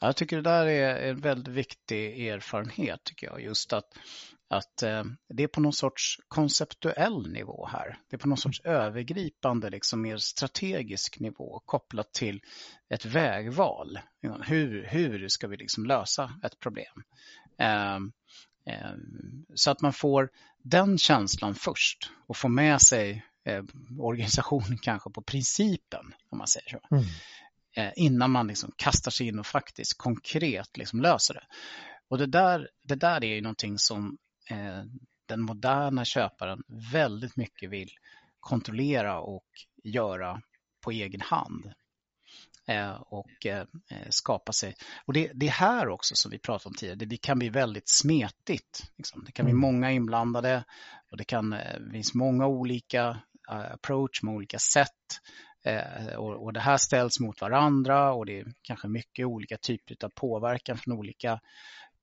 Jag 0.00 0.16
tycker 0.16 0.36
det 0.36 0.42
där 0.42 0.66
är 0.66 1.10
en 1.10 1.20
väldigt 1.20 1.54
viktig 1.54 2.28
erfarenhet 2.28 3.04
tycker 3.04 3.26
jag. 3.26 3.42
Just 3.42 3.72
att 3.72 3.98
att 4.54 4.82
eh, 4.82 5.04
det 5.28 5.42
är 5.42 5.48
på 5.48 5.60
någon 5.60 5.72
sorts 5.72 6.16
konceptuell 6.28 7.32
nivå 7.32 7.68
här. 7.72 7.98
Det 8.10 8.16
är 8.16 8.18
på 8.18 8.28
någon 8.28 8.38
sorts 8.38 8.60
övergripande, 8.60 9.70
liksom 9.70 10.02
mer 10.02 10.16
strategisk 10.16 11.20
nivå 11.20 11.62
kopplat 11.64 12.12
till 12.12 12.40
ett 12.88 13.04
vägval. 13.04 13.98
Hur, 14.46 14.86
hur 14.86 15.28
ska 15.28 15.48
vi 15.48 15.56
liksom 15.56 15.86
lösa 15.86 16.32
ett 16.42 16.60
problem? 16.60 17.02
Eh, 17.58 17.94
eh, 18.74 18.94
så 19.54 19.70
att 19.70 19.80
man 19.80 19.92
får 19.92 20.30
den 20.58 20.98
känslan 20.98 21.54
först 21.54 22.10
och 22.26 22.36
får 22.36 22.48
med 22.48 22.80
sig 22.80 23.24
eh, 23.44 23.64
organisationen 23.98 24.78
kanske 24.82 25.10
på 25.10 25.22
principen, 25.22 26.14
om 26.30 26.38
man 26.38 26.46
säger 26.46 26.68
så. 26.70 26.94
Mm. 26.94 27.04
Eh, 27.76 27.92
innan 27.96 28.30
man 28.30 28.46
liksom 28.46 28.72
kastar 28.76 29.10
sig 29.10 29.26
in 29.26 29.38
och 29.38 29.46
faktiskt 29.46 29.98
konkret 29.98 30.76
liksom 30.76 31.00
löser 31.00 31.34
det. 31.34 31.46
Och 32.08 32.18
det 32.18 32.26
där, 32.26 32.68
det 32.82 32.94
där 32.94 33.24
är 33.24 33.34
ju 33.34 33.40
någonting 33.40 33.78
som 33.78 34.18
den 35.26 35.40
moderna 35.40 36.04
köparen 36.04 36.62
väldigt 36.92 37.36
mycket 37.36 37.70
vill 37.70 37.88
kontrollera 38.40 39.20
och 39.20 39.46
göra 39.84 40.42
på 40.84 40.90
egen 40.90 41.20
hand. 41.20 41.72
Eh, 42.66 42.94
och 42.94 43.46
eh, 43.46 43.66
skapa 44.08 44.52
sig. 44.52 44.74
Och 45.06 45.12
det, 45.12 45.30
det 45.34 45.46
är 45.46 45.50
här 45.50 45.88
också 45.88 46.14
som 46.14 46.30
vi 46.30 46.38
pratade 46.38 46.68
om 46.68 46.74
tidigare, 46.74 47.04
det 47.04 47.16
kan 47.16 47.38
bli 47.38 47.48
väldigt 47.48 47.88
smetigt. 47.88 48.92
Liksom. 48.96 49.24
Det 49.24 49.32
kan 49.32 49.44
bli 49.44 49.50
mm. 49.50 49.60
många 49.60 49.92
inblandade 49.92 50.64
och 51.10 51.16
det 51.16 51.24
kan 51.24 51.56
finnas 51.92 52.14
många 52.14 52.46
olika 52.46 53.20
approach 53.48 54.22
med 54.22 54.34
olika 54.34 54.58
sätt. 54.58 55.20
Eh, 55.64 56.14
och, 56.14 56.44
och, 56.44 56.52
det 56.52 56.60
här 56.60 56.76
ställs 56.76 57.20
mot 57.20 57.40
varandra 57.40 58.12
och 58.12 58.26
det 58.26 58.40
är 58.40 58.46
kanske 58.62 58.88
mycket 58.88 59.26
olika 59.26 59.56
typer 59.56 60.04
av 60.04 60.08
påverkan 60.08 60.78
från 60.78 60.98
olika 60.98 61.40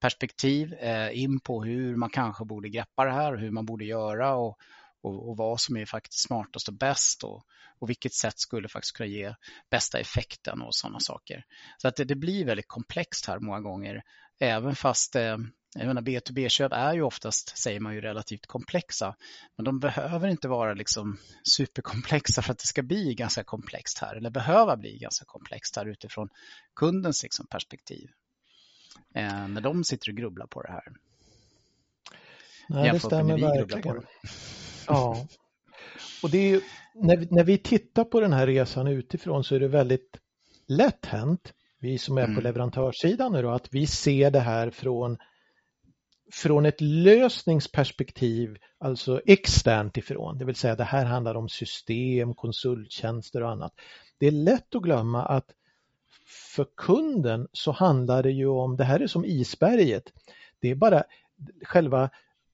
perspektiv 0.02 0.74
eh, 0.74 1.20
in 1.22 1.40
på 1.40 1.64
hur 1.64 1.96
man 1.96 2.10
kanske 2.10 2.46
borde 2.46 2.70
greppa 2.70 3.06
det 3.06 3.12
här 3.12 3.34
och 3.34 3.40
hur 3.40 3.52
man 3.52 3.66
borde 3.66 3.86
göra 3.86 4.36
och, 4.36 4.58
och, 5.02 5.30
och 5.30 5.38
vad 5.38 5.62
som 5.62 5.78
är 5.78 5.86
faktiskt 5.86 6.28
smartast 6.28 6.68
och 6.68 6.74
bäst 6.74 7.24
och, 7.24 7.44
och 7.80 7.90
vilket 7.90 8.14
sätt 8.14 8.40
skulle 8.40 8.68
faktiskt 8.70 8.98
kunna 8.98 9.08
ge 9.08 9.36
bästa 9.72 10.00
effekten 10.00 10.62
och 10.62 10.76
sådana 10.76 11.00
saker. 11.00 11.46
Så 11.78 11.88
att 11.88 11.96
det, 11.96 12.06
det 12.06 12.16
blir 12.16 12.46
väldigt 12.46 12.68
komplext 12.68 13.26
här 13.26 13.40
många 13.40 13.62
gånger, 13.62 14.04
även 14.40 14.76
fast 14.76 15.16
eh, 15.16 15.38
jag 15.76 15.88
menar, 15.88 16.02
B2B-köp 16.02 16.74
är 16.74 16.94
ju 16.94 17.02
oftast, 17.02 17.58
säger 17.58 17.80
man 17.80 17.96
ju, 17.96 18.02
relativt 18.02 18.46
komplexa. 18.46 19.16
Men 19.58 19.66
de 19.66 19.80
behöver 19.80 20.28
inte 20.28 20.48
vara 20.48 20.74
liksom 20.74 21.18
superkomplexa 21.56 22.42
för 22.42 22.52
att 22.52 22.60
det 22.60 22.68
ska 22.68 22.84
bli 22.84 23.16
ganska 23.16 23.44
komplext 23.44 23.98
här, 24.00 24.16
eller 24.16 24.30
behöva 24.30 24.78
bli 24.78 24.98
ganska 24.98 25.26
komplext 25.26 25.76
här 25.76 25.86
utifrån 25.86 26.30
kundens 26.76 27.24
liksom 27.24 27.48
perspektiv. 27.48 28.10
Eh, 29.16 29.48
när 29.48 29.62
de 29.62 29.84
sitter 29.84 30.12
och 30.12 30.18
grubblar 30.18 30.48
på 30.48 30.62
det 30.62 30.72
här. 30.72 30.84
Nej, 32.70 32.92
det 32.92 33.00
stämmer 33.00 33.38
verkligen. 33.38 33.96
Det. 33.96 34.08
Ja, 34.88 35.28
och 36.24 36.30
det 36.30 36.38
är 36.38 36.50
ju, 36.50 36.62
när, 36.96 37.28
när 37.32 37.44
vi 37.44 37.58
tittar 37.58 38.04
på 38.04 38.20
den 38.20 38.34
här 38.34 38.48
resan 38.48 38.88
utifrån 38.88 39.44
så 39.44 39.56
är 39.56 39.60
det 39.60 39.68
väldigt 39.68 40.20
lätt 40.68 41.06
hänt, 41.06 41.54
vi 41.80 41.98
som 41.98 42.18
är 42.18 42.26
på 42.26 42.32
mm. 42.32 42.44
leverantörssidan 42.44 43.32
nu 43.32 43.42
då, 43.42 43.50
att 43.50 43.68
vi 43.72 43.88
ser 43.88 44.32
det 44.32 44.40
här 44.40 44.70
från 44.70 45.18
från 46.34 46.66
ett 46.66 46.82
lösningsperspektiv, 46.82 48.58
alltså 48.80 49.22
externt 49.26 49.98
ifrån, 49.98 50.38
det 50.38 50.46
vill 50.46 50.56
säga 50.56 50.76
det 50.76 50.84
här 50.84 51.06
handlar 51.06 51.36
om 51.36 51.50
system, 51.50 52.34
konsulttjänster 52.34 53.44
och 53.44 53.52
annat. 53.52 53.74
Det 54.20 54.28
är 54.28 54.32
lätt 54.32 54.76
att 54.76 54.82
glömma 54.82 55.26
att 55.26 55.46
för 56.52 56.68
kunden 56.78 57.48
så 57.52 57.72
handlar 57.72 58.24
det 58.24 58.32
ju 58.32 58.48
om, 58.48 58.78
det 58.78 58.84
här 58.84 59.00
är 59.00 59.08
som 59.08 59.26
isberget, 59.26 60.04
det 60.60 60.72
är 60.72 60.76
bara 60.76 61.04
själva 61.64 62.10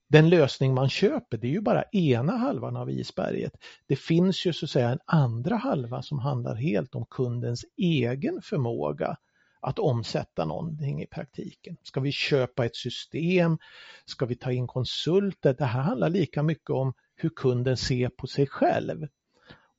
den 0.08 0.28
lösning 0.28 0.74
man 0.74 0.88
köper, 0.88 1.38
det 1.38 1.46
är 1.46 1.52
ju 1.52 1.60
bara 1.60 1.82
ena 1.82 2.36
halvan 2.36 2.76
av 2.76 2.90
isberget. 2.90 3.52
Det 3.86 3.96
finns 3.96 4.46
ju 4.46 4.52
så 4.52 4.66
att 4.66 4.70
säga 4.70 4.88
en 4.88 5.00
andra 5.04 5.56
halva 5.56 6.02
som 6.02 6.18
handlar 6.18 6.54
helt 6.54 6.94
om 6.94 7.06
kundens 7.06 7.64
egen 7.76 8.42
förmåga 8.42 9.16
att 9.60 9.78
omsätta 9.78 10.44
någonting 10.44 11.02
i 11.02 11.06
praktiken. 11.06 11.76
Ska 11.82 12.00
vi 12.00 12.12
köpa 12.12 12.64
ett 12.64 12.76
system? 12.76 13.58
Ska 14.04 14.26
vi 14.26 14.34
ta 14.34 14.52
in 14.52 14.66
konsulter? 14.66 15.54
Det 15.58 15.64
här 15.64 15.82
handlar 15.82 16.10
lika 16.10 16.42
mycket 16.42 16.70
om 16.70 16.92
hur 17.16 17.28
kunden 17.28 17.76
ser 17.76 18.08
på 18.08 18.26
sig 18.26 18.46
själv 18.46 19.08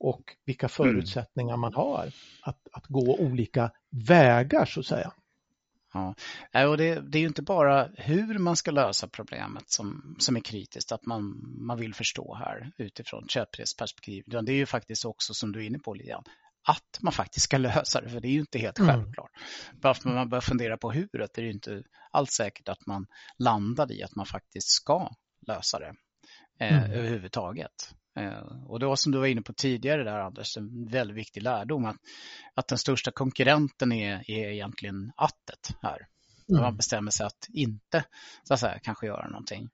och 0.00 0.22
vilka 0.46 0.66
mm. 0.66 0.70
förutsättningar 0.70 1.56
man 1.56 1.74
har 1.74 2.12
att, 2.42 2.68
att 2.72 2.86
gå 2.86 3.16
olika 3.18 3.70
vägar 4.08 4.64
så 4.64 4.80
att 4.80 4.86
säga. 4.86 5.12
Ja, 5.92 6.14
och 6.68 6.76
det, 6.76 7.00
det, 7.00 7.18
är 7.18 7.20
ju 7.20 7.26
inte 7.26 7.42
bara 7.42 7.88
hur 7.96 8.38
man 8.38 8.56
ska 8.56 8.70
lösa 8.70 9.08
problemet 9.08 9.70
som, 9.70 10.16
som 10.18 10.36
är 10.36 10.40
kritiskt, 10.40 10.92
att 10.92 11.06
man, 11.06 11.22
man 11.66 11.78
vill 11.78 11.94
förstå 11.94 12.34
här 12.34 12.72
utifrån 12.76 13.28
köpredesperspektiv, 13.28 14.24
utan 14.26 14.44
det 14.44 14.52
är 14.52 14.56
ju 14.56 14.66
faktiskt 14.66 15.04
också 15.04 15.34
som 15.34 15.52
du 15.52 15.60
är 15.60 15.66
inne 15.66 15.78
på 15.78 15.94
Lian, 15.94 16.24
att 16.68 16.98
man 17.00 17.12
faktiskt 17.12 17.44
ska 17.44 17.58
lösa 17.58 18.00
det, 18.00 18.10
för 18.10 18.20
det 18.20 18.28
är 18.28 18.32
ju 18.32 18.40
inte 18.40 18.58
helt 18.58 18.78
mm. 18.78 18.90
självklart. 18.90 19.30
Bara 19.72 19.94
för 19.94 20.08
att 20.08 20.14
man 20.14 20.28
börjar 20.28 20.40
fundera 20.42 20.76
på 20.76 20.92
hur, 20.92 21.08
det 21.12 21.38
är 21.38 21.42
ju 21.42 21.52
inte 21.52 21.82
alls 22.10 22.30
säkert 22.30 22.68
att 22.68 22.86
man 22.86 23.06
landar 23.38 23.92
i 23.92 24.02
att 24.02 24.16
man 24.16 24.26
faktiskt 24.26 24.68
ska 24.68 25.10
lösa 25.46 25.78
det 25.78 25.94
eh, 26.60 26.84
mm. 26.84 26.98
överhuvudtaget. 26.98 27.94
Eh, 28.16 28.66
och 28.66 28.80
det 28.80 28.86
var 28.86 28.96
som 28.96 29.12
du 29.12 29.18
var 29.18 29.26
inne 29.26 29.42
på 29.42 29.52
tidigare 29.52 30.04
där 30.04 30.18
Anders, 30.18 30.56
en 30.56 30.86
väldigt 30.86 31.16
viktig 31.16 31.42
lärdom 31.42 31.84
att, 31.84 31.96
att 32.54 32.68
den 32.68 32.78
största 32.78 33.10
konkurrenten 33.10 33.92
är, 33.92 34.30
är 34.30 34.50
egentligen 34.50 35.12
attet 35.16 35.76
här. 35.82 36.06
Mm. 36.50 36.62
Man 36.62 36.76
bestämmer 36.76 37.10
sig 37.10 37.26
att 37.26 37.46
inte 37.48 38.04
så 38.44 38.54
att 38.54 38.60
säga, 38.60 38.78
kanske 38.78 39.06
göra 39.06 39.28
någonting. 39.28 39.68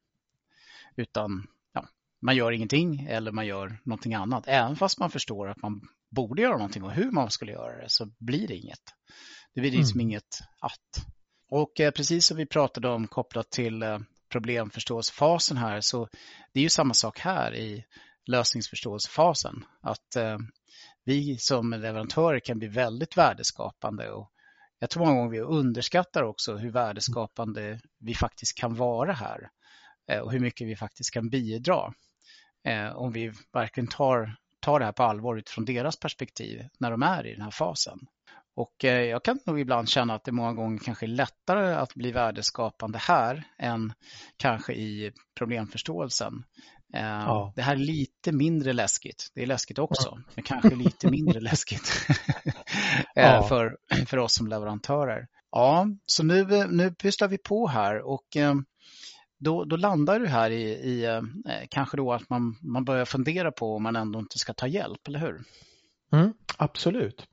Utan 0.96 1.46
ja, 1.72 1.88
man 2.22 2.36
gör 2.36 2.52
ingenting 2.52 3.06
eller 3.08 3.32
man 3.32 3.46
gör 3.46 3.80
någonting 3.84 4.14
annat. 4.14 4.44
Även 4.46 4.76
fast 4.76 4.98
man 4.98 5.10
förstår 5.10 5.48
att 5.48 5.62
man 5.62 5.80
borde 6.10 6.42
göra 6.42 6.56
någonting 6.56 6.82
och 6.82 6.92
hur 6.92 7.10
man 7.10 7.30
skulle 7.30 7.52
göra 7.52 7.82
det 7.82 7.88
så 7.88 8.06
blir 8.18 8.48
det 8.48 8.56
inget. 8.56 8.82
Det 9.54 9.60
blir 9.60 9.70
liksom 9.70 10.00
mm. 10.00 10.10
inget 10.10 10.40
att. 10.60 11.06
Och 11.50 11.80
eh, 11.80 11.90
precis 11.90 12.26
som 12.26 12.36
vi 12.36 12.46
pratade 12.46 12.88
om 12.88 13.06
kopplat 13.06 13.50
till 13.50 13.82
eh, 13.82 13.98
problemförståelsefasen 14.28 15.56
här 15.56 15.80
så 15.80 16.08
det 16.52 16.60
är 16.60 16.62
ju 16.62 16.68
samma 16.68 16.94
sak 16.94 17.18
här 17.18 17.54
i 17.54 17.84
lösningsförståelsefasen. 18.26 19.64
Att 19.80 20.16
eh, 20.16 20.38
vi 21.04 21.38
som 21.38 21.70
leverantörer 21.70 22.40
kan 22.40 22.58
bli 22.58 22.68
väldigt 22.68 23.16
värdeskapande 23.16 24.10
och 24.10 24.30
jag 24.78 24.90
tror 24.90 25.06
många 25.06 25.16
gånger 25.16 25.30
vi 25.30 25.40
underskattar 25.40 26.22
också 26.22 26.56
hur 26.56 26.70
värdeskapande 26.70 27.80
vi 27.98 28.14
faktiskt 28.14 28.58
kan 28.58 28.74
vara 28.74 29.12
här 29.12 29.50
eh, 30.10 30.18
och 30.18 30.32
hur 30.32 30.40
mycket 30.40 30.66
vi 30.66 30.76
faktiskt 30.76 31.12
kan 31.12 31.28
bidra. 31.28 31.92
Eh, 32.64 32.96
om 32.96 33.12
vi 33.12 33.32
verkligen 33.52 33.88
tar 33.88 34.36
tar 34.60 34.78
det 34.78 34.84
här 34.84 34.92
på 34.92 35.02
allvar 35.02 35.36
utifrån 35.36 35.64
deras 35.64 35.98
perspektiv 35.98 36.68
när 36.78 36.90
de 36.90 37.02
är 37.02 37.26
i 37.26 37.32
den 37.32 37.42
här 37.42 37.50
fasen. 37.50 37.98
Och 38.54 38.84
eh, 38.84 39.02
jag 39.02 39.24
kan 39.24 39.38
nog 39.46 39.60
ibland 39.60 39.88
känna 39.88 40.14
att 40.14 40.24
det 40.24 40.32
många 40.32 40.52
gånger 40.52 40.78
kanske 40.78 41.06
är 41.06 41.08
lättare 41.08 41.74
att 41.74 41.94
bli 41.94 42.12
värdeskapande 42.12 42.98
här 42.98 43.44
än 43.58 43.92
kanske 44.36 44.72
i 44.72 45.12
problemförståelsen. 45.38 46.44
Eh, 46.96 47.02
ja. 47.02 47.52
Det 47.56 47.62
här 47.62 47.72
är 47.72 47.76
lite 47.80 48.32
mindre 48.32 48.72
läskigt. 48.72 49.30
Det 49.34 49.42
är 49.42 49.46
läskigt 49.46 49.78
också, 49.78 50.18
men 50.34 50.44
kanske 50.44 50.74
lite 50.74 51.10
mindre 51.10 51.40
läskigt 51.50 52.06
eh, 53.16 53.24
ja. 53.24 53.42
för, 53.42 53.76
för 54.06 54.16
oss 54.16 54.34
som 54.34 54.46
leverantörer. 54.46 55.26
Ja, 55.50 55.86
så 56.06 56.22
nu, 56.22 56.66
nu 56.70 56.90
pysslar 56.90 57.28
vi 57.28 57.38
på 57.38 57.66
här 57.66 58.00
och 58.02 58.36
då, 59.38 59.64
då 59.64 59.76
landar 59.76 60.20
du 60.20 60.26
här 60.26 60.50
i, 60.50 60.62
i 60.62 61.04
eh, 61.04 61.22
kanske 61.68 61.96
då 61.96 62.12
att 62.12 62.30
man, 62.30 62.56
man 62.60 62.84
börjar 62.84 63.04
fundera 63.04 63.52
på 63.52 63.76
om 63.76 63.82
man 63.82 63.96
ändå 63.96 64.18
inte 64.18 64.38
ska 64.38 64.52
ta 64.52 64.66
hjälp, 64.66 65.08
eller 65.08 65.18
hur? 65.18 65.40
Mm, 66.12 66.32
absolut. 66.56 67.26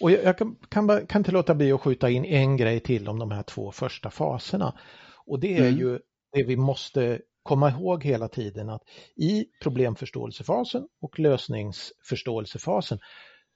Och 0.00 0.10
jag, 0.10 0.24
jag 0.24 0.38
kan, 0.38 0.56
kan, 0.68 1.06
kan 1.06 1.20
inte 1.20 1.32
låta 1.32 1.54
bli 1.54 1.72
att 1.72 1.80
skjuta 1.80 2.10
in 2.10 2.24
en 2.24 2.56
grej 2.56 2.80
till 2.80 3.08
om 3.08 3.18
de 3.18 3.30
här 3.30 3.42
två 3.42 3.72
första 3.72 4.10
faserna. 4.10 4.78
Och 5.26 5.40
det 5.40 5.56
är 5.56 5.68
mm. 5.68 5.78
ju 5.78 5.98
det 6.32 6.42
vi 6.42 6.56
måste 6.56 7.20
komma 7.44 7.70
ihåg 7.70 8.04
hela 8.04 8.28
tiden 8.28 8.70
att 8.70 8.82
i 9.16 9.46
problemförståelsefasen 9.62 10.88
och 11.00 11.18
lösningsförståelsefasen 11.18 12.98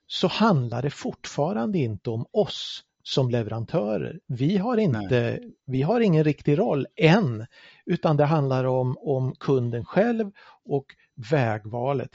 så 0.06 0.28
handlar 0.28 0.82
det 0.82 0.90
fortfarande 0.90 1.78
inte 1.78 2.10
om 2.10 2.26
oss 2.32 2.84
som 3.02 3.30
leverantörer. 3.30 4.20
Vi 4.26 4.56
har, 4.56 4.76
inte, 4.76 5.40
vi 5.66 5.82
har 5.82 6.00
ingen 6.00 6.24
riktig 6.24 6.58
roll 6.58 6.86
än, 6.96 7.46
utan 7.86 8.16
det 8.16 8.24
handlar 8.24 8.64
om, 8.64 8.98
om 8.98 9.34
kunden 9.34 9.84
själv 9.84 10.30
och 10.64 10.86
vägvalet. 11.30 12.10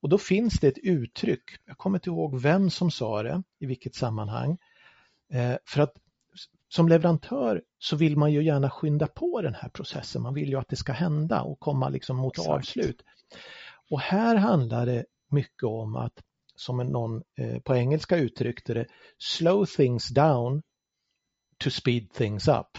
Och 0.00 0.08
då 0.08 0.18
finns 0.18 0.60
det 0.60 0.68
ett 0.68 0.78
uttryck, 0.82 1.42
jag 1.66 1.78
kommer 1.78 1.98
inte 1.98 2.10
ihåg 2.10 2.40
vem 2.40 2.70
som 2.70 2.90
sa 2.90 3.22
det, 3.22 3.42
i 3.60 3.66
vilket 3.66 3.94
sammanhang, 3.94 4.58
eh, 5.32 5.56
för 5.64 5.80
att 5.80 5.94
som 6.74 6.88
leverantör 6.88 7.62
så 7.78 7.96
vill 7.96 8.16
man 8.16 8.32
ju 8.32 8.44
gärna 8.44 8.70
skynda 8.70 9.06
på 9.06 9.42
den 9.42 9.54
här 9.54 9.68
processen, 9.68 10.22
man 10.22 10.34
vill 10.34 10.48
ju 10.48 10.56
att 10.58 10.68
det 10.68 10.76
ska 10.76 10.92
hända 10.92 11.42
och 11.42 11.60
komma 11.60 11.88
liksom 11.88 12.16
mot 12.16 12.32
Exakt. 12.32 12.48
avslut. 12.48 13.02
Och 13.90 14.00
här 14.00 14.36
handlar 14.36 14.86
det 14.86 15.04
mycket 15.30 15.62
om 15.62 15.96
att 15.96 16.12
som 16.56 16.76
någon 16.76 17.22
eh, 17.38 17.58
på 17.58 17.76
engelska 17.76 18.16
uttryckte 18.16 18.74
det, 18.74 18.86
slow 19.18 19.66
things 19.66 20.08
down 20.08 20.62
to 21.58 21.70
speed 21.70 22.12
things 22.12 22.48
up. 22.48 22.78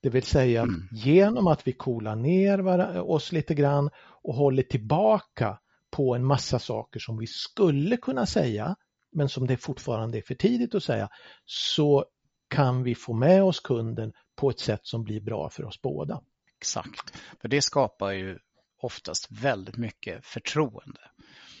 Det 0.00 0.10
vill 0.10 0.22
säga 0.22 0.62
att 0.62 0.68
mm. 0.68 0.88
genom 0.92 1.46
att 1.46 1.68
vi 1.68 1.72
coolar 1.72 2.16
ner 2.16 3.00
oss 3.10 3.32
lite 3.32 3.54
grann 3.54 3.90
och 4.22 4.34
håller 4.34 4.62
tillbaka 4.62 5.58
på 5.90 6.14
en 6.14 6.24
massa 6.24 6.58
saker 6.58 7.00
som 7.00 7.18
vi 7.18 7.26
skulle 7.26 7.96
kunna 7.96 8.26
säga 8.26 8.76
men 9.12 9.28
som 9.28 9.46
det 9.46 9.56
fortfarande 9.56 10.18
är 10.18 10.22
för 10.22 10.34
tidigt 10.34 10.74
att 10.74 10.82
säga 10.82 11.08
så 11.44 12.04
kan 12.48 12.82
vi 12.82 12.94
få 12.94 13.12
med 13.12 13.42
oss 13.42 13.60
kunden 13.60 14.12
på 14.36 14.50
ett 14.50 14.60
sätt 14.60 14.80
som 14.82 15.04
blir 15.04 15.20
bra 15.20 15.50
för 15.50 15.64
oss 15.64 15.82
båda. 15.82 16.22
Exakt, 16.58 17.18
för 17.40 17.48
det 17.48 17.62
skapar 17.62 18.12
ju 18.12 18.38
oftast 18.80 19.30
väldigt 19.30 19.76
mycket 19.76 20.26
förtroende. 20.26 21.00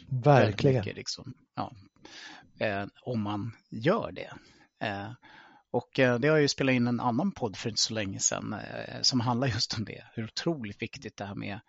Verkligen. 0.08 0.76
Mycket, 0.76 0.96
liksom, 0.96 1.34
ja, 1.54 1.72
eh, 2.58 2.86
om 3.02 3.22
man 3.22 3.52
gör 3.70 4.12
det. 4.12 4.32
Eh, 4.86 5.12
och 5.70 5.98
eh, 5.98 6.18
det 6.18 6.28
har 6.28 6.36
jag 6.36 6.42
ju 6.42 6.48
spelat 6.48 6.72
in 6.72 6.86
en 6.86 7.00
annan 7.00 7.32
podd 7.32 7.56
för 7.56 7.68
inte 7.68 7.82
så 7.82 7.94
länge 7.94 8.20
sedan 8.20 8.52
eh, 8.52 9.00
som 9.02 9.20
handlar 9.20 9.48
just 9.48 9.78
om 9.78 9.84
det. 9.84 10.04
Hur 10.14 10.24
otroligt 10.24 10.82
viktigt 10.82 11.16
det 11.16 11.24
här 11.24 11.34
med, 11.34 11.60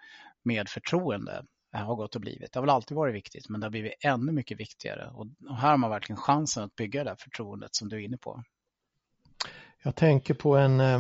med 0.44 0.70
förtroende 0.70 1.46
har 1.72 1.96
gått 1.96 2.16
och 2.16 2.22
blivit. 2.22 2.52
Det 2.52 2.60
har 2.60 2.62
väl 2.64 2.70
alltid 2.70 2.98
varit 2.98 3.16
viktigt 3.16 3.50
men 3.50 3.60
det 3.60 3.66
har 3.66 3.72
blivit 3.72 3.94
ännu 4.04 4.32
mycket 4.32 4.60
viktigare. 4.60 5.10
Och, 5.14 5.28
och 5.50 5.58
här 5.58 5.70
har 5.70 5.78
man 5.78 5.90
verkligen 5.90 6.18
chansen 6.18 6.64
att 6.64 6.76
bygga 6.76 7.04
det 7.04 7.10
här 7.10 7.18
förtroendet 7.20 7.76
som 7.76 7.90
du 7.90 7.96
är 7.96 8.06
inne 8.06 8.18
på. 8.18 8.44
Jag 9.88 9.96
tänker 9.96 10.34
på 10.34 10.56
en, 10.58 10.80
eh, 10.80 11.00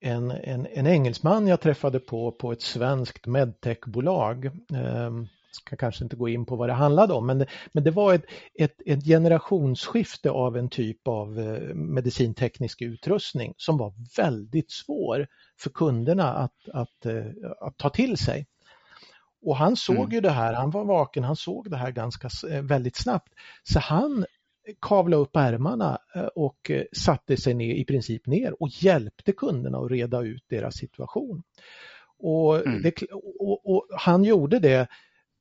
en, 0.00 0.30
en, 0.30 0.66
en 0.66 0.86
engelsman 0.86 1.46
jag 1.46 1.60
träffade 1.60 2.00
på 2.00 2.32
på 2.32 2.52
ett 2.52 2.62
svenskt 2.62 3.26
medtechbolag. 3.26 4.46
Ehm, 4.74 5.28
ska 5.50 5.76
kanske 5.76 6.04
inte 6.04 6.16
gå 6.16 6.28
in 6.28 6.46
på 6.46 6.56
vad 6.56 6.68
det 6.68 6.72
handlade 6.72 7.14
om, 7.14 7.26
men 7.26 7.38
det, 7.38 7.46
men 7.72 7.84
det 7.84 7.90
var 7.90 8.14
ett, 8.14 8.24
ett, 8.54 8.80
ett 8.86 9.04
generationsskifte 9.04 10.30
av 10.30 10.56
en 10.56 10.68
typ 10.68 11.08
av 11.08 11.38
eh, 11.38 11.74
medicinteknisk 11.74 12.82
utrustning 12.82 13.54
som 13.56 13.76
var 13.76 13.92
väldigt 14.16 14.70
svår 14.70 15.26
för 15.58 15.70
kunderna 15.70 16.34
att, 16.34 16.68
att, 16.72 17.06
eh, 17.06 17.24
att 17.60 17.78
ta 17.78 17.90
till 17.90 18.16
sig. 18.16 18.46
Och 19.42 19.56
han 19.56 19.76
såg 19.76 19.96
mm. 19.96 20.10
ju 20.10 20.20
det 20.20 20.30
här, 20.30 20.54
han 20.54 20.70
var 20.70 20.84
vaken, 20.84 21.24
han 21.24 21.36
såg 21.36 21.70
det 21.70 21.76
här 21.76 21.90
ganska 21.90 22.28
väldigt 22.62 22.96
snabbt. 22.96 23.32
Så 23.62 23.78
han 23.78 24.24
kavlade 24.80 25.22
upp 25.22 25.36
ärmarna 25.36 25.98
och 26.34 26.70
satte 26.92 27.36
sig 27.36 27.54
ner, 27.54 27.74
i 27.74 27.84
princip 27.84 28.26
ner 28.26 28.62
och 28.62 28.68
hjälpte 28.68 29.32
kunderna 29.32 29.78
att 29.78 29.90
reda 29.90 30.22
ut 30.22 30.44
deras 30.48 30.74
situation. 30.74 31.42
Och, 32.18 32.66
mm. 32.66 32.82
det, 32.82 33.02
och, 33.40 33.74
och, 33.74 33.86
han 33.90 34.24
gjorde 34.24 34.58
det 34.58 34.88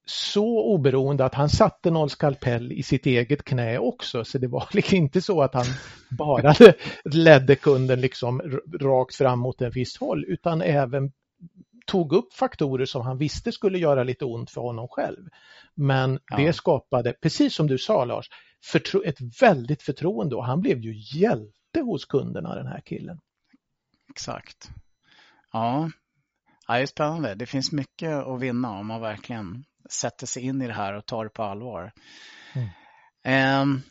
så 0.06 0.64
oberoende 0.64 1.26
att 1.26 1.36
han 1.36 1.50
satte 1.50 1.92
någon 1.92 2.10
skalpell 2.10 2.72
i 2.72 2.84
sitt 2.84 3.06
eget 3.06 3.44
knä 3.44 3.80
också. 3.80 4.24
Så 4.26 4.38
det 4.38 4.48
var 4.48 4.68
liksom 4.74 4.98
inte 4.98 5.22
så 5.22 5.42
att 5.42 5.54
han 5.54 5.66
bara 6.10 6.54
ledde 7.06 7.56
kunden 7.56 8.02
liksom 8.02 8.42
rakt 8.80 9.16
fram 9.16 9.40
mot 9.40 9.62
en 9.62 9.72
viss 9.72 9.98
håll 9.98 10.26
utan 10.28 10.62
även 10.62 11.12
tog 11.86 12.14
upp 12.14 12.34
faktorer 12.34 12.86
som 12.86 13.02
han 13.02 13.18
visste 13.18 13.52
skulle 13.52 13.78
göra 13.78 14.04
lite 14.04 14.26
ont 14.26 14.52
för 14.52 14.62
honom 14.62 14.88
själv. 14.88 15.28
Men 15.76 16.20
ja. 16.30 16.38
det 16.38 16.54
skapade, 16.54 17.14
precis 17.14 17.56
som 17.56 17.68
du 17.68 17.78
sa 17.78 18.06
Lars, 18.06 18.30
ett 19.06 19.42
väldigt 19.42 19.82
förtroende 19.82 20.36
och 20.36 20.46
han 20.46 20.62
blev 20.62 20.80
ju 20.80 21.20
hjälte 21.20 21.82
hos 21.82 22.06
kunderna 22.06 22.56
den 22.56 22.68
här 22.68 22.82
killen. 22.82 23.20
Exakt. 24.10 24.72
Ja, 25.52 25.90
Ja, 26.70 26.76
det 26.76 26.82
är 26.82 26.86
spännande. 26.86 27.36
Det 27.36 27.46
finns 27.46 27.72
mycket 27.72 28.28
att 28.28 28.40
vinna 28.40 28.72
om 28.72 28.88
man 28.88 29.02
verkligen 29.02 29.64
sätter 29.90 30.28
sig 30.28 30.44
in 30.44 30.62
i 30.62 30.68
det 30.68 30.74
här 30.74 30.94
och 30.94 31.06
tar 31.06 31.24
det 31.24 31.30
på 31.30 31.44
allvar. 31.44 31.92
Mm. 33.24 33.62
Um, 33.62 33.82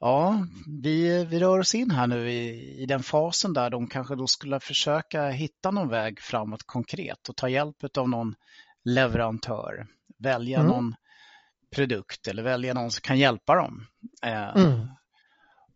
ja, 0.00 0.46
vi, 0.82 1.24
vi 1.24 1.40
rör 1.40 1.58
oss 1.58 1.74
in 1.74 1.90
här 1.90 2.06
nu 2.06 2.30
i, 2.30 2.82
i 2.82 2.86
den 2.86 3.02
fasen 3.02 3.52
där 3.52 3.70
de 3.70 3.86
kanske 3.86 4.14
då 4.14 4.26
skulle 4.26 4.60
försöka 4.60 5.28
hitta 5.28 5.70
någon 5.70 5.88
väg 5.88 6.20
framåt 6.20 6.62
konkret 6.66 7.28
och 7.28 7.36
ta 7.36 7.48
hjälp 7.48 7.76
av 7.98 8.08
någon 8.08 8.34
leverantör. 8.84 9.86
Välja 10.18 10.58
mm. 10.58 10.70
någon 10.70 10.94
produkt 11.74 12.28
eller 12.28 12.42
välja 12.42 12.74
någon 12.74 12.90
som 12.90 13.00
kan 13.00 13.18
hjälpa 13.18 13.54
dem. 13.54 13.86
Uh, 14.26 14.56
mm. 14.56 14.88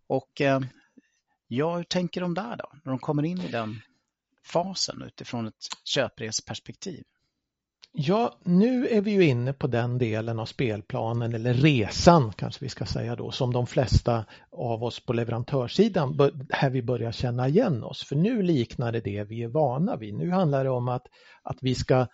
Och 0.07 0.41
uh, 0.41 0.61
ja, 1.49 1.77
hur 1.77 1.85
tänker 1.85 2.21
de 2.21 2.35
där 2.35 2.57
då, 2.57 2.71
när 2.85 2.93
de 2.93 2.99
kommer 2.99 3.25
in 3.25 3.41
i 3.41 3.51
den 3.51 3.81
fasen 4.53 5.03
utifrån 5.03 5.47
ett 5.47 5.55
köpresperspektiv? 5.85 7.05
Ja, 7.99 8.39
nu 8.45 8.89
är 8.89 9.01
vi 9.01 9.11
ju 9.11 9.25
inne 9.25 9.53
på 9.53 9.67
den 9.67 9.99
delen 9.99 10.39
av 10.39 10.47
spelplanen 10.47 11.35
eller 11.35 11.55
resan 11.55 12.33
kanske 12.33 12.65
vi 12.65 12.69
ska 12.69 12.87
säga 12.87 13.17
då 13.17 13.31
som 13.31 13.53
de 13.53 13.67
flesta 13.67 14.25
av 14.53 14.85
oss 14.85 15.01
på 15.01 15.13
leverantörssidan 15.13 16.19
här 16.51 16.71
vi 16.71 16.83
börjar 16.83 17.13
känna 17.13 17.49
igen 17.49 17.85
oss. 17.85 18.05
För 18.05 18.17
nu 18.17 18.43
liknar 18.43 18.93
det 18.93 19.01
det 19.01 19.25
vi 19.25 19.43
är 19.43 19.49
vana 19.49 19.97
vid. 19.97 20.15
Nu 20.15 20.31
handlar 20.31 20.65
det 20.65 20.71
om 20.71 20.89
att, 20.89 21.07
att 21.43 21.59
vi 21.61 21.75
ska 21.75 22.07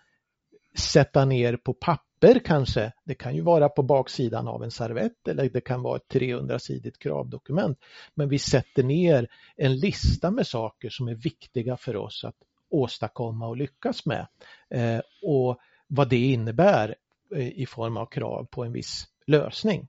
sätta 0.77 1.25
ner 1.25 1.57
på 1.57 1.73
papper 1.73 2.12
kanske. 2.31 2.91
Det 3.03 3.15
kan 3.15 3.35
ju 3.35 3.41
vara 3.41 3.69
på 3.69 3.83
baksidan 3.83 4.47
av 4.47 4.63
en 4.63 4.71
servett 4.71 5.27
eller 5.27 5.49
det 5.49 5.61
kan 5.61 5.81
vara 5.81 5.97
ett 5.97 6.13
300-sidigt 6.13 6.99
kravdokument. 6.99 7.77
Men 8.15 8.29
vi 8.29 8.39
sätter 8.39 8.83
ner 8.83 9.27
en 9.55 9.75
lista 9.75 10.31
med 10.31 10.47
saker 10.47 10.89
som 10.89 11.07
är 11.07 11.15
viktiga 11.15 11.77
för 11.77 11.95
oss 11.95 12.23
att 12.23 12.35
åstadkomma 12.69 13.47
och 13.47 13.57
lyckas 13.57 14.05
med. 14.05 14.27
Eh, 14.69 15.01
och 15.21 15.59
vad 15.87 16.09
det 16.09 16.31
innebär 16.31 16.95
eh, 17.35 17.47
i 17.47 17.65
form 17.65 17.97
av 17.97 18.05
krav 18.05 18.47
på 18.51 18.63
en 18.63 18.73
viss 18.73 19.07
lösning. 19.27 19.87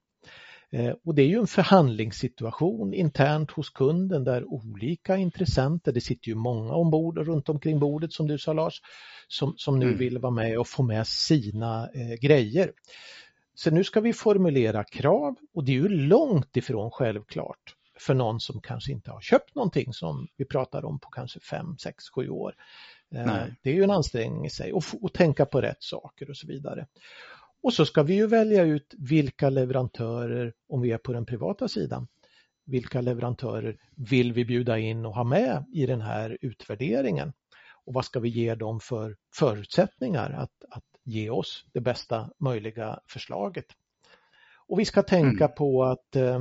Eh, 0.75 0.95
och 1.05 1.15
det 1.15 1.23
är 1.23 1.27
ju 1.27 1.39
en 1.39 1.47
förhandlingssituation 1.47 2.95
internt 2.95 3.51
hos 3.51 3.71
kunden 3.71 4.25
där 4.25 4.45
olika 4.45 5.17
intressenter, 5.17 5.93
det 5.93 6.01
sitter 6.01 6.29
ju 6.29 6.35
många 6.35 6.75
ombord 6.75 7.19
runt 7.19 7.49
omkring 7.49 7.79
bordet 7.79 8.13
som 8.13 8.29
du 8.29 8.39
sa 8.39 8.53
Lars, 8.53 8.81
som, 9.29 9.55
som 9.57 9.79
nu 9.79 9.87
mm. 9.87 9.99
vill 9.99 10.19
vara 10.19 10.33
med 10.33 10.59
och 10.59 10.69
få 10.69 10.83
med 10.83 11.07
sina 11.07 11.89
eh, 11.95 12.15
grejer. 12.21 12.73
Så 13.55 13.71
nu 13.71 13.85
ska 13.85 14.01
vi 14.01 14.13
formulera 14.13 14.85
krav 14.85 15.37
och 15.55 15.65
det 15.65 15.73
är 15.73 15.77
ju 15.77 15.89
långt 15.89 16.57
ifrån 16.57 16.91
självklart 16.91 17.75
för 17.99 18.15
någon 18.15 18.41
som 18.41 18.61
kanske 18.61 18.93
inte 18.93 19.11
har 19.11 19.21
köpt 19.21 19.55
någonting 19.55 19.93
som 19.93 20.29
vi 20.37 20.45
pratar 20.45 20.85
om 20.85 20.99
på 20.99 21.11
kanske 21.11 21.41
5, 21.41 21.79
6, 21.79 22.05
7 22.15 22.29
år. 22.29 22.55
Eh, 23.15 23.27
Nej. 23.27 23.55
Det 23.63 23.71
är 23.71 23.75
ju 23.75 23.85
en 23.85 23.91
ansträngning 23.91 24.47
i 24.47 24.51
sig 24.51 24.73
och, 24.73 24.85
och 25.01 25.13
tänka 25.13 25.47
på 25.47 25.61
rätt 25.61 25.83
saker 25.83 26.31
och 26.31 26.37
så 26.37 26.47
vidare. 26.47 26.87
Och 27.65 27.73
så 27.73 27.87
ska 27.87 28.03
vi 28.03 28.15
ju 28.15 28.27
välja 28.27 28.63
ut 28.63 28.95
vilka 28.99 29.51
leverantörer, 29.51 30.53
om 30.69 30.81
vi 30.81 30.91
är 30.91 30.99
på 30.99 31.13
den 31.13 31.27
privata 31.27 31.69
sidan, 31.69 32.07
vilka 32.67 33.01
leverantörer 33.01 33.77
vill 33.97 34.33
vi 34.33 34.45
bjuda 34.45 34.79
in 34.79 35.07
och 35.07 35.15
ha 35.15 35.25
med 35.25 35.65
i 35.73 35.87
den 35.87 36.01
här 36.01 36.39
utvärderingen? 36.41 37.33
Och 37.85 37.95
vad 37.95 38.05
ska 38.05 38.21
vi 38.21 38.29
ge 38.29 38.55
dem 38.55 38.81
för 38.81 39.17
förutsättningar 39.35 40.31
att, 40.31 40.65
att 40.71 40.85
ge 41.05 41.31
oss 41.31 41.65
det 41.73 41.81
bästa 41.81 42.31
möjliga 42.41 43.01
förslaget? 43.07 43.67
Och 44.67 44.79
vi 44.79 44.85
ska 44.85 45.03
tänka 45.03 45.45
mm. 45.45 45.55
på 45.57 45.85
att 45.85 46.17
eh, 46.17 46.41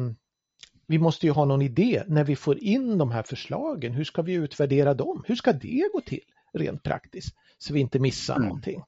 vi 0.88 1.00
måste 1.00 1.26
ju 1.26 1.32
ha 1.32 1.46
någon 1.46 1.62
idé 1.62 2.04
när 2.08 2.24
vi 2.24 2.36
får 2.36 2.64
in 2.64 2.98
de 2.98 3.12
här 3.12 3.24
förslagen. 3.24 3.94
Hur 3.94 4.04
ska 4.04 4.22
vi 4.22 4.34
utvärdera 4.34 4.94
dem? 4.94 5.24
Hur 5.28 5.36
ska 5.36 5.54
det 5.54 5.90
gå 5.94 6.02
till 6.02 6.24
rent 6.54 6.84
praktiskt? 6.84 7.36
Så 7.58 7.74
vi 7.74 7.80
inte 7.80 8.00
missar 8.00 8.36
mm. 8.36 8.48
någonting. 8.48 8.84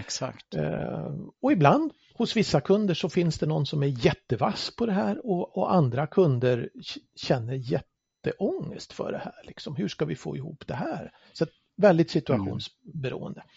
Exakt. 0.00 0.54
Eh, 0.54 1.14
och 1.42 1.52
ibland 1.52 1.92
hos 2.14 2.36
vissa 2.36 2.60
kunder 2.60 2.94
så 2.94 3.08
finns 3.08 3.38
det 3.38 3.46
någon 3.46 3.66
som 3.66 3.82
är 3.82 4.06
jättevass 4.06 4.76
på 4.76 4.86
det 4.86 4.92
här 4.92 5.26
och, 5.26 5.58
och 5.58 5.74
andra 5.74 6.06
kunder 6.06 6.70
känner 7.16 7.54
jätteångest 7.54 8.92
för 8.92 9.12
det 9.12 9.18
här. 9.18 9.42
Liksom, 9.44 9.76
hur 9.76 9.88
ska 9.88 10.04
vi 10.04 10.16
få 10.16 10.36
ihop 10.36 10.66
det 10.66 10.74
här? 10.74 11.12
Så 11.32 11.46
väldigt 11.76 12.10
situationsberoende. 12.10 13.40
Mm. 13.40 13.50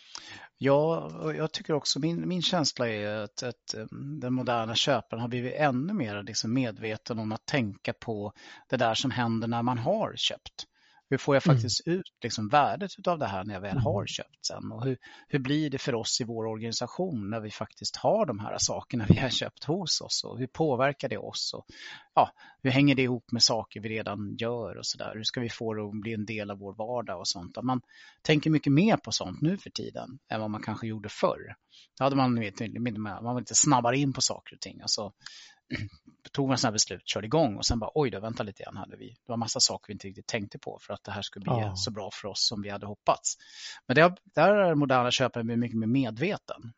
Ja, 0.57 1.11
jag 1.37 1.51
tycker 1.51 1.73
också 1.73 1.99
min, 1.99 2.27
min 2.27 2.41
känsla 2.41 2.89
är 2.89 3.23
att, 3.23 3.43
att 3.43 3.75
um, 3.77 4.19
den 4.19 4.33
moderna 4.33 4.75
köparen 4.75 5.21
har 5.21 5.27
blivit 5.27 5.53
ännu 5.53 5.93
mer 5.93 6.23
liksom 6.23 6.53
medveten 6.53 7.19
om 7.19 7.31
att 7.31 7.45
tänka 7.45 7.93
på 7.93 8.33
det 8.69 8.77
där 8.77 8.93
som 8.93 9.11
händer 9.11 9.47
när 9.47 9.63
man 9.63 9.77
har 9.77 10.13
köpt. 10.15 10.67
Hur 11.14 11.18
får 11.18 11.36
jag 11.36 11.47
mm. 11.47 11.55
faktiskt 11.55 11.88
mm. 11.88 11.99
ut 11.99 12.14
liksom 12.24 12.49
värdet 12.49 13.07
av 13.07 13.20
det 13.20 13.28
här 13.28 13.43
när 13.43 13.53
jag 13.53 13.61
väl 13.61 13.78
har 13.78 14.01
mm. 14.01 14.07
köpt 14.07 14.45
sen? 14.47 14.72
Och 14.72 14.86
hur, 14.86 14.97
hur 15.28 15.39
blir 15.39 15.70
det 15.70 15.78
för 15.78 15.95
oss 15.95 16.22
i 16.22 16.24
vår 16.24 16.45
organisation 16.45 17.30
när 17.30 17.39
vi 17.39 17.51
faktiskt 17.51 17.95
har 17.95 18.26
de 18.26 18.39
här 18.39 18.57
sakerna 18.57 19.05
vi 19.09 19.20
har 19.20 19.30
köpt 19.30 19.64
hos 19.64 20.01
oss? 20.01 20.24
Och 20.24 20.39
hur 20.39 20.47
påverkar 20.47 21.09
det 21.09 21.18
oss? 21.18 21.53
Och, 21.53 21.66
ja, 22.16 22.32
hur 22.64 22.70
hänger 22.70 22.95
det 22.95 23.01
ihop 23.01 23.32
med 23.32 23.43
saker 23.43 23.80
vi 23.80 23.89
redan 23.89 24.36
gör 24.39 24.78
och 24.78 24.86
så 24.86 24.97
där? 24.97 25.11
Hur 25.16 25.24
ska 25.24 25.41
vi 25.41 25.49
få 25.49 25.74
det 25.74 25.84
att 25.84 26.01
bli 26.01 26.14
en 26.14 26.26
del 26.26 26.51
av 26.51 26.57
vår 26.57 26.74
vardag 26.74 27.20
och 27.20 27.28
sånt? 27.28 27.57
man 27.64 27.82
tänker 28.22 28.49
mycket 28.49 28.74
mer 28.74 28.97
på 28.97 29.11
sånt 29.11 29.41
nu 29.41 29.57
för 29.57 29.70
tiden 29.70 30.20
än 30.30 30.41
vad 30.41 30.49
man 30.49 30.61
kanske 30.61 30.88
gjorde 30.88 31.09
förr. 31.09 31.55
Då 31.97 32.03
hade 32.03 32.16
man, 32.16 32.34
man 32.34 33.24
var 33.24 33.39
lite 33.39 33.55
snabbare 33.55 33.97
in 33.97 34.14
på 34.14 34.22
saker 34.22 34.55
och 34.55 34.61
ting. 34.61 34.82
Alltså, 34.82 35.14
tog 36.32 36.47
man 36.47 36.57
sådana 36.57 36.72
beslut, 36.72 37.07
körde 37.07 37.28
igång 37.28 37.57
och 37.57 37.66
sen 37.66 37.80
bara 37.80 37.91
oj 37.93 38.09
då, 38.09 38.20
vänta 38.20 38.43
lite 38.43 38.64
grann, 38.64 38.78
hade 38.78 38.97
vi, 38.97 39.09
det 39.09 39.32
var 39.32 39.38
massa 39.38 39.59
saker 39.59 39.88
vi 39.88 39.93
inte 39.93 40.07
riktigt 40.07 40.28
tänkte 40.28 40.59
på 40.59 40.80
för 40.82 40.93
att 40.93 41.03
det 41.03 41.11
här 41.11 41.22
skulle 41.22 41.43
bli 41.43 41.53
ja. 41.53 41.76
så 41.76 41.91
bra 41.91 42.09
för 42.14 42.28
oss 42.28 42.47
som 42.47 42.61
vi 42.61 42.70
hade 42.70 42.86
hoppats. 42.86 43.38
Men 43.88 43.95
det, 43.95 44.16
där 44.36 44.55
är 44.55 44.76
moderna 44.76 45.11
köpare 45.11 45.43
mycket 45.43 45.78
mer 45.78 45.88
medveten. 45.88 46.74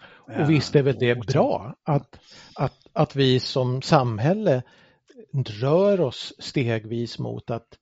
Och 0.00 0.50
visst 0.50 0.74
är 0.74 0.82
väl 0.82 0.98
det 0.98 1.14
bra 1.14 1.74
att, 1.82 2.20
att, 2.54 2.86
att 2.92 3.16
vi 3.16 3.40
som 3.40 3.82
samhälle 3.82 4.62
rör 5.46 6.00
oss 6.00 6.32
stegvis 6.38 7.18
mot 7.18 7.50
att 7.50 7.78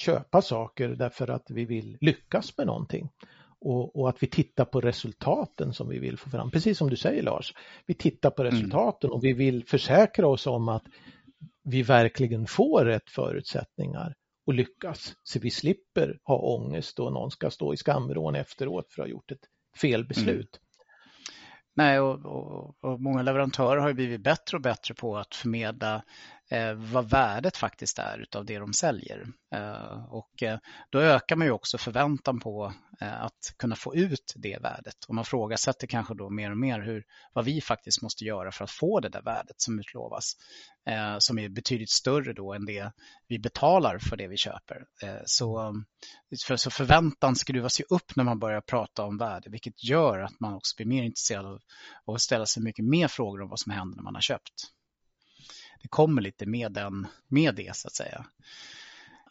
köpa 0.00 0.42
saker 0.42 0.88
därför 0.88 1.28
att 1.30 1.50
vi 1.50 1.64
vill 1.64 1.98
lyckas 2.00 2.56
med 2.56 2.66
någonting 2.66 3.10
och, 3.60 3.96
och, 3.96 4.08
att 4.08 4.22
vi 4.22 4.26
tittar 4.26 4.64
på 4.64 4.80
resultaten 4.80 5.72
som 5.72 5.88
vi 5.88 5.98
vill 5.98 6.18
få 6.18 6.30
fram. 6.30 6.50
Precis 6.50 6.78
som 6.78 6.90
du 6.90 6.96
säger 6.96 7.22
Lars, 7.22 7.54
vi 7.86 7.94
tittar 7.94 8.30
på 8.30 8.42
mm. 8.42 8.54
resultaten 8.54 9.10
och 9.10 9.24
vi 9.24 9.32
vill 9.32 9.64
försäkra 9.64 10.26
oss 10.26 10.46
om 10.46 10.68
att 10.68 10.84
vi 11.64 11.82
verkligen 11.82 12.46
får 12.46 12.84
rätt 12.84 13.10
förutsättningar 13.10 14.14
och 14.46 14.54
lyckas 14.54 15.14
så 15.22 15.38
vi 15.38 15.50
slipper 15.50 16.18
ha 16.24 16.38
ångest 16.38 16.98
och 16.98 17.12
någon 17.12 17.30
ska 17.30 17.50
stå 17.50 17.74
i 17.74 17.76
skamvrån 17.76 18.34
efteråt 18.34 18.92
för 18.92 19.02
att 19.02 19.08
ha 19.08 19.10
gjort 19.10 19.32
ett 19.32 19.44
felbeslut. 19.80 20.56
Mm. 20.56 20.68
Nej, 21.76 22.00
och, 22.00 22.26
och, 22.26 22.76
och, 22.80 23.00
många 23.00 23.22
leverantörer 23.22 23.80
har 23.80 23.92
blivit 23.92 24.20
bättre 24.20 24.56
och 24.56 24.62
bättre 24.62 24.94
på 24.94 25.16
att 25.16 25.34
förmedla 25.34 26.02
Eh, 26.50 26.74
vad 26.74 27.10
värdet 27.10 27.56
faktiskt 27.56 27.98
är 27.98 28.18
utav 28.18 28.44
det 28.44 28.58
de 28.58 28.72
säljer. 28.72 29.26
Eh, 29.54 30.04
och 30.14 30.42
eh, 30.42 30.58
då 30.90 31.00
ökar 31.00 31.36
man 31.36 31.46
ju 31.46 31.52
också 31.52 31.78
förväntan 31.78 32.40
på 32.40 32.72
eh, 33.00 33.22
att 33.22 33.54
kunna 33.58 33.76
få 33.76 33.94
ut 33.94 34.32
det 34.36 34.58
värdet. 34.62 35.04
Och 35.08 35.14
man 35.14 35.24
frågasätter 35.24 35.86
kanske 35.86 36.14
då 36.14 36.30
mer 36.30 36.50
och 36.50 36.58
mer 36.58 36.80
hur, 36.80 37.04
vad 37.32 37.44
vi 37.44 37.60
faktiskt 37.60 38.02
måste 38.02 38.24
göra 38.24 38.52
för 38.52 38.64
att 38.64 38.70
få 38.70 39.00
det 39.00 39.08
där 39.08 39.22
värdet 39.22 39.60
som 39.60 39.78
utlovas. 39.78 40.32
Eh, 40.86 41.18
som 41.18 41.38
är 41.38 41.48
betydligt 41.48 41.90
större 41.90 42.32
då 42.32 42.52
än 42.52 42.64
det 42.64 42.92
vi 43.26 43.38
betalar 43.38 43.98
för 43.98 44.16
det 44.16 44.28
vi 44.28 44.36
köper. 44.36 44.84
Eh, 45.02 45.22
så, 45.24 45.74
för, 46.46 46.56
så 46.56 46.70
förväntan 46.70 47.36
skruvas 47.36 47.80
ju 47.80 47.84
upp 47.90 48.16
när 48.16 48.24
man 48.24 48.38
börjar 48.38 48.60
prata 48.60 49.02
om 49.04 49.18
värde, 49.18 49.50
vilket 49.50 49.84
gör 49.84 50.18
att 50.18 50.40
man 50.40 50.54
också 50.54 50.76
blir 50.76 50.86
mer 50.86 51.02
intresserad 51.02 51.60
av 52.04 52.14
att 52.14 52.20
ställa 52.20 52.46
sig 52.46 52.62
mycket 52.62 52.84
mer 52.84 53.08
frågor 53.08 53.42
om 53.42 53.48
vad 53.48 53.60
som 53.60 53.72
händer 53.72 53.96
när 53.96 54.02
man 54.02 54.14
har 54.14 54.22
köpt 54.22 54.77
det 55.82 55.88
kommer 55.88 56.22
lite 56.22 56.46
med, 56.46 56.72
den, 56.72 57.06
med 57.28 57.54
det 57.54 57.76
så 57.76 57.88
att 57.88 57.94
säga. 57.94 58.26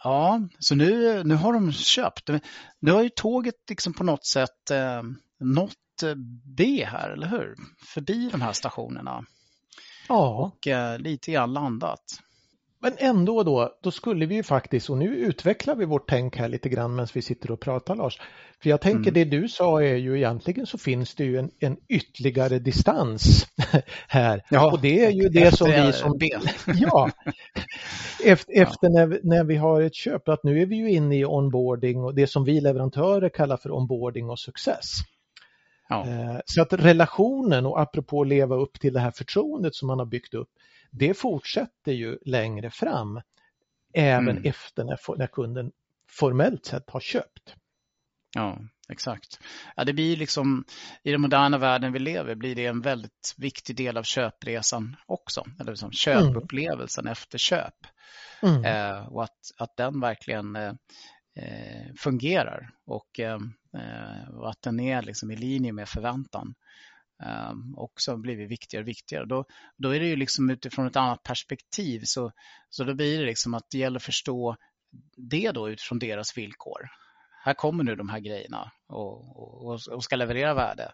Ja, 0.04 0.42
så 0.60 0.76
nu, 0.76 1.24
nu 1.24 1.36
har 1.36 1.54
de 1.54 1.74
köpt. 1.74 2.30
Nu 2.80 2.92
har 2.92 3.04
ju 3.04 3.10
tåget 3.10 3.56
liksom 3.70 3.94
på 3.94 4.04
något 4.04 4.26
sätt 4.26 4.72
eh, 4.72 5.04
nått 5.40 6.04
eh, 6.04 6.16
B 6.58 6.86
här, 6.86 7.10
eller 7.10 7.28
hur? 7.28 7.56
Förbi 7.86 8.30
de 8.32 8.42
här 8.42 8.54
stationerna. 8.54 9.26
Ja. 10.08 10.46
Och 10.46 10.68
eh, 10.68 11.00
lite 11.00 11.32
grann 11.32 11.54
landat. 11.54 12.22
Men 12.80 12.94
ändå 12.98 13.44
då, 13.44 13.78
då 13.84 13.92
skulle 13.92 14.26
vi 14.26 14.36
ju 14.36 14.44
faktiskt, 14.44 14.90
och 14.90 14.98
nu 14.98 15.16
utvecklar 15.16 15.76
vi 15.76 15.86
vårt 15.86 16.10
tänk 16.10 16.38
här 16.38 16.50
lite 16.50 16.70
grann 16.70 16.96
medan 16.96 17.08
vi 17.14 17.22
sitter 17.22 17.52
och 17.52 17.60
pratar 17.60 17.96
Lars. 17.96 18.20
För 18.62 18.70
jag 18.70 18.82
tänker 18.82 19.12
mm. 19.12 19.14
det 19.14 19.38
du 19.38 19.50
sa 19.50 19.84
är 19.84 19.96
ju 19.96 20.18
egentligen 20.18 20.66
så 20.66 20.78
finns 20.78 21.16
det 21.16 21.24
ju 21.24 21.38
en, 21.38 21.52
en 21.60 21.78
ytterligare 21.90 22.60
distans 22.60 23.48
här. 24.08 24.44
Ja, 24.50 24.72
och 24.72 24.82
det 24.82 25.06
är 25.06 25.12
ju 25.12 25.30
det 25.30 25.58
som 25.58 25.72
vi 25.72 25.94
som... 25.94 26.20
ja, 26.66 27.12
efter, 28.24 28.62
efter 28.62 28.90
när, 28.90 29.20
när 29.24 29.44
vi 29.44 29.56
har 29.56 29.82
ett 29.82 29.96
köp, 29.96 30.30
att 30.30 30.44
nu 30.44 30.62
är 30.62 30.66
vi 30.66 30.76
ju 30.76 30.92
inne 30.92 31.18
i 31.18 31.26
onboarding 31.26 32.04
och 32.04 32.16
det 32.16 32.28
som 32.28 32.44
vi 32.44 32.62
leverantörer 32.62 33.30
kallar 33.30 33.58
för 33.58 33.72
onboarding 33.72 34.30
och 34.30 34.40
success. 34.40 34.86
Ja. 35.90 36.08
Eh, 36.08 36.40
så 36.46 36.62
att 36.62 36.74
relationen 36.74 37.66
och 37.66 37.82
apropå 37.82 38.24
leva 38.24 38.56
upp 38.56 38.80
till 38.80 38.94
det 38.94 39.00
här 39.00 39.12
förtroendet 39.12 39.76
som 39.76 39.88
man 39.88 40.00
har 40.00 40.06
byggt 40.06 40.34
upp 40.34 40.50
det 40.98 41.14
fortsätter 41.14 41.92
ju 41.92 42.18
längre 42.26 42.70
fram 42.70 43.22
även 43.94 44.38
mm. 44.38 44.46
efter 44.46 44.84
när, 44.84 45.18
när 45.18 45.28
kunden 45.28 45.72
formellt 46.10 46.66
sett 46.66 46.90
har 46.90 47.00
köpt. 47.00 47.56
Ja, 48.36 48.60
exakt. 48.90 49.40
Ja, 49.76 49.84
det 49.84 49.94
blir 49.94 50.18
liksom, 50.18 50.66
I 51.04 51.12
den 51.12 51.22
moderna 51.22 51.58
världen 51.58 51.94
vi 51.94 52.00
lever 52.00 52.36
blir 52.36 52.56
det 52.56 52.66
en 52.66 52.82
väldigt 52.82 53.36
viktig 53.38 53.76
del 53.76 53.98
av 53.98 54.04
köpresan 54.04 54.96
också. 55.06 55.46
Eller 55.60 55.72
liksom 55.72 55.92
köpupplevelsen 55.92 57.04
mm. 57.04 57.12
efter 57.12 57.38
köp. 57.38 57.76
Mm. 58.42 58.66
Eh, 58.66 59.08
och 59.08 59.24
att, 59.24 59.52
att 59.58 59.78
den 59.78 60.00
verkligen 60.00 60.56
eh, 60.56 60.74
eh 61.36 61.94
fungerar 61.98 62.70
och, 62.86 63.20
eh, 63.20 63.40
eh, 63.78 64.30
och, 64.30 64.50
att 64.50 64.62
den 64.62 64.80
är 64.80 65.02
liksom 65.02 65.32
i 65.32 65.36
linje 65.36 65.74
med 65.74 65.90
förväntan 65.90 66.56
Ehm, 67.24 67.74
också 67.78 68.18
blivit 68.18 68.52
viktigare 68.52 68.84
och 68.84 68.88
viktigare. 68.88 69.26
Då, 69.26 69.46
då 69.78 69.90
är 69.90 70.00
det 70.00 70.08
ju 70.08 70.16
liksom 70.16 70.50
utifrån 70.50 70.88
ett 70.88 70.96
annat 70.96 71.24
perspektiv 71.24 72.02
så, 72.04 72.32
så 72.70 72.84
då 72.84 72.94
blir 72.94 73.20
det 73.20 73.26
liksom 73.26 73.54
att 73.54 73.70
det 73.70 73.78
gäller 73.78 73.98
att 73.98 74.04
förstå 74.04 74.56
det 75.18 75.52
då 75.52 75.70
utifrån 75.70 76.00
deras 76.00 76.38
villkor. 76.38 76.90
Här 77.44 77.54
kommer 77.54 77.84
nu 77.84 77.96
de 77.96 78.10
här 78.10 78.20
grejerna 78.20 78.72
och, 78.88 79.38
och, 79.66 79.80
och 79.92 80.04
ska 80.04 80.16
leverera 80.16 80.54
värde. 80.54 80.92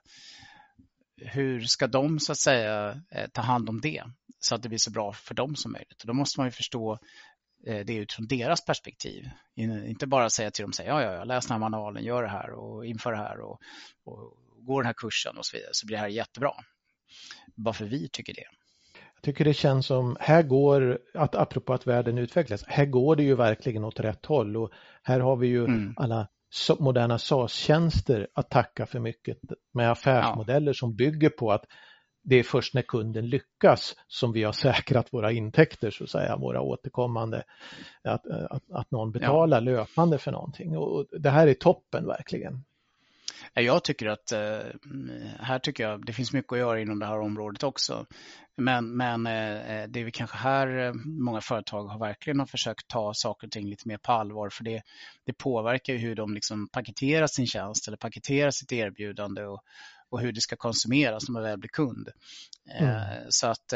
Hur 1.18 1.62
ska 1.62 1.88
de 1.88 2.20
så 2.20 2.32
att 2.32 2.38
säga 2.38 3.02
eh, 3.12 3.28
ta 3.34 3.42
hand 3.42 3.70
om 3.70 3.82
det 3.82 4.04
så 4.40 4.56
att 4.56 4.64
det 4.64 4.70
blir 4.70 4.80
så 4.80 4.92
bra 4.92 5.14
för 5.14 5.34
dem 5.36 5.56
som 5.56 5.72
möjligt? 5.72 6.02
Och 6.02 6.08
då 6.08 6.14
måste 6.14 6.40
man 6.40 6.48
ju 6.48 6.52
förstå 6.52 7.00
eh, 7.68 7.86
det 7.86 7.96
utifrån 7.96 8.28
deras 8.28 8.66
perspektiv. 8.66 9.30
Inte 9.56 10.08
bara 10.08 10.30
säga 10.30 10.52
till 10.52 10.64
dem, 10.64 10.72
ja, 10.78 11.02
ja, 11.02 11.14
ja, 11.14 11.24
läs 11.24 11.46
den 11.46 11.52
här 11.52 11.60
manualen, 11.60 12.04
gör 12.04 12.24
det 12.24 12.30
här 12.30 12.50
och 12.50 12.86
inför 12.86 13.12
det 13.12 13.18
här 13.18 13.40
och, 13.40 13.62
och 14.04 14.43
går 14.66 14.82
den 14.82 14.88
här 14.88 14.94
kursen 14.94 15.38
och 15.38 15.46
så 15.46 15.58
vidare 15.58 15.70
så 15.74 15.88
blir 15.88 15.98
det 15.98 16.02
här 16.02 16.08
jättebra. 16.08 16.52
Bara 17.56 17.74
för 17.74 17.86
vi 17.86 18.10
tycker 18.10 18.34
det. 18.34 18.46
Jag 19.16 19.24
tycker 19.24 19.46
det 19.46 19.54
känns 19.54 19.86
som, 19.86 20.18
här 20.20 20.44
går, 20.44 21.00
att 21.14 21.36
apropå 21.36 21.74
att 21.74 21.88
världen 21.88 22.18
utvecklas, 22.18 22.64
här 22.68 22.86
går 22.86 23.16
det 23.16 23.24
ju 23.24 23.36
verkligen 23.36 23.84
åt 23.84 24.00
rätt 24.00 24.26
håll 24.26 24.58
och 24.58 24.72
här 25.04 25.20
har 25.20 25.36
vi 25.36 25.48
ju 25.48 25.66
mm. 25.66 25.94
alla 25.98 26.28
moderna 26.80 27.20
SAS-tjänster 27.20 28.28
att 28.34 28.50
tacka 28.50 28.86
för 28.86 29.00
mycket 29.00 29.38
med 29.74 29.92
affärsmodeller 29.92 30.70
ja. 30.70 30.74
som 30.74 30.96
bygger 30.96 31.30
på 31.30 31.52
att 31.52 31.66
det 32.24 32.36
är 32.36 32.44
först 32.44 32.74
när 32.74 32.82
kunden 32.82 33.30
lyckas 33.30 33.96
som 34.08 34.32
vi 34.32 34.44
har 34.44 34.52
säkrat 34.52 35.14
våra 35.14 35.32
intäkter, 35.32 35.92
så 35.92 36.04
att 36.04 36.10
säga, 36.10 36.38
våra 36.38 36.62
återkommande, 36.62 37.44
att, 38.04 38.28
att, 38.28 38.64
att 38.72 38.92
någon 38.92 39.12
betalar 39.12 39.58
ja. 39.58 39.62
löpande 39.62 40.18
för 40.18 40.32
någonting. 40.32 40.78
Och 40.78 41.06
det 41.20 41.30
här 41.30 41.48
är 41.48 41.54
toppen 41.54 42.08
verkligen. 42.08 42.64
Eh, 43.54 43.64
jag 43.64 43.84
tycker 43.84 44.08
att 44.08 44.32
eh, 44.32 44.60
mm, 44.86 45.30
här 45.40 45.60
tycker 45.60 45.84
jag 45.84 46.06
det 46.06 46.14
finns 46.14 46.34
mycket 46.34 46.52
att 46.54 46.60
göra 46.60 46.82
inom 46.82 47.00
det 47.00 47.06
här 47.06 47.20
området 47.20 47.64
också. 47.64 48.06
Men, 48.58 48.98
men 48.98 49.28
eh, 49.28 49.88
det 49.90 50.00
är 50.00 50.04
väl 50.04 50.12
kanske 50.12 50.38
här 50.38 50.94
många 51.24 51.42
företag 51.42 51.88
har 51.88 52.00
verkligen 52.00 52.40
har 52.40 52.46
försökt 52.46 52.88
ta 52.88 53.12
saker 53.16 53.48
och 53.48 53.52
ting 53.52 53.70
lite 53.70 53.88
mer 53.88 53.98
på 53.98 54.12
allvar 54.12 54.50
för 54.50 54.64
det, 54.64 54.82
det 55.26 55.34
påverkar 55.34 55.94
ju 55.94 56.00
hur 56.00 56.16
de 56.16 56.34
liksom 56.34 56.70
paketerar 56.70 57.28
sin 57.28 57.48
tjänst 57.48 57.88
eller 57.88 57.98
paketerar 57.98 58.52
sitt 58.52 58.72
erbjudande 58.72 59.46
och, 59.46 59.62
och 60.14 60.22
hur 60.22 60.32
det 60.32 60.42
ska 60.42 60.56
konsumeras 60.56 61.30
när 61.30 61.34
man 61.34 61.44
väl 61.44 61.60
blir 61.60 61.70
kund. 61.70 62.10
Mm. 62.80 63.26
Så 63.30 63.48
att 63.48 63.74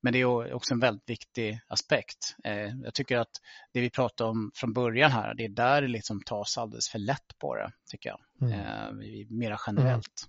men 0.00 0.12
det 0.12 0.18
är 0.18 0.54
också 0.54 0.74
en 0.74 0.80
väldigt 0.80 1.10
viktig 1.10 1.60
aspekt. 1.68 2.36
Eh, 2.44 2.68
jag 2.84 2.94
tycker 2.94 3.18
att 3.18 3.30
det 3.72 3.80
vi 3.80 3.90
pratade 3.90 4.30
om 4.30 4.50
från 4.54 4.72
början 4.72 5.10
här, 5.10 5.34
det 5.34 5.44
är 5.44 5.48
där 5.48 5.82
det 5.82 5.88
liksom 5.88 6.20
tas 6.26 6.58
alldeles 6.58 6.88
för 6.88 6.98
lätt 6.98 7.38
på 7.38 7.54
det, 7.54 7.72
tycker 7.90 8.08
jag. 8.08 8.20
Mm. 8.48 8.60
Eh, 8.60 9.26
mera 9.30 9.58
generellt. 9.66 10.28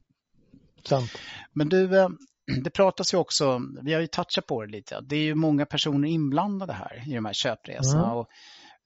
Mm. 0.92 1.04
Men 1.54 1.70
du, 1.70 2.00
eh, 2.00 2.10
det 2.64 2.70
pratas 2.70 3.14
ju 3.14 3.18
också, 3.18 3.62
vi 3.82 3.94
har 3.94 4.02
ju 4.02 4.08
touchat 4.08 4.48
på 4.48 4.66
det 4.66 4.72
lite, 4.72 5.02
det 5.02 5.16
är 5.16 5.24
ju 5.24 5.36
många 5.36 5.66
personer 5.66 6.08
inblandade 6.08 6.74
här 6.74 7.04
i 7.08 7.16
de 7.16 7.26
här 7.26 7.34
köpresorna. 7.34 8.06
Mm. 8.06 8.18
Och 8.18 8.28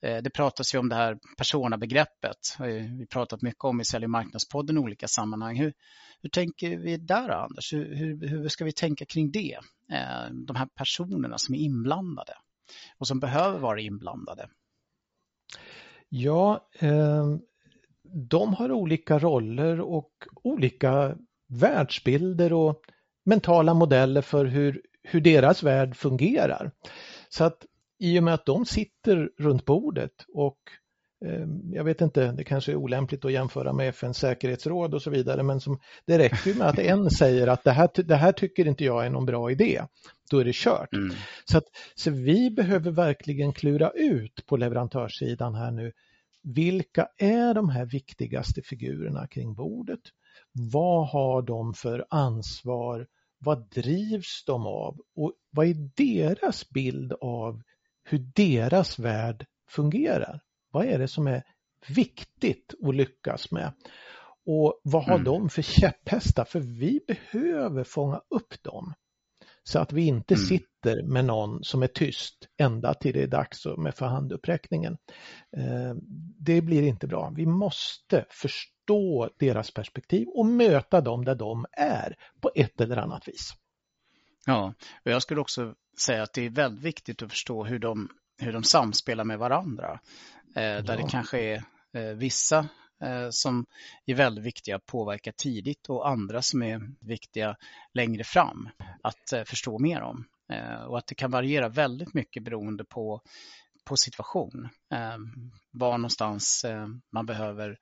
Eh, 0.03 0.21
det 0.21 0.29
pratas 0.29 0.75
ju 0.75 0.79
om 0.79 0.89
det 0.89 0.95
här 0.95 1.17
personabegreppet. 1.37 2.37
Vi 2.59 3.05
pratat 3.09 3.41
mycket 3.41 3.63
om 3.63 3.81
i 3.81 3.85
Sälj 3.85 4.05
och 4.05 4.11
marknadspodden 4.11 4.77
i 4.77 4.79
olika 4.79 5.07
sammanhang. 5.07 5.57
Hur, 5.57 5.73
hur 6.21 6.29
tänker 6.29 6.77
vi 6.77 6.97
där 6.97 7.29
Anders? 7.29 7.73
Hur, 7.73 7.95
hur, 7.95 8.27
hur 8.27 8.47
ska 8.49 8.65
vi 8.65 8.71
tänka 8.71 9.05
kring 9.05 9.31
det? 9.31 9.57
Eh, 9.91 10.33
de 10.47 10.55
här 10.55 10.67
personerna 10.75 11.37
som 11.37 11.55
är 11.55 11.59
inblandade 11.59 12.33
och 12.97 13.07
som 13.07 13.19
behöver 13.19 13.59
vara 13.59 13.81
inblandade. 13.81 14.49
Ja, 16.09 16.69
eh, 16.79 17.35
de 18.29 18.53
har 18.53 18.71
olika 18.71 19.19
roller 19.19 19.81
och 19.81 20.11
olika 20.43 21.17
världsbilder 21.47 22.53
och 22.53 22.81
mentala 23.25 23.73
modeller 23.73 24.21
för 24.21 24.45
hur, 24.45 24.81
hur 25.03 25.21
deras 25.21 25.63
värld 25.63 25.95
fungerar. 25.95 26.71
Så 27.29 27.43
att 27.43 27.65
i 28.03 28.19
och 28.19 28.23
med 28.23 28.33
att 28.33 28.45
de 28.45 28.65
sitter 28.65 29.29
runt 29.37 29.65
bordet 29.65 30.25
och 30.33 30.57
Ehm, 31.25 31.73
jag 31.73 31.83
vet 31.83 32.01
inte, 32.01 32.31
det 32.31 32.43
kanske 32.43 32.71
är 32.71 32.75
olämpligt 32.75 33.25
att 33.25 33.31
jämföra 33.31 33.73
med 33.73 33.89
FNs 33.89 34.17
säkerhetsråd 34.17 34.93
och 34.93 35.01
så 35.01 35.09
vidare, 35.09 35.43
men 35.43 35.59
som, 35.59 35.79
det 36.05 36.17
räcker 36.17 36.49
ju 36.49 36.57
med 36.57 36.67
att 36.67 36.79
en 36.79 37.09
säger 37.09 37.47
att 37.47 37.63
det 37.63 37.71
här, 37.71 37.89
det 37.95 38.15
här 38.15 38.31
tycker 38.31 38.67
inte 38.67 38.85
jag 38.85 39.05
är 39.05 39.09
någon 39.09 39.25
bra 39.25 39.51
idé. 39.51 39.81
Då 40.31 40.39
är 40.39 40.45
det 40.45 40.55
kört. 40.55 40.93
Mm. 40.93 41.15
Så, 41.45 41.57
att, 41.57 41.63
så 41.95 42.11
vi 42.11 42.51
behöver 42.51 42.91
verkligen 42.91 43.53
klura 43.53 43.89
ut 43.89 44.45
på 44.45 44.57
leverantörssidan 44.57 45.55
här 45.55 45.71
nu, 45.71 45.91
vilka 46.43 47.07
är 47.17 47.53
de 47.53 47.69
här 47.69 47.85
viktigaste 47.85 48.61
figurerna 48.61 49.27
kring 49.27 49.53
bordet? 49.53 50.01
Vad 50.51 51.07
har 51.07 51.41
de 51.41 51.73
för 51.73 52.05
ansvar? 52.09 53.07
Vad 53.39 53.69
drivs 53.69 54.43
de 54.45 54.65
av? 54.65 54.97
Och 55.15 55.33
vad 55.51 55.67
är 55.67 55.89
deras 55.95 56.69
bild 56.69 57.13
av 57.21 57.61
hur 58.03 58.19
deras 58.35 58.99
värld 58.99 59.45
fungerar? 59.69 60.41
Vad 60.71 60.85
är 60.85 60.99
det 60.99 61.07
som 61.07 61.27
är 61.27 61.43
viktigt 61.87 62.73
att 62.87 62.95
lyckas 62.95 63.51
med? 63.51 63.73
Och 64.45 64.81
vad 64.83 65.03
har 65.03 65.13
mm. 65.13 65.23
de 65.23 65.49
för 65.49 65.61
käpphästar? 65.61 66.45
För 66.45 66.59
vi 66.59 66.99
behöver 67.07 67.83
fånga 67.83 68.21
upp 68.29 68.63
dem. 68.63 68.93
Så 69.63 69.79
att 69.79 69.93
vi 69.93 70.07
inte 70.07 70.33
mm. 70.33 70.45
sitter 70.45 71.03
med 71.03 71.25
någon 71.25 71.63
som 71.63 71.83
är 71.83 71.87
tyst 71.87 72.47
ända 72.57 72.93
till 72.93 73.13
det 73.13 73.23
är 73.23 73.27
dags 73.27 73.65
med 73.77 73.95
förhanduppräckningen. 73.95 74.97
Eh, 75.57 75.95
det 76.39 76.61
blir 76.61 76.83
inte 76.83 77.07
bra. 77.07 77.33
Vi 77.35 77.45
måste 77.45 78.25
förstå 78.29 79.29
deras 79.39 79.73
perspektiv 79.73 80.27
och 80.27 80.45
möta 80.45 81.01
dem 81.01 81.25
där 81.25 81.35
de 81.35 81.65
är 81.71 82.15
på 82.41 82.51
ett 82.55 82.81
eller 82.81 82.97
annat 82.97 83.27
vis. 83.27 83.53
Ja, 84.45 84.73
och 85.05 85.11
jag 85.11 85.21
skulle 85.21 85.41
också 85.41 85.75
säga 85.99 86.23
att 86.23 86.33
det 86.33 86.41
är 86.41 86.49
väldigt 86.49 86.83
viktigt 86.83 87.21
att 87.21 87.29
förstå 87.29 87.63
hur 87.63 87.79
de, 87.79 88.09
hur 88.37 88.53
de 88.53 88.63
samspelar 88.63 89.23
med 89.23 89.39
varandra. 89.39 89.99
Eh, 90.55 90.61
där 90.61 90.83
ja. 90.87 90.95
det 90.95 91.09
kanske 91.09 91.39
är 91.39 91.63
eh, 91.93 92.15
vissa 92.15 92.67
eh, 93.03 93.29
som 93.29 93.65
är 94.05 94.15
väldigt 94.15 94.45
viktiga 94.45 94.75
att 94.75 94.85
påverka 94.85 95.31
tidigt 95.31 95.89
och 95.89 96.09
andra 96.09 96.41
som 96.41 96.63
är 96.63 96.81
viktiga 96.99 97.55
längre 97.93 98.23
fram 98.23 98.69
att 99.03 99.33
förstå 99.45 99.79
mer 99.79 100.01
om. 100.01 100.25
och 100.87 100.97
att 100.97 101.07
det 101.07 101.15
kan 101.15 101.31
variera 101.31 101.69
väldigt 101.69 102.13
mycket 102.13 102.43
beroende 102.43 102.85
på, 102.85 103.21
på 103.85 103.97
situation. 103.97 104.69
Var 105.71 105.97
någonstans 105.97 106.65
man 107.11 107.25
behöver 107.25 107.69
eh, 107.69 107.75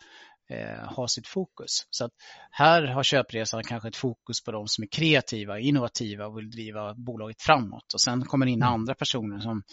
ha 0.95 1.08
sitt 1.08 1.28
fokus. 1.28 1.88
Så 1.89 2.06
att 2.06 2.12
här 2.52 2.84
har 2.84 3.04
köpresan 3.04 3.64
kanske 3.64 3.88
ett 3.88 3.95
fokus 3.95 4.43
på 4.43 4.52
de 4.52 4.68
som 4.68 4.84
är 4.84 4.88
kreativa, 4.88 5.60
innovativa 5.60 6.26
och 6.26 6.38
vill 6.38 6.49
driva 6.49 6.93
bolaget 6.93 7.41
framåt. 7.41 7.93
Och 7.93 8.02
sen 8.02 8.26
kommer 8.26 8.45
det 8.45 8.52
in 8.52 8.62
mm. 8.62 8.74
andra 8.74 8.95
personer 8.95 9.39
som 9.39 9.64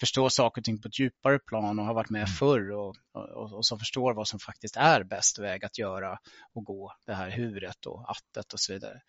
förstår 0.00 0.28
saker 0.28 0.60
och 0.60 0.64
ting 0.64 0.80
på 0.80 0.88
ett 0.88 1.00
djupare 1.00 1.38
plan 1.38 1.78
och 1.78 1.84
har 1.84 1.94
varit 1.94 2.10
med 2.10 2.20
mm. 2.20 2.32
förr 2.32 2.70
och, 2.70 2.96
och, 3.12 3.52
och 3.52 3.66
som 3.66 3.78
förstår 3.78 4.14
vad 4.14 4.28
som 4.28 4.38
faktiskt 4.38 4.76
är 4.76 5.04
bäst 5.04 5.38
väg 5.38 5.64
att 5.64 5.78
göra 5.78 6.18
och 6.54 6.64
gå, 6.64 6.92
det 7.06 7.14
här 7.14 7.30
huret 7.30 7.86
och 7.86 8.10
attet 8.10 8.52
och 8.52 8.60
så 8.60 8.72
vidare. 8.72 9.00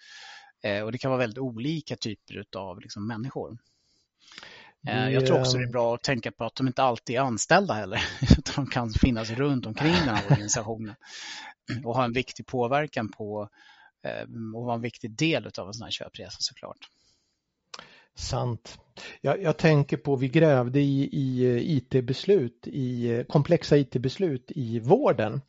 Eh, 0.63 0.84
och 0.84 0.91
det 0.91 0.97
kan 0.97 1.11
vara 1.11 1.19
väldigt 1.19 1.38
olika 1.38 1.95
typer 1.95 2.45
av 2.57 2.80
liksom, 2.80 3.07
människor. 3.07 3.57
Eh, 4.88 5.09
jag 5.09 5.25
tror 5.25 5.39
också 5.39 5.57
det 5.57 5.63
är 5.63 5.71
bra 5.71 5.95
att 5.95 6.03
tänka 6.03 6.31
på 6.31 6.45
att 6.45 6.55
de 6.55 6.67
inte 6.67 6.84
alltid 6.84 7.15
är 7.15 7.19
anställda 7.19 7.73
heller, 7.73 8.03
utan 8.21 8.65
de 8.65 8.71
kan 8.71 8.89
finnas 8.89 9.29
runt 9.29 9.65
omkring 9.65 9.93
den 9.93 10.15
här 10.15 10.25
organisationen 10.31 10.95
och 11.84 11.95
ha 11.95 12.03
en 12.03 12.13
viktig 12.13 12.45
påverkan 12.45 13.09
på 13.09 13.49
eh, 14.03 14.55
och 14.55 14.65
vara 14.65 14.75
en 14.75 14.81
viktig 14.81 15.11
del 15.11 15.49
av 15.57 15.67
en 15.67 15.73
sån 15.73 15.84
här 15.84 15.91
köpresa 15.91 16.38
såklart. 16.39 16.77
Sant. 18.15 18.77
Jag, 19.21 19.41
jag 19.41 19.57
tänker 19.57 19.97
på, 19.97 20.15
vi 20.15 20.27
grävde 20.27 20.79
i, 20.79 21.09
i 21.11 21.45
eh, 21.45 21.77
IT-beslut, 21.77 22.67
i 22.67 23.25
komplexa 23.29 23.77
IT-beslut 23.77 24.51
i 24.55 24.79
vården 24.79 25.41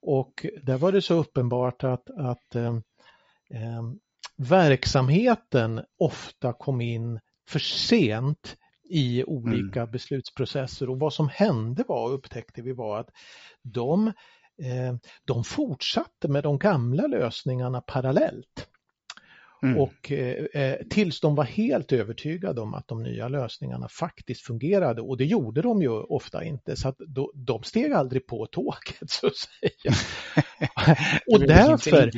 och 0.00 0.46
där 0.62 0.78
var 0.78 0.92
det 0.92 1.02
så 1.02 1.14
uppenbart 1.14 1.84
att, 1.84 2.10
att 2.10 2.54
eh, 2.54 2.78
verksamheten 4.36 5.84
ofta 5.98 6.52
kom 6.52 6.80
in 6.80 7.20
för 7.48 7.58
sent 7.58 8.56
i 8.88 9.24
olika 9.24 9.80
mm. 9.80 9.90
beslutsprocesser 9.90 10.90
och 10.90 10.98
vad 10.98 11.12
som 11.12 11.28
hände 11.28 11.84
var, 11.88 12.10
upptäckte 12.10 12.62
vi 12.62 12.72
var 12.72 13.00
att 13.00 13.10
de, 13.62 14.06
eh, 14.62 14.94
de 15.24 15.44
fortsatte 15.44 16.28
med 16.28 16.42
de 16.42 16.58
gamla 16.58 17.06
lösningarna 17.06 17.80
parallellt. 17.80 18.68
Mm. 19.62 19.80
Och 19.80 20.12
eh, 20.12 20.62
eh, 20.62 20.76
tills 20.90 21.20
de 21.20 21.34
var 21.34 21.44
helt 21.44 21.92
övertygade 21.92 22.60
om 22.60 22.74
att 22.74 22.88
de 22.88 23.02
nya 23.02 23.28
lösningarna 23.28 23.88
faktiskt 23.88 24.46
fungerade 24.46 25.02
och 25.02 25.16
det 25.16 25.24
gjorde 25.24 25.62
de 25.62 25.82
ju 25.82 25.88
ofta 25.90 26.44
inte 26.44 26.76
så 26.76 26.88
att 26.88 26.98
då, 26.98 27.32
de 27.34 27.62
steg 27.62 27.92
aldrig 27.92 28.26
på 28.26 28.46
tåget 28.46 28.96
så 29.10 29.26
att 29.26 29.36
säga. 29.36 29.94
och 31.32 31.40
därför, 31.40 32.10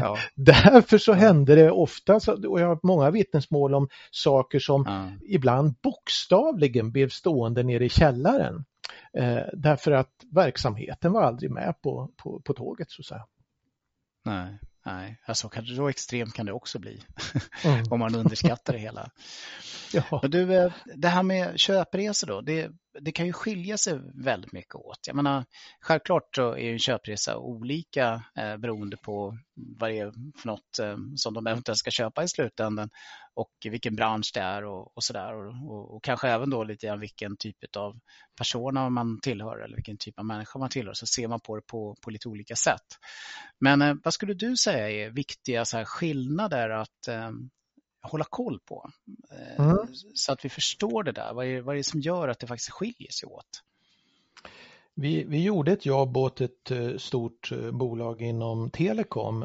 ja. 0.00 0.16
därför 0.34 0.98
så 0.98 1.12
hände 1.12 1.54
det 1.54 1.70
ofta, 1.70 2.14
och 2.48 2.60
jag 2.60 2.66
har 2.66 2.78
många 2.82 3.10
vittnesmål 3.10 3.74
om 3.74 3.88
saker 4.10 4.58
som 4.58 4.84
ja. 4.86 5.10
ibland 5.28 5.74
bokstavligen 5.82 6.92
blev 6.92 7.08
stående 7.08 7.62
nere 7.62 7.84
i 7.84 7.88
källaren. 7.88 8.64
Eh, 9.12 9.42
därför 9.52 9.92
att 9.92 10.12
verksamheten 10.34 11.12
var 11.12 11.22
aldrig 11.22 11.50
med 11.50 11.74
på, 11.82 12.10
på, 12.16 12.40
på 12.40 12.54
tåget 12.54 12.90
så 12.90 13.02
att 13.02 13.06
säga. 13.06 13.26
Nej. 14.24 14.58
Nej, 14.92 15.16
alltså 15.24 15.50
så 15.76 15.88
extremt 15.88 16.34
kan 16.34 16.46
det 16.46 16.52
också 16.52 16.78
bli 16.78 17.02
mm. 17.64 17.84
om 17.90 18.00
man 18.00 18.14
underskattar 18.14 18.72
det 18.72 18.78
hela. 18.78 19.10
ja. 19.92 20.22
du, 20.28 20.54
eh, 20.54 20.72
det 20.96 21.08
här 21.08 21.22
med 21.22 21.58
köpresor 21.60 22.26
då, 22.26 22.40
det, 22.40 22.70
det 23.00 23.12
kan 23.12 23.26
ju 23.26 23.32
skilja 23.32 23.78
sig 23.78 24.00
väldigt 24.14 24.52
mycket 24.52 24.74
åt. 24.74 24.98
Jag 25.06 25.16
menar, 25.16 25.44
självklart 25.80 26.36
så 26.36 26.56
är 26.56 26.72
en 26.72 26.78
köpresa 26.78 27.38
olika 27.38 28.24
eh, 28.36 28.56
beroende 28.56 28.96
på 28.96 29.38
vad 29.78 29.90
det 29.90 29.98
är 29.98 30.12
för 30.40 30.46
något 30.46 30.78
eh, 30.82 30.96
som 31.16 31.34
de 31.34 31.46
eventuellt 31.46 31.78
ska 31.78 31.90
köpa 31.90 32.24
i 32.24 32.28
slutändan 32.28 32.90
och 33.34 33.52
vilken 33.64 33.96
bransch 33.96 34.30
det 34.34 34.40
är 34.40 34.64
och, 34.64 34.96
och 34.96 35.04
sådär. 35.04 35.34
Och, 35.34 35.72
och, 35.72 35.96
och, 35.96 36.04
kanske 36.04 36.28
även 36.28 36.50
då 36.50 36.64
lite 36.64 36.86
grann 36.86 37.00
vilken 37.00 37.36
typ 37.36 37.76
av 37.76 37.98
persona 38.38 38.90
man 38.90 39.20
tillhör 39.20 39.64
eller 39.64 39.76
vilken 39.76 39.96
typ 39.96 40.18
av 40.18 40.24
människa 40.24 40.58
man 40.58 40.70
tillhör 40.70 40.94
så 40.94 41.06
ser 41.06 41.28
man 41.28 41.40
på 41.40 41.56
det 41.56 41.62
på, 41.62 41.96
på 42.00 42.10
lite 42.10 42.28
olika 42.28 42.56
sätt. 42.56 42.86
Men 43.60 43.82
eh, 43.82 43.94
vad 44.04 44.14
skulle 44.14 44.34
du 44.34 44.56
säga 44.56 44.90
är 44.90 45.10
viktiga 45.10 45.64
så 45.64 45.76
här, 45.76 45.84
skillnader 45.84 46.70
att 46.70 47.08
eh, 47.08 47.30
hålla 48.02 48.24
koll 48.24 48.60
på. 48.60 48.90
Eh, 49.30 49.66
mm. 49.66 49.76
Så 50.14 50.32
att 50.32 50.44
vi 50.44 50.48
förstår 50.48 51.02
det 51.02 51.12
där. 51.12 51.34
Vad 51.34 51.46
är, 51.46 51.60
vad 51.60 51.74
är 51.74 51.76
det 51.76 51.84
som 51.84 52.00
gör 52.00 52.28
att 52.28 52.38
det 52.38 52.46
faktiskt 52.46 52.70
skiljer 52.70 53.10
sig 53.12 53.26
åt? 53.26 53.62
Vi, 54.94 55.24
vi 55.24 55.42
gjorde 55.42 55.72
ett 55.72 55.86
jobb 55.86 56.16
åt 56.16 56.40
ett 56.40 56.70
eh, 56.70 56.96
stort 56.96 57.52
eh, 57.52 57.70
bolag 57.70 58.22
inom 58.22 58.70
telekom 58.70 59.40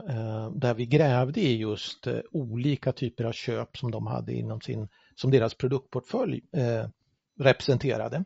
där 0.56 0.74
vi 0.74 0.86
grävde 0.86 1.42
i 1.42 1.58
just 1.58 2.08
olika 2.32 2.92
typer 2.92 3.24
av 3.24 3.32
köp 3.32 3.78
som 3.78 3.92
de 3.92 4.08
hade 4.08 4.34
inom 4.34 4.62
sin, 4.62 4.88
som 5.16 5.32
deras 5.32 5.54
produktportfölj 5.54 6.42
representerade. 7.40 8.26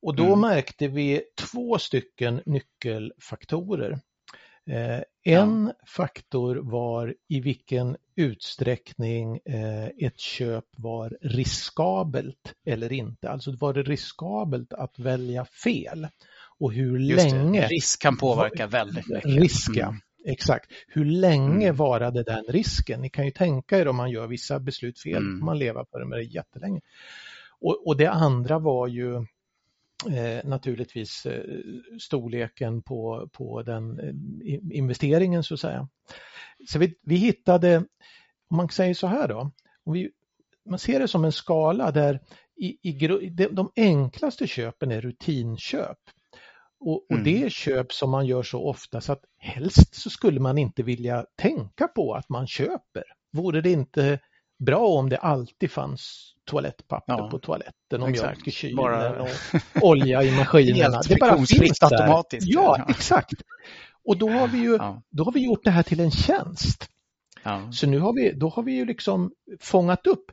Och 0.00 0.14
då 0.14 0.26
mm. 0.26 0.40
märkte 0.40 0.88
vi 0.88 1.22
två 1.36 1.78
stycken 1.78 2.42
nyckelfaktorer. 2.46 4.00
Eh, 4.66 5.02
en 5.24 5.66
ja. 5.66 5.86
faktor 5.86 6.56
var 6.56 7.14
i 7.28 7.40
vilken 7.40 7.96
utsträckning 8.18 9.40
eh, 9.44 9.86
ett 9.86 10.20
köp 10.20 10.64
var 10.76 11.18
riskabelt 11.20 12.54
eller 12.66 12.92
inte. 12.92 13.30
Alltså 13.30 13.56
var 13.56 13.74
det 13.74 13.82
riskabelt 13.82 14.72
att 14.72 14.98
välja 14.98 15.44
fel? 15.44 16.08
Och 16.58 16.72
hur 16.72 16.98
Just 16.98 17.32
länge? 17.32 17.60
Det. 17.60 17.66
Risk 17.66 18.02
kan 18.02 18.16
påverka 18.16 18.66
väldigt 18.66 19.08
mycket. 19.08 19.24
Risk, 19.24 19.76
mm. 19.76 19.94
Exakt. 20.24 20.70
Hur 20.88 21.04
länge 21.04 21.66
mm. 21.66 21.76
varade 21.76 22.22
den 22.22 22.44
risken? 22.48 23.00
Ni 23.00 23.10
kan 23.10 23.24
ju 23.24 23.30
tänka 23.30 23.78
er 23.78 23.88
om 23.88 23.96
man 23.96 24.10
gör 24.10 24.26
vissa 24.26 24.60
beslut 24.60 25.00
fel, 25.00 25.16
mm. 25.16 25.44
man 25.44 25.58
leva 25.58 25.84
på 25.84 25.98
det 25.98 26.06
med 26.06 26.18
det 26.18 26.24
jättelänge. 26.24 26.80
Och, 27.60 27.86
och 27.86 27.96
det 27.96 28.10
andra 28.10 28.58
var 28.58 28.86
ju 28.86 29.14
eh, 30.06 30.44
naturligtvis 30.44 31.26
eh, 31.26 31.42
storleken 32.00 32.82
på, 32.82 33.28
på 33.32 33.62
den 33.62 34.00
eh, 34.00 34.78
investeringen 34.78 35.42
så 35.42 35.54
att 35.54 35.60
säga. 35.60 35.88
Så 36.66 36.78
vi, 36.78 36.94
vi 37.02 37.16
hittade, 37.16 37.76
om 38.50 38.56
man 38.56 38.68
säger 38.68 38.94
så 38.94 39.06
här 39.06 39.28
då, 39.28 39.50
vi, 39.84 40.10
man 40.68 40.78
ser 40.78 41.00
det 41.00 41.08
som 41.08 41.24
en 41.24 41.32
skala 41.32 41.90
där 41.90 42.20
i, 42.60 42.78
i, 42.82 42.92
de, 43.30 43.46
de 43.46 43.72
enklaste 43.76 44.46
köpen 44.46 44.90
är 44.90 45.00
rutinköp. 45.00 45.98
Och, 46.80 47.10
och, 47.10 47.18
det 47.18 47.30
mm. 47.30 47.44
är 47.44 47.48
köp 47.48 47.92
som 47.92 48.10
man 48.10 48.26
gör 48.26 48.42
så 48.42 48.68
ofta 48.68 49.00
så 49.00 49.12
att 49.12 49.22
helst 49.38 49.94
så 49.94 50.10
skulle 50.10 50.40
man 50.40 50.58
inte 50.58 50.82
vilja 50.82 51.24
tänka 51.36 51.88
på 51.88 52.14
att 52.14 52.28
man 52.28 52.46
köper. 52.46 53.04
Vore 53.32 53.60
det 53.60 53.70
inte 53.70 54.18
bra 54.58 54.86
om 54.86 55.08
det 55.08 55.16
alltid 55.16 55.70
fanns 55.70 56.32
toalettpapper 56.44 57.12
ja, 57.12 57.30
på 57.30 57.38
toaletten 57.38 58.02
och 58.02 58.10
mjölk 58.10 58.48
i 58.48 58.50
kylen 58.50 58.76
bara... 58.76 59.22
och 59.22 59.28
olja 59.82 60.22
i 60.22 60.36
maskinerna. 60.36 61.00
det 61.08 61.16
bara 61.20 61.36
finns 61.36 61.78
där. 61.78 62.00
automatiskt. 62.00 62.46
Ja, 62.46 62.76
ja, 62.78 62.86
exakt. 62.88 63.42
Och 64.08 64.16
då 64.16 64.28
har 64.28 64.48
vi 64.48 64.58
ju 64.58 64.76
ja. 64.76 65.02
då 65.10 65.24
har 65.24 65.32
vi 65.32 65.44
gjort 65.44 65.64
det 65.64 65.70
här 65.70 65.82
till 65.82 66.00
en 66.00 66.10
tjänst. 66.10 66.90
Ja. 67.42 67.72
Så 67.72 67.86
nu 67.86 67.98
har 67.98 68.12
vi, 68.12 68.32
då 68.32 68.48
har 68.48 68.62
vi 68.62 68.72
ju 68.72 68.84
liksom 68.84 69.32
fångat 69.60 70.06
upp 70.06 70.24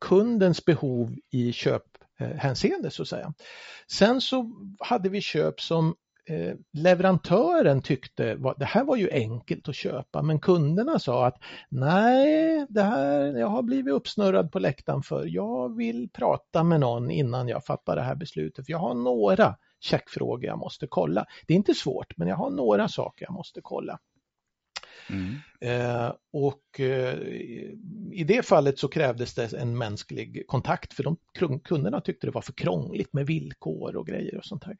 kundens 0.00 0.64
behov 0.64 1.14
i 1.30 1.52
köphänseende 1.52 2.90
så 2.90 3.02
att 3.02 3.08
säga. 3.08 3.34
Sen 3.90 4.20
så 4.20 4.52
hade 4.78 5.08
vi 5.08 5.20
köp 5.20 5.60
som 5.60 5.94
Eh, 6.28 6.54
leverantören 6.72 7.82
tyckte 7.82 8.38
att 8.44 8.58
det 8.58 8.64
här 8.64 8.84
var 8.84 8.96
ju 8.96 9.10
enkelt 9.10 9.68
att 9.68 9.74
köpa 9.74 10.22
men 10.22 10.40
kunderna 10.40 10.98
sa 10.98 11.26
att 11.26 11.36
nej, 11.68 12.66
det 12.68 12.82
här, 12.82 13.38
jag 13.38 13.46
har 13.46 13.62
blivit 13.62 13.94
uppsnurrad 13.94 14.52
på 14.52 14.58
läktaren 14.58 15.02
för 15.02 15.26
jag 15.26 15.76
vill 15.76 16.08
prata 16.12 16.64
med 16.64 16.80
någon 16.80 17.10
innan 17.10 17.48
jag 17.48 17.64
fattar 17.64 17.96
det 17.96 18.02
här 18.02 18.14
beslutet. 18.14 18.66
För 18.66 18.72
jag 18.72 18.78
har 18.78 18.94
några 18.94 19.56
checkfrågor 19.82 20.44
jag 20.44 20.58
måste 20.58 20.86
kolla. 20.86 21.26
Det 21.46 21.54
är 21.54 21.56
inte 21.56 21.74
svårt 21.74 22.16
men 22.16 22.28
jag 22.28 22.36
har 22.36 22.50
några 22.50 22.88
saker 22.88 23.24
jag 23.24 23.34
måste 23.34 23.60
kolla. 23.62 23.98
Mm. 25.10 25.34
Eh, 25.60 26.12
och 26.32 26.80
eh, 26.80 27.18
i 28.12 28.24
det 28.26 28.46
fallet 28.46 28.78
så 28.78 28.88
krävdes 28.88 29.34
det 29.34 29.52
en 29.52 29.78
mänsklig 29.78 30.44
kontakt 30.46 30.92
för 30.92 31.02
de 31.02 31.16
kunderna 31.60 32.00
tyckte 32.00 32.26
det 32.26 32.30
var 32.30 32.42
för 32.42 32.52
krångligt 32.52 33.12
med 33.12 33.26
villkor 33.26 33.96
och 33.96 34.06
grejer 34.06 34.38
och 34.38 34.44
sånt 34.44 34.64
här. 34.64 34.76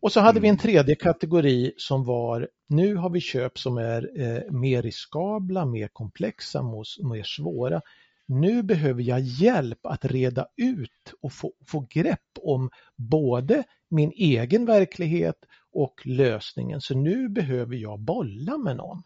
Och 0.00 0.12
så 0.12 0.20
hade 0.20 0.40
vi 0.40 0.48
en 0.48 0.54
mm. 0.54 0.62
tredje 0.62 0.94
kategori 0.94 1.72
som 1.76 2.04
var, 2.04 2.48
nu 2.68 2.94
har 2.94 3.10
vi 3.10 3.20
köp 3.20 3.58
som 3.58 3.78
är 3.78 4.20
eh, 4.20 4.52
mer 4.52 4.82
riskabla, 4.82 5.66
mer 5.66 5.88
komplexa, 5.88 6.62
mer 7.02 7.22
svåra. 7.22 7.80
Nu 8.26 8.62
behöver 8.62 9.02
jag 9.02 9.20
hjälp 9.20 9.86
att 9.86 10.04
reda 10.04 10.46
ut 10.56 11.14
och 11.20 11.32
få, 11.32 11.52
få 11.66 11.86
grepp 11.90 12.38
om 12.42 12.70
både 12.96 13.64
min 13.88 14.12
egen 14.16 14.66
verklighet 14.66 15.36
och 15.72 16.06
lösningen. 16.06 16.80
Så 16.80 16.94
nu 16.94 17.28
behöver 17.28 17.76
jag 17.76 18.00
bolla 18.00 18.58
med 18.58 18.76
någon. 18.76 19.02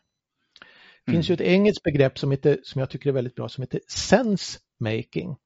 Det 1.05 1.13
finns 1.13 1.31
mm. 1.31 1.39
ju 1.39 1.45
ett 1.45 1.53
engelskt 1.53 1.83
begrepp 1.83 2.19
som, 2.19 2.31
heter, 2.31 2.61
som 2.63 2.79
jag 2.79 2.91
tycker 2.91 3.09
är 3.11 3.15
väldigt 3.15 3.35
bra 3.35 3.49
som 3.49 3.63
heter 3.63 3.81
sense 3.89 4.59
making. 4.79 5.37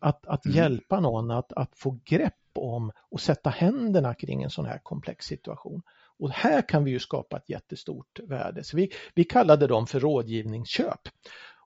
Att, 0.00 0.26
att 0.26 0.46
mm. 0.46 0.56
hjälpa 0.56 1.00
någon 1.00 1.30
att, 1.30 1.52
att 1.52 1.76
få 1.76 2.00
grepp 2.04 2.34
om 2.54 2.92
och 3.10 3.20
sätta 3.20 3.50
händerna 3.50 4.14
kring 4.14 4.42
en 4.42 4.50
sån 4.50 4.66
här 4.66 4.78
komplex 4.82 5.26
situation. 5.26 5.82
Och 6.18 6.30
här 6.30 6.68
kan 6.68 6.84
vi 6.84 6.90
ju 6.90 6.98
skapa 6.98 7.36
ett 7.36 7.50
jättestort 7.50 8.20
värde. 8.28 8.64
Så 8.64 8.76
vi, 8.76 8.90
vi 9.14 9.24
kallade 9.24 9.66
dem 9.66 9.86
för 9.86 10.00
rådgivningsköp. 10.00 11.00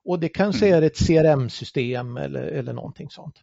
Och 0.05 0.19
det 0.19 0.29
kanske 0.29 0.67
mm. 0.67 0.77
är 0.77 0.87
ett 0.87 1.07
CRM-system 1.07 2.17
eller, 2.17 2.43
eller 2.43 2.73
någonting 2.73 3.09
sånt. 3.09 3.35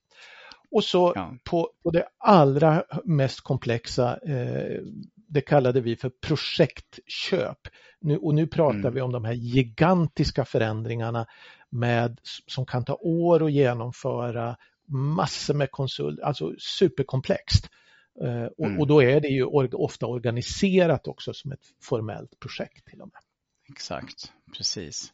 Och 0.71 0.85
så 0.85 1.13
ja. 1.15 1.35
på, 1.45 1.71
på 1.83 1.91
det 1.91 2.05
allra 2.19 2.85
mest 3.05 3.41
komplexa, 3.41 4.19
eh, 4.27 4.83
det 5.29 5.41
kallade 5.41 5.81
vi 5.81 5.97
för 5.97 6.09
projektköp. 6.09 7.59
Nu, 8.01 8.17
och 8.17 8.35
nu 8.35 8.47
pratar 8.47 8.79
mm. 8.79 8.95
vi 8.95 9.01
om 9.01 9.13
de 9.13 9.25
här 9.25 9.33
gigantiska 9.33 10.45
förändringarna 10.45 11.27
med, 11.71 12.21
som 12.47 12.67
kan 12.67 12.85
ta 12.85 12.95
år 12.95 13.45
att 13.45 13.53
genomföra, 13.53 14.57
massor 14.89 15.55
med 15.55 15.71
konsult, 15.71 16.21
alltså 16.21 16.55
superkomplext. 16.59 17.69
Eh, 18.23 18.45
och, 18.45 18.67
mm. 18.67 18.81
och, 18.81 18.87
då 18.87 19.03
är 19.03 19.21
det 19.21 19.29
ju 19.29 19.45
ofta 19.45 20.07
organiserat 20.07 21.07
också 21.07 21.33
som 21.35 21.53
ett 21.53 21.65
formellt 21.83 22.41
projekt 22.41 22.87
till 22.87 23.01
och 23.01 23.09
med. 23.09 23.21
Exakt, 23.69 24.33
precis. 24.57 25.13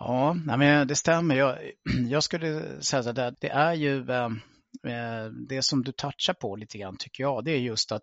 Ja, 0.00 0.34
men 0.34 0.86
det 0.88 0.96
stämmer. 0.96 1.34
Jag, 1.34 1.58
jag 2.08 2.22
skulle 2.22 2.82
säga 2.82 3.26
att 3.26 3.40
det 3.40 3.50
är 3.50 3.74
ju 3.74 4.10
ehm, 4.10 4.40
eh, 4.86 5.32
det 5.48 5.62
som 5.62 5.84
du 5.84 5.92
touchar 5.92 6.34
på 6.34 6.56
lite 6.56 6.78
grann 6.78 6.96
tycker 6.96 7.22
jag, 7.22 7.44
det 7.44 7.50
är 7.50 7.58
just 7.58 7.92
att 7.92 8.02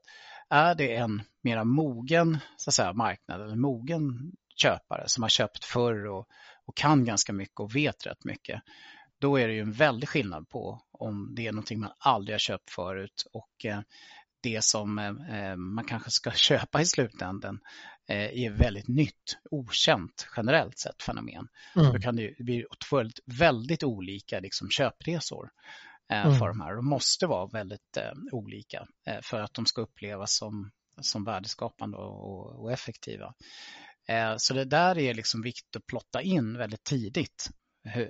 är 0.49 0.75
det 0.75 0.95
en 0.95 1.21
mera 1.43 1.63
mogen 1.63 2.37
så 2.57 2.69
att 2.69 2.73
säga, 2.73 2.93
marknad 2.93 3.41
eller 3.41 3.55
mogen 3.55 4.31
köpare 4.55 5.03
som 5.07 5.23
har 5.23 5.29
köpt 5.29 5.65
förr 5.65 6.05
och, 6.05 6.27
och 6.65 6.77
kan 6.77 7.05
ganska 7.05 7.33
mycket 7.33 7.59
och 7.59 7.75
vet 7.75 8.05
rätt 8.05 8.25
mycket, 8.25 8.61
då 9.19 9.39
är 9.39 9.47
det 9.47 9.53
ju 9.53 9.61
en 9.61 9.71
väldig 9.71 10.09
skillnad 10.09 10.49
på 10.49 10.81
om 10.91 11.33
det 11.35 11.47
är 11.47 11.51
någonting 11.51 11.79
man 11.79 11.91
aldrig 11.99 12.33
har 12.33 12.39
köpt 12.39 12.71
förut 12.71 13.25
och 13.33 13.65
eh, 13.65 13.79
det 14.41 14.63
som 14.63 14.99
eh, 14.99 15.55
man 15.55 15.85
kanske 15.85 16.11
ska 16.11 16.31
köpa 16.35 16.81
i 16.81 16.85
slutändan 16.85 17.59
är 18.07 18.49
väldigt 18.49 18.87
nytt, 18.87 19.37
okänt 19.51 20.27
generellt 20.37 20.79
sett 20.79 21.03
fenomen. 21.03 21.47
Mm. 21.75 21.93
Då 21.93 21.99
kan 21.99 22.15
det 22.15 22.35
bli 22.39 22.65
väldigt, 22.91 23.19
väldigt 23.25 23.83
olika 23.83 24.39
liksom, 24.39 24.69
köpresor 24.69 25.49
mm. 26.09 26.39
för 26.39 26.47
de 26.47 26.61
här. 26.61 26.75
De 26.75 26.89
måste 26.89 27.27
vara 27.27 27.47
väldigt 27.47 27.97
olika 28.31 28.87
för 29.21 29.39
att 29.39 29.53
de 29.53 29.65
ska 29.65 29.81
upplevas 29.81 30.37
som, 30.37 30.71
som 31.01 31.23
värdeskapande 31.23 31.97
och, 31.97 32.63
och 32.63 32.71
effektiva. 32.71 33.33
Så 34.37 34.53
det 34.53 34.65
där 34.65 34.97
är 34.97 35.13
liksom 35.13 35.41
viktigt 35.41 35.75
att 35.75 35.87
plotta 35.87 36.21
in 36.21 36.57
väldigt 36.57 36.83
tidigt 36.83 37.49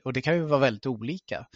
och 0.03 0.13
det 0.13 0.21
kan 0.21 0.35
ju 0.35 0.41
vara 0.41 0.59
väldigt 0.59 0.85
olika. 0.85 1.47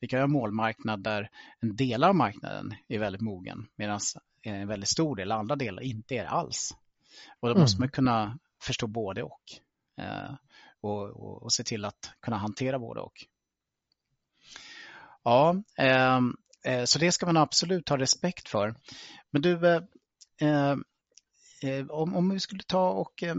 Vi 0.00 0.08
kan 0.08 0.20
ha 0.20 0.26
målmarknad 0.26 1.02
där 1.02 1.28
en 1.60 1.76
del 1.76 2.04
av 2.04 2.14
marknaden 2.14 2.74
är 2.88 2.98
väldigt 2.98 3.22
mogen 3.22 3.66
medan 3.76 4.00
en 4.42 4.68
väldigt 4.68 4.88
stor 4.88 5.16
del, 5.16 5.32
andra 5.32 5.56
delar, 5.56 5.82
inte 5.82 6.14
är 6.14 6.22
det 6.22 6.28
alls. 6.28 6.74
Och 7.40 7.48
då 7.48 7.60
måste 7.60 7.76
mm. 7.76 7.82
man 7.82 7.90
kunna 7.90 8.38
förstå 8.62 8.86
både 8.86 9.22
och. 9.22 9.42
Eh, 10.00 10.34
och, 10.80 11.02
och, 11.02 11.42
och, 11.42 11.52
se 11.52 11.64
till 11.64 11.84
att 11.84 12.12
kunna 12.20 12.36
hantera 12.36 12.78
både 12.78 13.00
och. 13.00 13.24
Ja, 15.22 15.62
ehm, 15.76 16.36
eh, 16.64 16.84
så 16.84 16.98
det 16.98 17.12
ska 17.12 17.26
man 17.26 17.36
absolut 17.36 17.88
ha 17.88 17.98
respekt 17.98 18.48
för. 18.48 18.74
Men 19.30 19.42
du, 19.42 19.68
eh, 19.68 19.82
eh, 20.40 20.76
eh 21.62 21.86
om, 21.90 22.16
om 22.16 22.30
vi 22.30 22.40
skulle 22.40 22.62
ta 22.62 22.90
och 22.90 23.22
eh, 23.22 23.34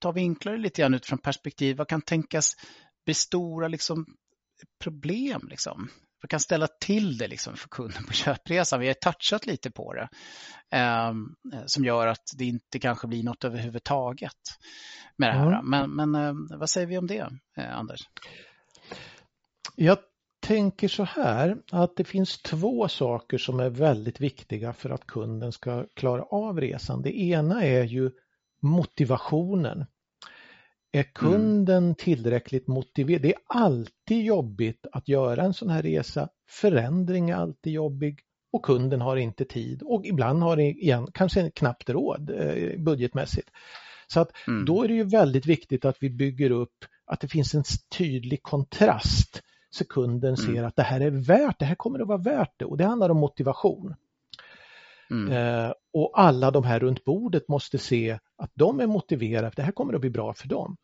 ta 0.00 0.12
vinklare 0.12 0.56
lite 0.56 0.82
grann 0.82 0.94
utifrån 0.94 1.18
perspektiv, 1.18 1.76
vad 1.76 1.88
kan 1.88 2.02
tänkas 2.02 2.54
bli 3.04 3.14
stora 3.14 3.68
liksom, 3.68 4.16
problem? 4.78 5.48
Liksom? 5.50 5.88
Vad 6.24 6.30
kan 6.30 6.40
ställa 6.40 6.66
till 6.80 7.18
det 7.18 7.28
liksom, 7.28 7.56
för 7.56 7.68
kunden 7.68 8.04
på 8.04 8.12
köpresan? 8.12 8.80
Vi 8.80 8.86
har 8.86 8.94
touchat 8.94 9.46
lite 9.46 9.70
på 9.70 9.94
det 9.94 10.08
eh, 10.76 11.12
som 11.66 11.84
gör 11.84 12.06
att 12.06 12.22
det 12.38 12.44
inte 12.44 12.78
kanske 12.78 13.06
blir 13.06 13.22
något 13.22 13.44
överhuvudtaget 13.44 14.32
med 15.16 15.28
det 15.28 15.38
här. 15.38 15.46
Mm. 15.46 15.70
Men, 15.70 16.10
men 16.10 16.24
eh, 16.24 16.58
vad 16.58 16.70
säger 16.70 16.86
vi 16.86 16.98
om 16.98 17.06
det, 17.06 17.30
eh, 17.56 17.78
Anders? 17.78 18.00
Jag 19.76 19.98
tänker 20.40 20.88
så 20.88 21.04
här 21.04 21.56
att 21.72 21.96
det 21.96 22.04
finns 22.04 22.42
två 22.42 22.88
saker 22.88 23.38
som 23.38 23.60
är 23.60 23.70
väldigt 23.70 24.20
viktiga 24.20 24.72
för 24.72 24.90
att 24.90 25.06
kunden 25.06 25.52
ska 25.52 25.86
klara 25.94 26.22
av 26.22 26.60
resan. 26.60 27.02
Det 27.02 27.20
ena 27.20 27.62
är 27.64 27.84
ju 27.84 28.10
motivationen. 28.62 29.86
Är 30.94 30.98
mm. 30.98 31.12
kunden 31.14 31.94
tillräckligt 31.94 32.66
motiverad? 32.66 33.22
Det 33.22 33.34
är 33.34 33.40
alltid 33.46 34.24
jobbigt 34.24 34.86
att 34.92 35.08
göra 35.08 35.42
en 35.42 35.54
sån 35.54 35.70
här 35.70 35.82
resa. 35.82 36.28
Förändring 36.50 37.30
är 37.30 37.34
alltid 37.34 37.72
jobbig 37.72 38.20
och 38.52 38.64
kunden 38.64 39.00
har 39.00 39.16
inte 39.16 39.44
tid 39.44 39.82
och 39.82 40.06
ibland 40.06 40.42
har 40.42 40.56
det 40.56 40.62
igen, 40.62 41.08
kanske 41.14 41.50
knappt 41.50 41.90
råd 41.90 42.30
eh, 42.30 42.80
budgetmässigt. 42.80 43.50
Så 44.06 44.20
att 44.20 44.30
mm. 44.46 44.64
då 44.64 44.82
är 44.82 44.88
det 44.88 44.94
ju 44.94 45.04
väldigt 45.04 45.46
viktigt 45.46 45.84
att 45.84 45.96
vi 46.00 46.10
bygger 46.10 46.50
upp 46.50 46.84
att 47.06 47.20
det 47.20 47.28
finns 47.28 47.54
en 47.54 47.64
tydlig 47.98 48.42
kontrast 48.42 49.42
så 49.70 49.84
kunden 49.84 50.34
mm. 50.34 50.54
ser 50.54 50.62
att 50.62 50.76
det 50.76 50.82
här 50.82 51.00
är 51.00 51.10
värt, 51.10 51.58
det 51.58 51.64
här 51.64 51.74
kommer 51.74 52.00
att 52.00 52.08
vara 52.08 52.18
värt 52.18 52.54
det 52.56 52.64
och 52.64 52.76
det 52.76 52.84
handlar 52.84 53.10
om 53.10 53.16
motivation. 53.16 53.94
Mm. 55.10 55.32
Eh, 55.32 55.72
och 55.92 56.12
alla 56.14 56.50
de 56.50 56.64
här 56.64 56.80
runt 56.80 57.04
bordet 57.04 57.48
måste 57.48 57.78
se 57.78 58.18
att 58.36 58.50
de 58.54 58.80
är 58.80 58.86
motiverade, 58.86 59.52
det 59.56 59.62
här 59.62 59.72
kommer 59.72 59.94
att 59.94 60.00
bli 60.00 60.10
bra 60.10 60.34
för 60.34 60.48
dem. 60.48 60.76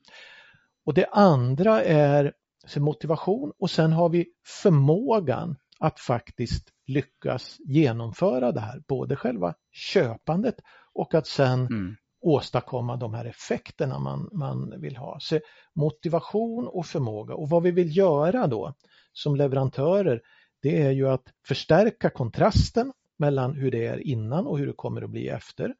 Och 0.84 0.94
det 0.94 1.06
andra 1.06 1.82
är 1.82 2.32
motivation 2.76 3.52
och 3.58 3.70
sen 3.70 3.92
har 3.92 4.08
vi 4.08 4.26
förmågan 4.62 5.56
att 5.80 6.00
faktiskt 6.00 6.68
lyckas 6.86 7.56
genomföra 7.58 8.52
det 8.52 8.60
här, 8.60 8.82
både 8.88 9.16
själva 9.16 9.54
köpandet 9.72 10.54
och 10.94 11.14
att 11.14 11.26
sen 11.26 11.66
mm. 11.66 11.96
åstadkomma 12.20 12.96
de 12.96 13.14
här 13.14 13.24
effekterna 13.24 13.98
man, 13.98 14.28
man 14.32 14.80
vill 14.80 14.96
ha. 14.96 15.18
Så 15.20 15.40
motivation 15.74 16.68
och 16.68 16.86
förmåga 16.86 17.34
och 17.34 17.48
vad 17.48 17.62
vi 17.62 17.70
vill 17.70 17.96
göra 17.96 18.46
då 18.46 18.74
som 19.12 19.36
leverantörer 19.36 20.20
det 20.62 20.82
är 20.82 20.90
ju 20.90 21.08
att 21.08 21.24
förstärka 21.48 22.10
kontrasten 22.10 22.92
mellan 23.20 23.54
hur 23.54 23.70
det 23.70 23.86
är 23.86 24.06
innan 24.06 24.46
och 24.46 24.58
hur 24.58 24.66
det 24.66 24.72
kommer 24.72 25.02
att 25.02 25.10
bli 25.10 25.28
efter. 25.28 25.74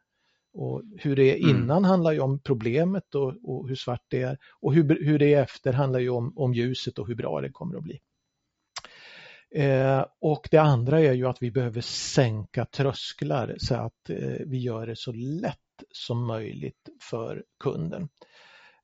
Och 0.52 0.82
hur 0.98 1.16
det 1.16 1.22
är 1.22 1.36
mm. 1.36 1.50
innan 1.50 1.78
mm. 1.78 1.84
handlar 1.84 2.12
ju 2.12 2.20
om 2.20 2.38
problemet 2.38 3.14
och, 3.14 3.34
och, 3.42 3.68
hur 3.68 3.76
svart 3.76 4.04
det 4.08 4.22
är 4.22 4.38
och 4.60 4.74
hur, 4.74 5.04
hur 5.04 5.18
det 5.18 5.34
är 5.34 5.42
efter 5.42 5.72
handlar 5.72 6.00
ju 6.00 6.10
om, 6.10 6.32
om 6.36 6.54
ljuset 6.54 6.98
och 6.98 7.08
hur 7.08 7.14
bra 7.14 7.40
det 7.40 7.50
kommer 7.50 7.76
att 7.76 7.82
bli. 7.82 8.00
Eh, 9.54 10.04
och 10.20 10.48
det 10.50 10.58
andra 10.58 11.00
är 11.00 11.12
ju 11.12 11.26
att 11.26 11.42
vi 11.42 11.50
behöver 11.50 11.80
sänka 11.80 12.64
trösklar 12.64 13.56
så 13.58 13.74
att 13.74 14.10
eh, 14.10 14.46
vi 14.46 14.58
gör 14.58 14.86
det 14.86 14.96
så 14.96 15.12
lätt 15.12 15.58
som 15.92 16.26
möjligt 16.26 16.88
för 17.10 17.44
kunden. 17.60 18.08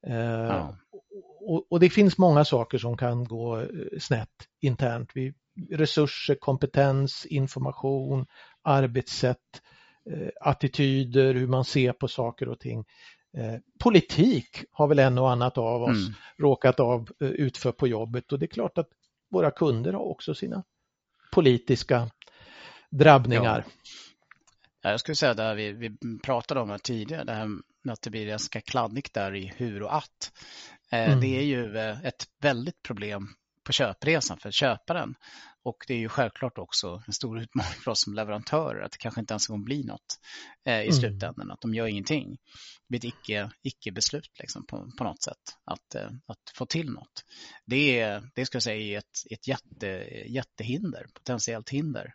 Eh, 0.07 0.16
ja. 0.16 0.76
och, 1.40 1.72
och, 1.72 1.80
det 1.80 1.90
finns 1.90 2.18
många 2.18 2.44
saker 2.44 2.78
som 2.78 2.96
kan 2.96 3.24
gå 3.24 3.61
eh, 3.61 3.66
snett 4.00 4.48
internt. 4.61 5.11
Vi, 5.14 5.34
resurser, 5.70 6.34
kompetens, 6.34 7.26
information, 7.26 8.26
arbetssätt, 8.62 9.62
eh, 10.11 10.28
attityder, 10.40 11.34
hur 11.34 11.46
man 11.46 11.64
ser 11.64 11.92
på 11.92 12.09
saker 12.09 12.48
och 12.48 12.61
ting. 12.61 12.84
Eh, 13.36 13.54
politik 13.78 14.64
har 14.70 14.88
väl 14.88 14.98
en 14.98 15.18
och 15.18 15.30
annat 15.30 15.59
av 15.59 15.82
oss 15.82 16.07
mm. 16.07 16.14
råkat 16.38 16.80
av 16.80 17.09
eh, 17.20 17.28
utför 17.28 17.72
på 17.72 17.88
jobbet 17.88 18.32
och 18.32 18.38
det 18.38 18.46
är 18.46 18.50
klart 18.50 18.78
att 18.78 18.88
våra 19.30 19.50
kunder 19.50 19.92
har 19.92 20.00
också 20.00 20.34
sina 20.34 20.64
politiska 21.32 22.11
drabbningar. 22.90 23.64
Ja. 24.82 24.90
Jag 24.90 25.00
skulle 25.00 25.16
säga 25.16 25.34
det 25.34 25.54
vi, 25.54 25.72
vi 25.72 26.18
pratade 26.22 26.61
om 26.61 26.68
det 26.68 26.78
tidigare, 26.78 27.24
det 27.24 27.32
här 27.32 27.48
med 27.82 27.92
att 27.92 28.02
det 28.02 28.11
blir 28.11 28.26
ganska 28.26 28.61
kladdigt 28.61 29.14
där 29.14 29.34
i 29.34 29.52
hur 29.57 29.82
och 29.82 29.96
att. 29.96 30.32
Mm. 30.90 31.20
Det 31.20 31.38
är 31.38 31.42
ju 31.42 31.78
ett 31.78 32.24
väldigt 32.40 32.82
problem 32.82 33.28
på 33.67 33.73
köpresan 33.73 34.39
för 34.39 34.51
köparen. 34.51 35.14
Och 35.62 35.85
det 35.89 35.95
är 35.95 35.99
ju 35.99 36.09
självklart 36.09 36.59
också 36.59 37.03
en 37.07 37.12
stor 37.12 37.41
utmaning 37.41 37.73
för 37.85 37.91
oss 37.91 38.03
som 38.03 38.14
leverantörer 38.14 38.83
att 38.83 38.93
det 38.93 38.99
kanske 38.99 39.21
inte 39.21 39.35
ens 39.35 39.47
kommer 39.47 39.64
bli 39.64 39.85
något 39.85 40.21
eh, 40.64 40.81
i 40.81 40.83
mm. 40.83 40.93
slutändan, 40.93 41.51
att 41.51 41.61
de 41.61 41.75
gör 41.75 41.87
ingenting. 41.87 42.31
Det 42.31 42.89
blir 42.89 42.99
ett 42.99 43.05
icke, 43.05 43.51
icke-beslut 43.62 44.31
liksom, 44.39 44.67
på, 44.67 44.91
på 44.99 45.05
något 45.05 45.23
sätt 45.23 45.57
att, 45.64 45.95
eh, 45.95 46.11
att 46.27 46.53
få 46.55 46.67
till 46.67 46.91
något. 46.91 47.25
Det, 47.64 48.01
är, 48.01 48.31
det 48.35 48.47
ska 48.47 48.57
jag 48.57 48.62
säga 48.62 48.99
ett, 48.99 49.19
ett 49.31 49.49
jätte, 49.49 49.87
jättehinder, 50.27 51.07
potentiellt 51.14 51.71
hinder 51.71 52.14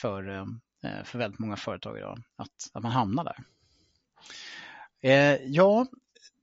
för, 0.00 0.28
eh, 0.28 1.04
för 1.04 1.18
väldigt 1.18 1.40
många 1.40 1.56
företag 1.56 1.98
idag, 1.98 2.22
att, 2.36 2.70
att 2.72 2.82
man 2.82 2.92
hamnar 2.92 3.24
där. 3.24 3.44
Eh, 5.10 5.40
ja, 5.46 5.86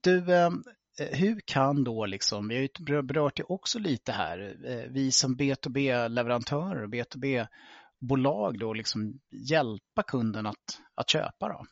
du, 0.00 0.34
eh, 0.34 0.50
Eh, 0.50 0.50
hur 0.98 1.40
kan 1.44 1.84
då, 1.84 2.06
liksom, 2.06 2.48
vi 2.48 2.54
har 2.54 2.62
ju 2.62 3.02
berört 3.02 3.36
det 3.36 3.42
också 3.42 3.78
lite 3.78 4.12
här, 4.12 4.56
eh, 4.66 4.90
vi 4.90 5.12
som 5.12 5.36
B2B-leverantörer 5.36 6.82
och 6.82 6.90
B2B-bolag 6.90 8.58
då 8.58 8.72
liksom 8.72 9.20
hjälpa 9.30 10.02
kunden 10.02 10.46
att, 10.46 10.80
att 10.94 11.10
köpa 11.10 11.48
då? 11.48 11.66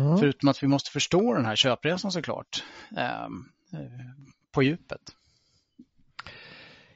Mm. 0.00 0.18
Förutom 0.18 0.48
att 0.48 0.62
vi 0.62 0.66
måste 0.66 0.90
förstå 0.90 1.34
den 1.34 1.44
här 1.44 1.56
köpresan 1.56 2.12
såklart 2.12 2.64
ehm, 2.96 3.44
eh, 3.72 3.80
på 4.52 4.62
djupet. 4.62 5.00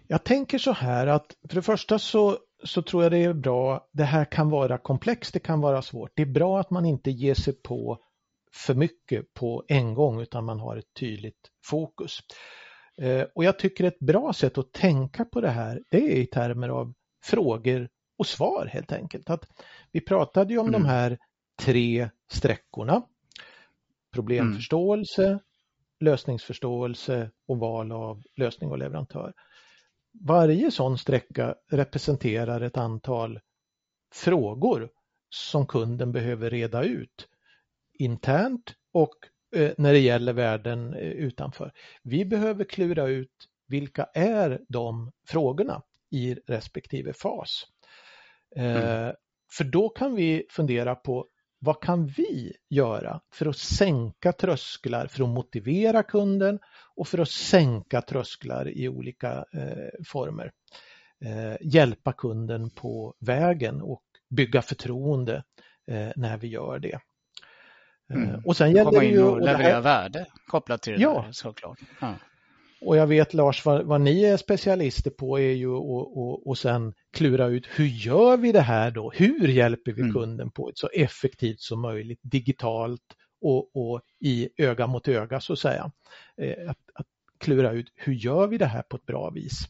Jag 0.06 0.24
tänker 0.24 0.58
så 0.58 0.72
här 0.72 1.06
att 1.06 1.36
för 1.48 1.54
det 1.54 1.62
första 1.62 1.98
så, 1.98 2.38
så 2.64 2.82
tror 2.82 3.02
jag 3.02 3.12
det 3.12 3.18
är 3.18 3.32
bra, 3.32 3.88
det 3.92 4.04
här 4.04 4.24
kan 4.24 4.50
vara 4.50 4.78
komplext, 4.78 5.32
det 5.32 5.40
kan 5.40 5.60
vara 5.60 5.82
svårt. 5.82 6.10
Det 6.14 6.22
är 6.22 6.26
bra 6.26 6.60
att 6.60 6.70
man 6.70 6.86
inte 6.86 7.10
ger 7.10 7.34
sig 7.34 7.52
på 7.52 7.98
för 8.54 8.74
mycket 8.74 9.34
på 9.34 9.64
en 9.68 9.94
gång 9.94 10.20
utan 10.20 10.44
man 10.44 10.60
har 10.60 10.76
ett 10.76 10.94
tydligt 10.94 11.50
fokus. 11.64 12.18
Eh, 12.98 13.26
och 13.34 13.44
jag 13.44 13.58
tycker 13.58 13.84
ett 13.84 13.98
bra 13.98 14.32
sätt 14.32 14.58
att 14.58 14.72
tänka 14.72 15.24
på 15.24 15.40
det 15.40 15.50
här, 15.50 15.82
det 15.90 16.12
är 16.12 16.16
i 16.16 16.26
termer 16.26 16.68
av 16.68 16.94
frågor 17.24 17.88
och 18.18 18.26
svar 18.26 18.66
helt 18.72 18.92
enkelt. 18.92 19.30
Att 19.30 19.44
vi 19.92 20.00
pratade 20.00 20.52
ju 20.52 20.58
om 20.58 20.68
mm. 20.68 20.82
de 20.82 20.88
här 20.88 21.18
tre 21.62 22.10
sträckorna. 22.32 23.02
Problemförståelse, 24.12 25.26
mm. 25.26 25.40
lösningsförståelse 26.00 27.30
och 27.48 27.58
val 27.58 27.92
av 27.92 28.22
lösning 28.36 28.70
och 28.70 28.78
leverantör. 28.78 29.32
Varje 30.12 30.70
sån 30.70 30.98
sträcka 30.98 31.54
representerar 31.70 32.60
ett 32.60 32.76
antal 32.76 33.40
frågor 34.14 34.90
som 35.30 35.66
kunden 35.66 36.12
behöver 36.12 36.50
reda 36.50 36.82
ut 36.82 37.28
internt 38.00 38.74
och 38.92 39.14
eh, 39.56 39.72
när 39.78 39.92
det 39.92 39.98
gäller 39.98 40.32
världen 40.32 40.94
eh, 40.94 41.00
utanför. 41.00 41.72
Vi 42.02 42.24
behöver 42.24 42.64
klura 42.64 43.06
ut 43.06 43.48
vilka 43.68 44.04
är 44.14 44.60
de 44.68 45.12
frågorna 45.28 45.82
i 46.10 46.34
respektive 46.46 47.12
fas. 47.12 47.66
Eh, 48.56 48.76
mm. 48.76 49.14
För 49.52 49.64
då 49.64 49.88
kan 49.88 50.14
vi 50.14 50.46
fundera 50.50 50.94
på 50.94 51.26
vad 51.58 51.82
kan 51.82 52.06
vi 52.06 52.52
göra 52.70 53.20
för 53.32 53.46
att 53.46 53.56
sänka 53.56 54.32
trösklar, 54.32 55.06
för 55.06 55.22
att 55.22 55.28
motivera 55.28 56.02
kunden 56.02 56.58
och 56.96 57.08
för 57.08 57.18
att 57.18 57.28
sänka 57.28 58.02
trösklar 58.02 58.68
i 58.68 58.88
olika 58.88 59.44
eh, 59.52 60.04
former. 60.06 60.52
Eh, 61.24 61.56
hjälpa 61.60 62.12
kunden 62.12 62.70
på 62.70 63.14
vägen 63.20 63.82
och 63.82 64.02
bygga 64.30 64.62
förtroende 64.62 65.44
eh, 65.90 66.08
när 66.16 66.38
vi 66.38 66.48
gör 66.48 66.78
det. 66.78 67.00
Eh, 68.10 68.16
mm. 68.16 68.40
Och 68.44 68.56
sen 68.56 68.72
gäller 68.72 69.00
det 69.00 69.06
ju... 69.06 69.22
att 69.22 69.44
leverera 69.44 69.74
här... 69.74 69.80
värde 69.80 70.26
kopplat 70.46 70.82
till 70.82 70.92
det 70.92 71.00
ja. 71.00 71.22
där 71.26 71.32
såklart. 71.32 71.78
Ja. 72.00 72.14
Och 72.80 72.96
jag 72.96 73.06
vet 73.06 73.34
Lars, 73.34 73.64
vad, 73.64 73.86
vad 73.86 74.00
ni 74.00 74.24
är 74.24 74.36
specialister 74.36 75.10
på 75.10 75.38
är 75.38 75.52
ju 75.52 75.76
att 75.76 75.82
och, 75.82 76.46
och 76.46 76.58
sen 76.58 76.94
klura 77.12 77.46
ut 77.46 77.66
hur 77.74 77.86
gör 77.86 78.36
vi 78.36 78.52
det 78.52 78.60
här 78.60 78.90
då? 78.90 79.10
Hur 79.10 79.48
hjälper 79.48 79.92
vi 79.92 80.02
mm. 80.02 80.14
kunden 80.14 80.50
på 80.50 80.68
ett 80.68 80.78
så 80.78 80.88
effektivt 80.88 81.60
som 81.60 81.80
möjligt 81.80 82.20
digitalt 82.22 83.02
och, 83.40 83.76
och 83.76 84.00
i 84.20 84.48
öga 84.56 84.86
mot 84.86 85.08
öga 85.08 85.40
så 85.40 85.52
att 85.52 85.58
säga. 85.58 85.90
Eh, 86.36 86.70
att, 86.70 86.78
att 86.94 87.06
klura 87.38 87.72
ut 87.72 87.92
hur 87.96 88.12
gör 88.12 88.46
vi 88.46 88.58
det 88.58 88.66
här 88.66 88.82
på 88.82 88.96
ett 88.96 89.06
bra 89.06 89.30
vis? 89.30 89.68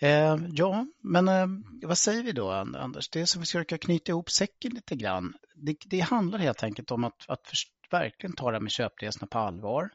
Eh, 0.00 0.36
ja, 0.52 0.86
men 1.02 1.28
eh, 1.28 1.46
vad 1.82 1.98
säger 1.98 2.22
vi 2.22 2.32
då 2.32 2.50
Anders? 2.50 3.08
Det 3.08 3.20
är 3.20 3.26
som 3.26 3.40
vi 3.40 3.46
försöka 3.46 3.78
knyta 3.78 4.12
ihop 4.12 4.30
säcken 4.30 4.74
lite 4.74 4.96
grann. 4.96 5.34
Det, 5.54 5.76
det 5.86 6.00
handlar 6.00 6.38
helt 6.38 6.62
enkelt 6.62 6.90
om 6.90 7.04
att, 7.04 7.28
att 7.28 7.46
verkligen 7.90 8.36
ta 8.36 8.50
det 8.50 8.56
här 8.56 8.60
med 8.60 8.72
köpresorna 8.72 9.26
på 9.26 9.38
allvar. 9.38 9.90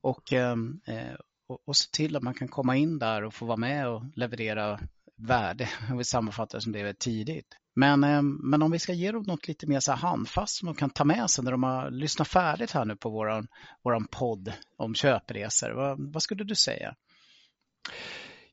Och, 0.00 0.32
eh, 0.32 0.56
eh, 0.86 1.14
och, 1.48 1.58
och 1.66 1.76
se 1.76 1.90
till 1.92 2.16
att 2.16 2.22
man 2.22 2.34
kan 2.34 2.48
komma 2.48 2.76
in 2.76 2.98
där 2.98 3.24
och 3.24 3.34
få 3.34 3.46
vara 3.46 3.56
med 3.56 3.88
och 3.88 4.02
leverera 4.16 4.80
värde. 5.16 5.68
Vi 5.98 6.04
sammanfattar 6.04 6.60
som 6.60 6.72
det 6.72 6.80
är 6.80 6.92
tidigt. 6.92 7.56
Men, 7.76 8.04
eh, 8.04 8.22
men 8.22 8.62
om 8.62 8.70
vi 8.70 8.78
ska 8.78 8.92
ge 8.92 9.12
dem 9.12 9.22
något 9.22 9.48
lite 9.48 9.66
mer 9.66 9.80
så 9.80 9.92
handfast 9.92 10.56
som 10.56 10.66
de 10.66 10.74
kan 10.74 10.90
ta 10.90 11.04
med 11.04 11.30
sig 11.30 11.44
när 11.44 11.50
de 11.50 11.62
har 11.62 11.90
lyssnat 11.90 12.28
färdigt 12.28 12.70
här 12.70 12.84
nu 12.84 12.96
på 12.96 13.10
våran, 13.10 13.48
våran 13.84 14.06
podd 14.06 14.52
om 14.76 14.94
köpresor. 14.94 15.70
Vad, 15.70 16.12
vad 16.12 16.22
skulle 16.22 16.44
du 16.44 16.54
säga? 16.54 16.94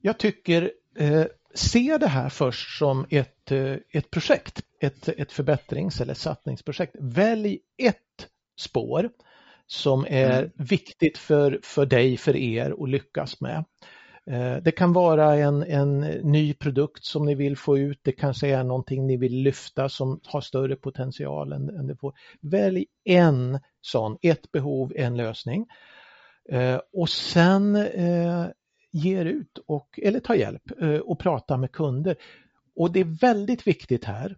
Jag 0.02 0.18
tycker 0.18 0.72
eh, 0.98 1.26
se 1.54 1.98
det 1.98 2.08
här 2.08 2.30
först 2.30 2.78
som 2.78 3.06
ett, 3.10 3.52
eh, 3.52 3.76
ett 3.92 4.12
projekt, 4.12 4.62
ett, 4.80 5.08
ett 5.08 5.32
förbättrings 5.32 6.02
eller 6.02 6.14
satsningsprojekt. 6.14 6.96
Välj 7.00 7.60
ett 7.78 8.28
spår 8.60 9.10
som 9.68 10.06
är 10.10 10.40
mm. 10.40 10.52
viktigt 10.56 11.18
för, 11.18 11.60
för 11.64 11.86
dig, 11.86 12.18
för 12.18 12.36
er 12.36 12.76
att 12.84 12.90
lyckas 12.90 13.42
med. 13.42 13.66
Eh, 14.26 14.56
det 14.56 14.72
kan 14.72 14.94
vara 14.94 15.36
en, 15.36 15.64
en 15.64 16.00
ny 16.24 16.54
produkt 16.54 17.06
som 17.06 17.26
ni 17.26 17.36
vill 17.36 17.58
få 17.58 17.78
ut, 17.78 18.00
det 18.02 18.12
kanske 18.12 18.48
är 18.48 18.64
någonting 18.64 19.08
ni 19.08 19.18
vill 19.18 19.36
lyfta 19.36 19.90
som 19.90 20.20
har 20.26 20.42
större 20.42 20.76
potential 20.76 21.54
än, 21.54 21.70
än 21.70 21.88
det 21.88 21.96
får. 21.96 22.14
Välj 22.42 22.86
en 23.04 23.60
sån, 23.82 24.18
ett 24.22 24.52
behov, 24.52 24.94
en 24.96 25.18
lösning. 25.18 25.68
Eh, 26.50 26.80
och 26.94 27.10
sen 27.10 27.76
eh, 28.94 29.02
ger 29.02 29.26
ut 29.26 29.58
och, 29.68 30.00
eller 30.04 30.20
ta 30.20 30.36
hjälp 30.36 30.72
och 31.04 31.20
prata 31.20 31.58
med 31.58 31.72
kunder. 31.72 32.16
Och 32.76 32.92
det 32.92 33.00
är 33.00 33.20
väldigt 33.22 33.68
viktigt 33.68 34.06
här 34.06 34.38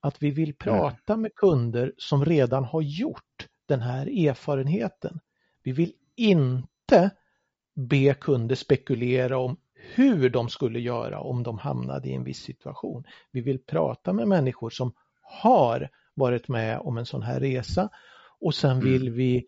att 0.00 0.22
vi 0.22 0.30
vill 0.30 0.48
mm. 0.48 0.56
prata 0.58 1.16
med 1.16 1.34
kunder 1.34 1.92
som 1.96 2.24
redan 2.24 2.64
har 2.64 2.82
gjort 2.82 3.46
den 3.68 3.80
här 3.80 4.28
erfarenheten. 4.28 5.20
Vi 5.62 5.72
vill 5.72 5.92
inte 6.16 7.10
be 7.74 8.14
kunder 8.14 8.54
spekulera 8.54 9.38
om 9.38 9.56
hur 9.94 10.30
de 10.30 10.48
skulle 10.48 10.80
göra 10.80 11.20
om 11.20 11.42
de 11.42 11.58
hamnade 11.58 12.08
i 12.08 12.14
en 12.14 12.24
viss 12.24 12.42
situation. 12.42 13.04
Vi 13.32 13.40
vill 13.40 13.58
prata 13.58 14.12
med 14.12 14.28
människor 14.28 14.70
som 14.70 14.92
har 15.22 15.88
varit 16.14 16.48
med 16.48 16.78
om 16.78 16.98
en 16.98 17.06
sån 17.06 17.22
här 17.22 17.40
resa 17.40 17.88
och 18.40 18.54
sen 18.54 18.70
mm. 18.70 18.84
vill 18.84 19.10
vi 19.10 19.46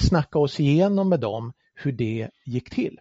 snacka 0.00 0.38
oss 0.38 0.60
igenom 0.60 1.08
med 1.08 1.20
dem 1.20 1.52
hur 1.74 1.92
det 1.92 2.30
gick 2.46 2.70
till. 2.70 3.00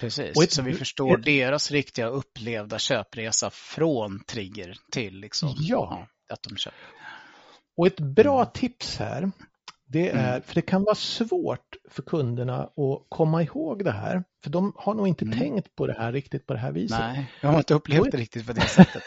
Precis, 0.00 0.42
ett, 0.42 0.52
så 0.52 0.62
vi 0.62 0.74
förstår 0.74 1.18
ett, 1.18 1.24
deras 1.24 1.70
riktiga 1.70 2.06
upplevda 2.06 2.78
köpresa 2.78 3.50
från 3.50 4.24
trigger 4.24 4.76
till 4.92 5.20
liksom, 5.20 5.54
ja. 5.58 6.06
att 6.30 6.42
de 6.42 6.56
köper. 6.56 6.78
Och 7.76 7.86
ett 7.86 8.00
bra 8.00 8.40
mm. 8.40 8.52
tips 8.54 8.96
här, 8.96 9.30
det 9.86 10.08
är, 10.08 10.28
mm. 10.28 10.42
för 10.42 10.54
det 10.54 10.62
kan 10.62 10.84
vara 10.84 10.94
svårt 10.94 11.76
för 11.90 12.02
kunderna 12.02 12.62
att 12.62 13.06
komma 13.08 13.42
ihåg 13.42 13.84
det 13.84 13.92
här, 13.92 14.24
för 14.44 14.50
de 14.50 14.72
har 14.76 14.94
nog 14.94 15.08
inte 15.08 15.24
mm. 15.24 15.38
tänkt 15.38 15.76
på 15.76 15.86
det 15.86 15.96
här 15.98 16.12
riktigt 16.12 16.46
på 16.46 16.52
det 16.52 16.58
här 16.58 16.72
viset. 16.72 16.98
Nej, 16.98 17.30
jag 17.40 17.48
har 17.48 17.58
inte 17.58 17.74
upplevt 17.74 18.10
det 18.12 18.18
riktigt 18.18 18.46
på 18.46 18.52
det 18.52 18.60
sättet. 18.60 19.02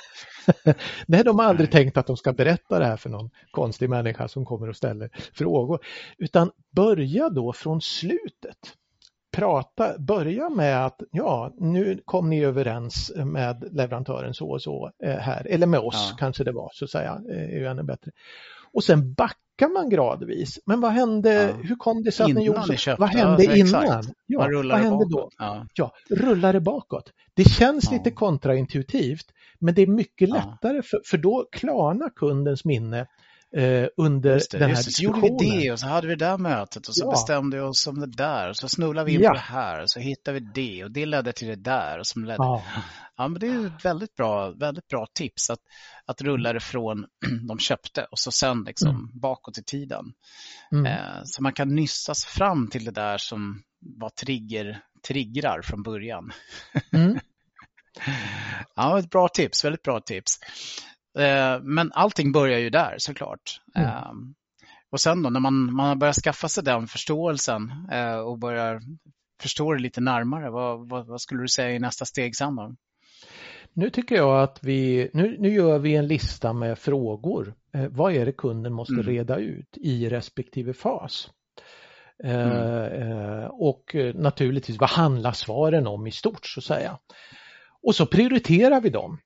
Nej, 1.08 1.24
de 1.24 1.39
har 1.39 1.46
aldrig 1.46 1.74
Nej. 1.74 1.84
tänkt 1.84 1.98
att 1.98 2.08
de 2.08 2.18
ska 2.18 2.34
berätta 2.34 2.80
det 2.80 2.86
här 2.86 2.98
för 2.98 3.10
någon 3.10 3.30
konstig 3.52 3.89
människa 3.89 4.28
som 4.28 4.46
kommer 4.46 4.70
och 4.70 4.76
ställer 4.76 5.10
frågor, 5.34 5.80
utan 6.18 6.52
börja 6.76 7.30
då 7.30 7.54
från 7.54 7.82
slutet 7.82 8.58
prata, 9.32 9.97
börja 9.99 10.49
med 10.49 10.86
att 10.86 11.01
ja, 11.11 11.53
nu 11.57 12.01
kom 12.05 12.29
ni 12.29 12.43
överens 12.43 13.11
med 13.15 13.67
leverantören 13.71 14.34
så 14.34 14.49
och 14.49 14.61
så 14.61 14.91
eh, 15.03 15.15
här, 15.15 15.47
eller 15.49 15.67
med 15.67 15.79
oss 15.79 16.07
ja. 16.11 16.17
kanske 16.19 16.43
det 16.43 16.51
var 16.51 16.69
så 16.73 16.86
att 16.86 16.91
säga, 16.91 17.21
eh, 17.29 17.43
är 17.43 17.59
ju 17.59 17.65
ännu 17.65 17.84
bättre. 17.84 18.11
Och 18.73 18.84
sen 18.84 19.13
backar 19.13 19.73
man 19.73 19.89
gradvis. 19.89 20.59
Men 20.65 20.82
vad 20.82 20.91
hände, 20.91 21.34
ja. 21.34 21.67
hur 21.67 21.75
kom 21.75 22.03
det 22.03 22.11
sig 22.11 22.23
att 22.23 22.34
ni 22.34 22.45
gjorde 22.45 22.77
så? 22.77 22.95
Vad 22.99 23.09
hände 23.09 23.43
ja, 23.43 23.55
innan? 23.55 24.03
Ja, 24.27 24.39
vad 24.39 24.79
hände 24.79 25.05
då? 25.09 25.29
Ja. 25.38 25.65
ja, 25.73 25.93
rullar 26.09 26.53
det 26.53 26.61
bakåt. 26.61 27.11
Det 27.34 27.43
känns 27.43 27.91
lite 27.91 28.11
kontraintuitivt, 28.11 29.25
men 29.59 29.73
det 29.73 29.82
är 29.82 29.88
mycket 29.88 30.29
lättare 30.29 30.82
för, 30.82 31.01
för 31.05 31.17
då 31.17 31.47
klarnar 31.51 32.09
kundens 32.09 32.65
minne 32.65 33.07
eh, 33.58 33.88
under 33.97 34.34
det, 34.34 34.60
den 34.60 34.62
här 34.62 34.84
diskussionen. 34.84 35.22
Så 35.22 35.28
gjorde 35.28 35.43
vi 35.43 35.64
det 35.64 35.72
och 35.72 35.80
så 35.80 35.88
hade 35.88 36.08
vi 36.08 36.16
det 36.16 36.26
där 36.26 36.38
mötet 36.38 36.88
och 36.88 36.95
så 36.95 37.06
ja. 37.06 37.12
bestämde 37.12 37.58
vi 37.58 37.64
oss 37.64 37.88
om 37.88 37.99
det 37.99 38.08
där 38.08 38.49
och 38.49 38.58
så 38.58 38.70
snurrade 38.70 39.06
vi 39.06 39.14
in 39.14 39.22
ja. 39.22 39.30
på 39.30 39.34
det 39.34 39.39
här 39.39 39.82
och 39.82 39.89
så 39.89 39.99
hittade 39.99 40.39
vi 40.39 40.47
det 40.54 40.84
och 40.84 40.91
det 40.91 41.06
ledde 41.06 41.34
till 41.34 41.47
det 41.47 41.56
där. 41.56 41.99
Och 41.99 42.08
som 42.08 42.26
ledde... 42.26 42.38
ja. 42.38 42.64
ja, 43.18 43.28
men 43.28 43.39
det 43.39 43.47
är 43.47 43.68
ett 43.68 43.86
väldigt 43.86 44.16
bra, 44.16 44.52
väldigt 44.52 44.88
bra 44.88 45.08
tips 45.14 45.49
att, 45.49 45.60
att 46.06 46.22
rulla 46.22 46.54
det 46.54 46.60
från 46.60 47.06
de 47.47 47.60
köpte 47.60 48.04
och 48.12 48.20
så 48.20 48.32
sen 48.32 48.64
liksom 48.64 48.89
mm. 48.89 49.10
bakåt 49.14 49.58
i 49.58 49.64
tiden. 49.64 50.06
Mm. 50.72 50.86
Eh, 50.86 51.22
så 51.24 51.43
man 51.43 51.54
kan 51.54 51.76
nyssas 51.76 52.26
fram 52.26 52.70
till 52.70 52.86
det 52.86 52.91
där 52.91 53.18
som 53.18 53.62
var 53.80 54.10
trigger, 54.10 54.84
triggrar 55.08 55.62
från 55.62 55.84
början. 55.84 56.32
Mm. 56.91 57.20
ja, 58.76 58.99
ett 58.99 59.10
bra 59.10 59.28
tips, 59.28 59.66
väldigt 59.66 59.84
bra 59.84 59.99
tips. 59.99 60.39
Eh, 61.20 61.62
men 61.62 61.91
allting 61.93 62.32
börjar 62.32 62.59
ju 62.59 62.70
där 62.70 62.95
såklart. 62.97 63.62
Mm. 63.76 63.89
Ehm, 63.89 64.34
och 64.91 64.99
sen 64.99 65.24
då 65.24 65.30
när 65.30 65.39
man, 65.39 65.74
man 65.74 65.99
börjar 65.99 66.14
skaffa 66.14 66.47
sig 66.47 66.64
den 66.64 66.88
förståelsen 66.88 67.72
eh, 67.91 68.18
och 68.18 68.39
börjar 68.39 68.82
förstå 69.41 69.74
det 69.74 69.82
lite 69.82 70.01
närmare, 70.01 70.49
vad, 70.49 70.89
vad, 70.89 71.07
vad 71.07 71.22
skulle 71.22 71.41
du 71.41 71.47
säga 71.47 71.72
i 71.72 71.80
nästa 71.80 72.05
steg 72.05 72.36
sen 72.36 72.55
då? 72.55 72.76
Nu 73.74 73.89
tycker 73.89 74.16
jag 74.16 74.43
att 74.43 74.59
vi, 74.62 75.09
nu, 75.14 75.38
nu 75.39 75.53
gör 75.53 75.80
vi 75.80 75.95
en 75.95 76.07
lista 76.07 76.53
med 76.53 76.80
frågor. 76.80 77.53
Eh, 77.74 77.88
vad 77.89 78.14
är 78.14 78.26
det 78.26 78.32
kunden 78.32 78.74
måste 78.74 78.93
mm. 78.93 79.05
reda 79.05 79.38
ut 79.38 79.78
i 79.78 80.09
respektive 80.09 80.74
fas? 80.74 81.30
Mm. 82.24 83.49
Och 83.51 83.95
naturligtvis 84.16 84.78
vad 84.80 84.89
handlar 84.89 85.32
svaren 85.32 85.88
om 85.88 86.07
i 86.07 86.12
stort 86.12 86.45
så 86.45 86.59
att 86.59 86.64
säga. 86.64 86.97
Och 87.82 87.95
så 87.95 88.05
prioriterar 88.05 88.82
vi 88.82 88.89
dem. 88.89 89.20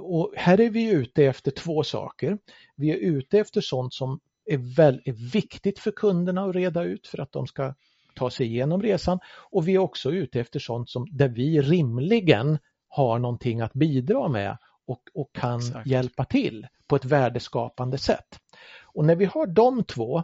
Och 0.00 0.32
här 0.36 0.60
är 0.60 0.70
vi 0.70 0.90
ute 0.90 1.24
efter 1.24 1.50
två 1.50 1.82
saker. 1.82 2.38
Vi 2.76 2.90
är 2.90 2.96
ute 2.96 3.38
efter 3.38 3.60
sånt 3.60 3.94
som 3.94 4.20
är, 4.44 4.76
väl, 4.76 5.02
är 5.04 5.32
viktigt 5.32 5.78
för 5.78 5.90
kunderna 5.90 6.44
att 6.44 6.54
reda 6.54 6.84
ut 6.84 7.06
för 7.06 7.18
att 7.20 7.32
de 7.32 7.46
ska 7.46 7.74
ta 8.14 8.30
sig 8.30 8.46
igenom 8.46 8.82
resan 8.82 9.18
och 9.50 9.68
vi 9.68 9.74
är 9.74 9.78
också 9.78 10.10
ute 10.10 10.40
efter 10.40 10.60
sånt 10.60 10.90
som 10.90 11.06
där 11.10 11.28
vi 11.28 11.60
rimligen 11.60 12.58
har 12.88 13.18
någonting 13.18 13.60
att 13.60 13.72
bidra 13.72 14.28
med 14.28 14.58
och, 14.86 15.02
och 15.14 15.32
kan 15.32 15.58
Exakt. 15.58 15.86
hjälpa 15.86 16.24
till 16.24 16.66
på 16.86 16.96
ett 16.96 17.04
värdeskapande 17.04 17.98
sätt. 17.98 18.38
Och 18.82 19.04
när 19.04 19.16
vi 19.16 19.24
har 19.24 19.46
de 19.46 19.84
två, 19.84 20.22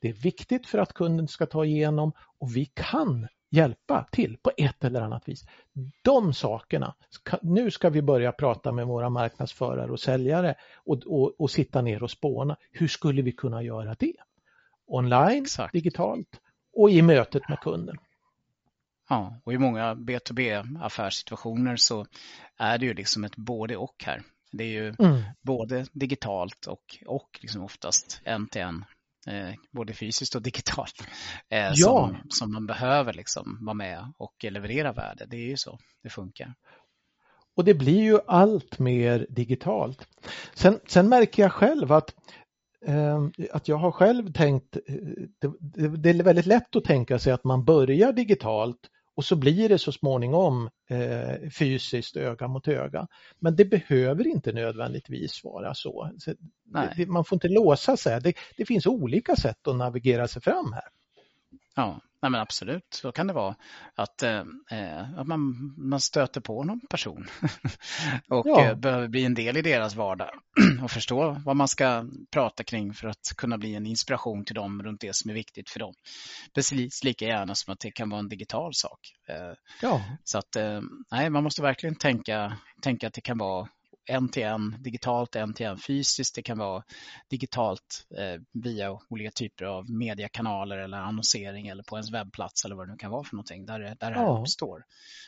det 0.00 0.08
är 0.08 0.12
viktigt 0.12 0.66
för 0.66 0.78
att 0.78 0.92
kunden 0.92 1.28
ska 1.28 1.46
ta 1.46 1.64
igenom 1.64 2.12
och 2.38 2.56
vi 2.56 2.64
kan 2.64 3.28
hjälpa 3.56 4.06
till 4.10 4.36
på 4.42 4.52
ett 4.56 4.84
eller 4.84 5.00
annat 5.00 5.28
vis. 5.28 5.44
De 6.02 6.34
sakerna, 6.34 6.94
nu 7.42 7.70
ska 7.70 7.90
vi 7.90 8.02
börja 8.02 8.32
prata 8.32 8.72
med 8.72 8.86
våra 8.86 9.10
marknadsförare 9.10 9.90
och 9.90 10.00
säljare 10.00 10.54
och, 10.74 11.02
och, 11.06 11.40
och 11.40 11.50
sitta 11.50 11.82
ner 11.82 12.02
och 12.02 12.10
spåna. 12.10 12.56
Hur 12.70 12.88
skulle 12.88 13.22
vi 13.22 13.32
kunna 13.32 13.62
göra 13.62 13.94
det? 13.98 14.14
Online, 14.86 15.42
Exakt. 15.42 15.72
digitalt 15.72 16.40
och 16.72 16.90
i 16.90 17.02
mötet 17.02 17.48
med 17.48 17.60
kunden. 17.60 17.96
Ja, 19.08 19.40
och 19.44 19.52
i 19.52 19.58
många 19.58 19.94
B2B 19.94 20.78
affärssituationer 20.82 21.76
så 21.76 22.06
är 22.56 22.78
det 22.78 22.86
ju 22.86 22.94
liksom 22.94 23.24
ett 23.24 23.36
både 23.36 23.76
och 23.76 24.04
här. 24.06 24.22
Det 24.52 24.64
är 24.64 24.68
ju 24.68 24.94
mm. 24.98 25.22
både 25.42 25.86
digitalt 25.92 26.66
och, 26.66 26.98
och 27.06 27.38
liksom 27.42 27.62
oftast 27.62 28.20
en 28.24 28.48
till 28.48 28.60
en, 28.60 28.84
både 29.72 29.92
fysiskt 29.92 30.34
och 30.34 30.42
digitalt, 30.42 31.06
eh, 31.48 31.58
ja. 31.58 31.74
som, 31.74 32.16
som 32.30 32.52
man 32.52 32.66
behöver 32.66 33.12
liksom 33.12 33.58
vara 33.60 33.74
med 33.74 34.12
och 34.18 34.34
leverera 34.50 34.92
värde. 34.92 35.26
Det 35.26 35.36
är 35.36 35.48
ju 35.48 35.56
så 35.56 35.78
det 36.02 36.10
funkar. 36.10 36.54
Och 37.56 37.64
det 37.64 37.74
blir 37.74 38.02
ju 38.02 38.18
allt 38.26 38.78
mer 38.78 39.26
digitalt. 39.30 40.08
Sen, 40.54 40.80
sen 40.86 41.08
märker 41.08 41.42
jag 41.42 41.52
själv 41.52 41.92
att 41.92 42.14
eh, 42.86 43.24
att 43.52 43.68
jag 43.68 43.76
har 43.76 43.90
själv 43.90 44.32
tänkt, 44.32 44.76
eh, 44.76 45.50
det, 45.60 46.10
är 46.10 46.22
väldigt 46.22 46.46
lätt 46.46 46.76
att 46.76 46.84
tänka 46.84 47.18
sig 47.18 47.32
att 47.32 47.44
man 47.44 47.64
börjar 47.64 48.12
digitalt 48.12 48.90
och 49.16 49.24
så 49.24 49.36
blir 49.36 49.68
det 49.68 49.78
så 49.78 49.92
småningom 49.92 50.70
eh, 50.88 51.50
fysiskt 51.50 52.16
öga 52.16 52.48
mot 52.48 52.68
öga. 52.68 53.06
Men 53.38 53.56
det 53.56 53.64
behöver 53.64 54.26
inte 54.26 54.52
nödvändigtvis 54.52 55.44
vara 55.44 55.74
så. 55.74 56.10
så 56.18 56.34
det, 56.96 57.06
man 57.06 57.24
får 57.24 57.36
inte 57.36 57.48
låsa 57.48 57.96
sig. 57.96 58.20
Det, 58.20 58.34
det 58.56 58.64
finns 58.64 58.86
olika 58.86 59.36
sätt 59.36 59.66
att 59.66 59.76
navigera 59.76 60.28
sig 60.28 60.42
fram 60.42 60.72
här. 60.72 60.84
Ja, 61.74 62.00
nej 62.22 62.30
men 62.30 62.40
absolut, 62.40 62.86
så 62.90 63.12
kan 63.12 63.26
det 63.26 63.32
vara. 63.32 63.56
Att, 63.94 64.22
eh, 64.22 64.44
eh 64.70 65.18
att 65.18 65.26
man, 65.26 65.74
man 65.76 66.00
stöter 66.00 66.40
på 66.40 66.64
någon 66.64 66.80
person 66.90 67.26
och 68.28 68.46
ja. 68.46 68.64
eh, 68.64 68.74
behöver 68.74 69.08
bli 69.08 69.24
en 69.24 69.34
del 69.34 69.56
i 69.56 69.62
deras 69.62 69.94
vardag 69.94 70.30
och 70.82 70.90
förstå 70.90 71.36
vad 71.44 71.56
man 71.56 71.68
ska 71.68 72.04
prata 72.30 72.64
kring 72.64 72.94
för 72.94 73.08
att 73.08 73.32
kunna 73.36 73.58
bli 73.58 73.74
en 73.74 73.86
inspiration 73.86 74.44
till 74.44 74.54
dem 74.54 74.82
runt 74.82 75.00
det 75.00 75.16
som 75.16 75.30
är 75.30 75.34
viktigt 75.34 75.70
för 75.70 75.80
dem. 75.80 75.94
Precis 76.54 77.04
lika 77.04 77.24
gärna 77.24 77.54
som 77.54 77.72
att 77.72 77.80
det 77.80 77.90
kan 77.90 78.10
vara 78.10 78.18
en 78.18 78.28
digital 78.28 78.74
sak. 78.74 79.00
Eh, 79.28 79.54
ja. 79.82 80.02
Så 80.24 80.38
att, 80.38 80.56
eh, 80.56 80.80
nej, 81.10 81.30
man 81.30 81.44
måste 81.44 81.62
verkligen 81.62 81.96
tänka, 81.96 82.56
tänka 82.82 83.06
att 83.06 83.14
det 83.14 83.20
kan 83.20 83.38
vara 83.38 83.68
en 84.06 84.28
till 84.28 84.42
en 84.42 84.76
digitalt, 84.82 85.36
en 85.36 85.54
till 85.54 85.66
en 85.66 85.78
fysiskt. 85.78 86.34
Det 86.34 86.42
kan 86.42 86.58
vara 86.58 86.82
digitalt 87.30 88.06
eh, 88.18 88.40
via 88.52 88.98
olika 89.10 89.30
typer 89.30 89.64
av 89.64 89.90
mediekanaler 89.90 90.78
eller 90.78 90.98
annonsering 90.98 91.68
eller 91.68 91.82
på 91.82 91.96
ens 91.96 92.12
webbplats 92.12 92.64
eller 92.64 92.76
vad 92.76 92.88
det 92.88 92.92
nu 92.92 92.98
kan 92.98 93.10
vara 93.10 93.24
för 93.24 93.36
någonting 93.36 93.66
där, 93.66 93.80
där 93.80 93.96
det 94.10 94.16
här 94.16 94.22
ja. 94.22 94.38
uppstår. 94.40 94.84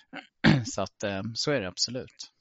Så 0.65 0.83
att 0.83 1.03
eh, 1.03 1.23
så 1.35 1.51
är 1.51 1.61
det 1.61 1.69
absolut. 1.69 2.33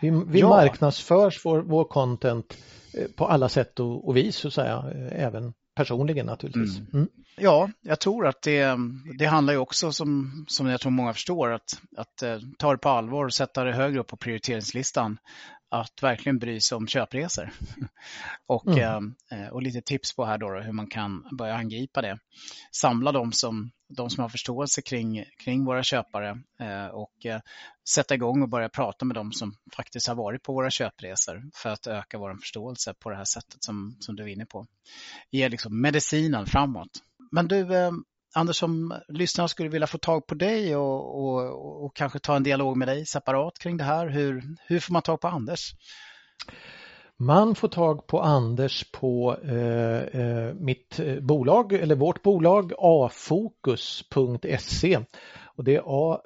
Vi, 0.00 0.10
vi 0.26 0.40
ja. 0.40 0.48
marknadsförs 0.48 1.44
vår, 1.44 1.62
vår 1.62 1.84
content 1.84 2.56
eh, 2.94 3.10
på 3.16 3.26
alla 3.26 3.48
sätt 3.48 3.80
och, 3.80 4.08
och 4.08 4.16
vis 4.16 4.36
så 4.36 4.48
att 4.48 4.54
säga, 4.54 4.84
eh, 4.94 5.24
även 5.24 5.54
personligen 5.76 6.26
naturligtvis. 6.26 6.78
Mm. 6.78 6.88
Mm. 6.92 7.08
Ja, 7.36 7.70
jag 7.82 8.00
tror 8.00 8.26
att 8.26 8.42
det, 8.42 8.78
det 9.18 9.26
handlar 9.26 9.52
ju 9.52 9.58
också 9.58 9.92
som, 9.92 10.44
som 10.48 10.66
jag 10.66 10.80
tror 10.80 10.92
många 10.92 11.12
förstår 11.12 11.52
att, 11.52 11.80
att 11.96 12.22
eh, 12.22 12.38
ta 12.58 12.72
det 12.72 12.78
på 12.78 12.88
allvar 12.88 13.24
och 13.24 13.34
sätta 13.34 13.64
det 13.64 13.72
högre 13.72 14.00
upp 14.00 14.06
på 14.06 14.16
prioriteringslistan. 14.16 15.18
Att 15.68 16.02
verkligen 16.02 16.38
bry 16.38 16.60
sig 16.60 16.76
om 16.76 16.86
köpresor. 16.86 17.52
och, 18.46 18.66
mm. 18.66 19.14
eh, 19.30 19.48
och 19.48 19.62
lite 19.62 19.82
tips 19.82 20.16
på 20.16 20.24
här 20.24 20.38
då, 20.38 20.60
hur 20.60 20.72
man 20.72 20.86
kan 20.86 21.28
börja 21.38 21.54
angripa 21.54 22.02
det. 22.02 22.18
Samla 22.72 23.12
de 23.12 23.32
som, 23.32 23.70
de 23.88 24.10
som 24.10 24.22
har 24.22 24.28
förståelse 24.28 24.82
kring, 24.82 25.24
kring 25.44 25.64
våra 25.64 25.82
köpare 25.82 26.42
eh, 26.60 26.86
och 26.86 27.26
eh, 27.26 27.40
sätta 27.88 28.14
igång 28.14 28.42
och 28.42 28.48
börja 28.48 28.68
prata 28.68 29.04
med 29.04 29.14
dem 29.14 29.32
som 29.32 29.54
faktiskt 29.76 30.08
har 30.08 30.14
varit 30.14 30.42
på 30.42 30.52
våra 30.52 30.70
köpresor 30.70 31.50
för 31.54 31.70
att 31.70 31.86
öka 31.86 32.18
vår 32.18 32.34
förståelse 32.34 32.94
på 32.94 33.10
det 33.10 33.16
här 33.16 33.24
sättet 33.24 33.64
som, 33.64 33.96
som 34.00 34.16
du 34.16 34.22
är 34.22 34.28
inne 34.28 34.46
på. 34.46 34.66
Ge 35.30 35.48
liksom 35.48 35.80
medicinen 35.80 36.46
framåt. 36.46 36.90
Men 37.30 37.48
du, 37.48 37.76
eh, 37.76 37.92
Anders, 38.36 38.62
om 38.62 38.94
lyssnarna 39.08 39.48
skulle 39.48 39.68
vilja 39.68 39.86
få 39.86 39.98
tag 39.98 40.26
på 40.26 40.34
dig 40.34 40.76
och, 40.76 41.22
och, 41.22 41.84
och, 41.84 41.96
kanske 41.96 42.18
ta 42.18 42.36
en 42.36 42.42
dialog 42.42 42.76
med 42.76 42.88
dig 42.88 43.06
separat 43.06 43.58
kring 43.58 43.76
det 43.76 43.84
här, 43.84 44.08
hur, 44.08 44.42
hur 44.66 44.80
får 44.80 44.92
man 44.92 45.02
tag 45.02 45.20
på 45.20 45.28
Anders? 45.28 45.72
Man 47.16 47.54
får 47.54 47.68
tag 47.68 48.06
på 48.06 48.20
Anders 48.20 48.84
på 48.92 49.36
eh, 49.44 50.20
eh 50.20 50.54
mitt 50.54 51.00
eh, 51.00 51.20
bolag 51.20 51.72
eller 51.72 51.94
vårt 51.94 52.22
bolag 52.22 52.72
afokus.se 52.78 54.24
och 55.56 55.64
det 55.64 55.76
är 55.76 55.82
a 55.86 56.20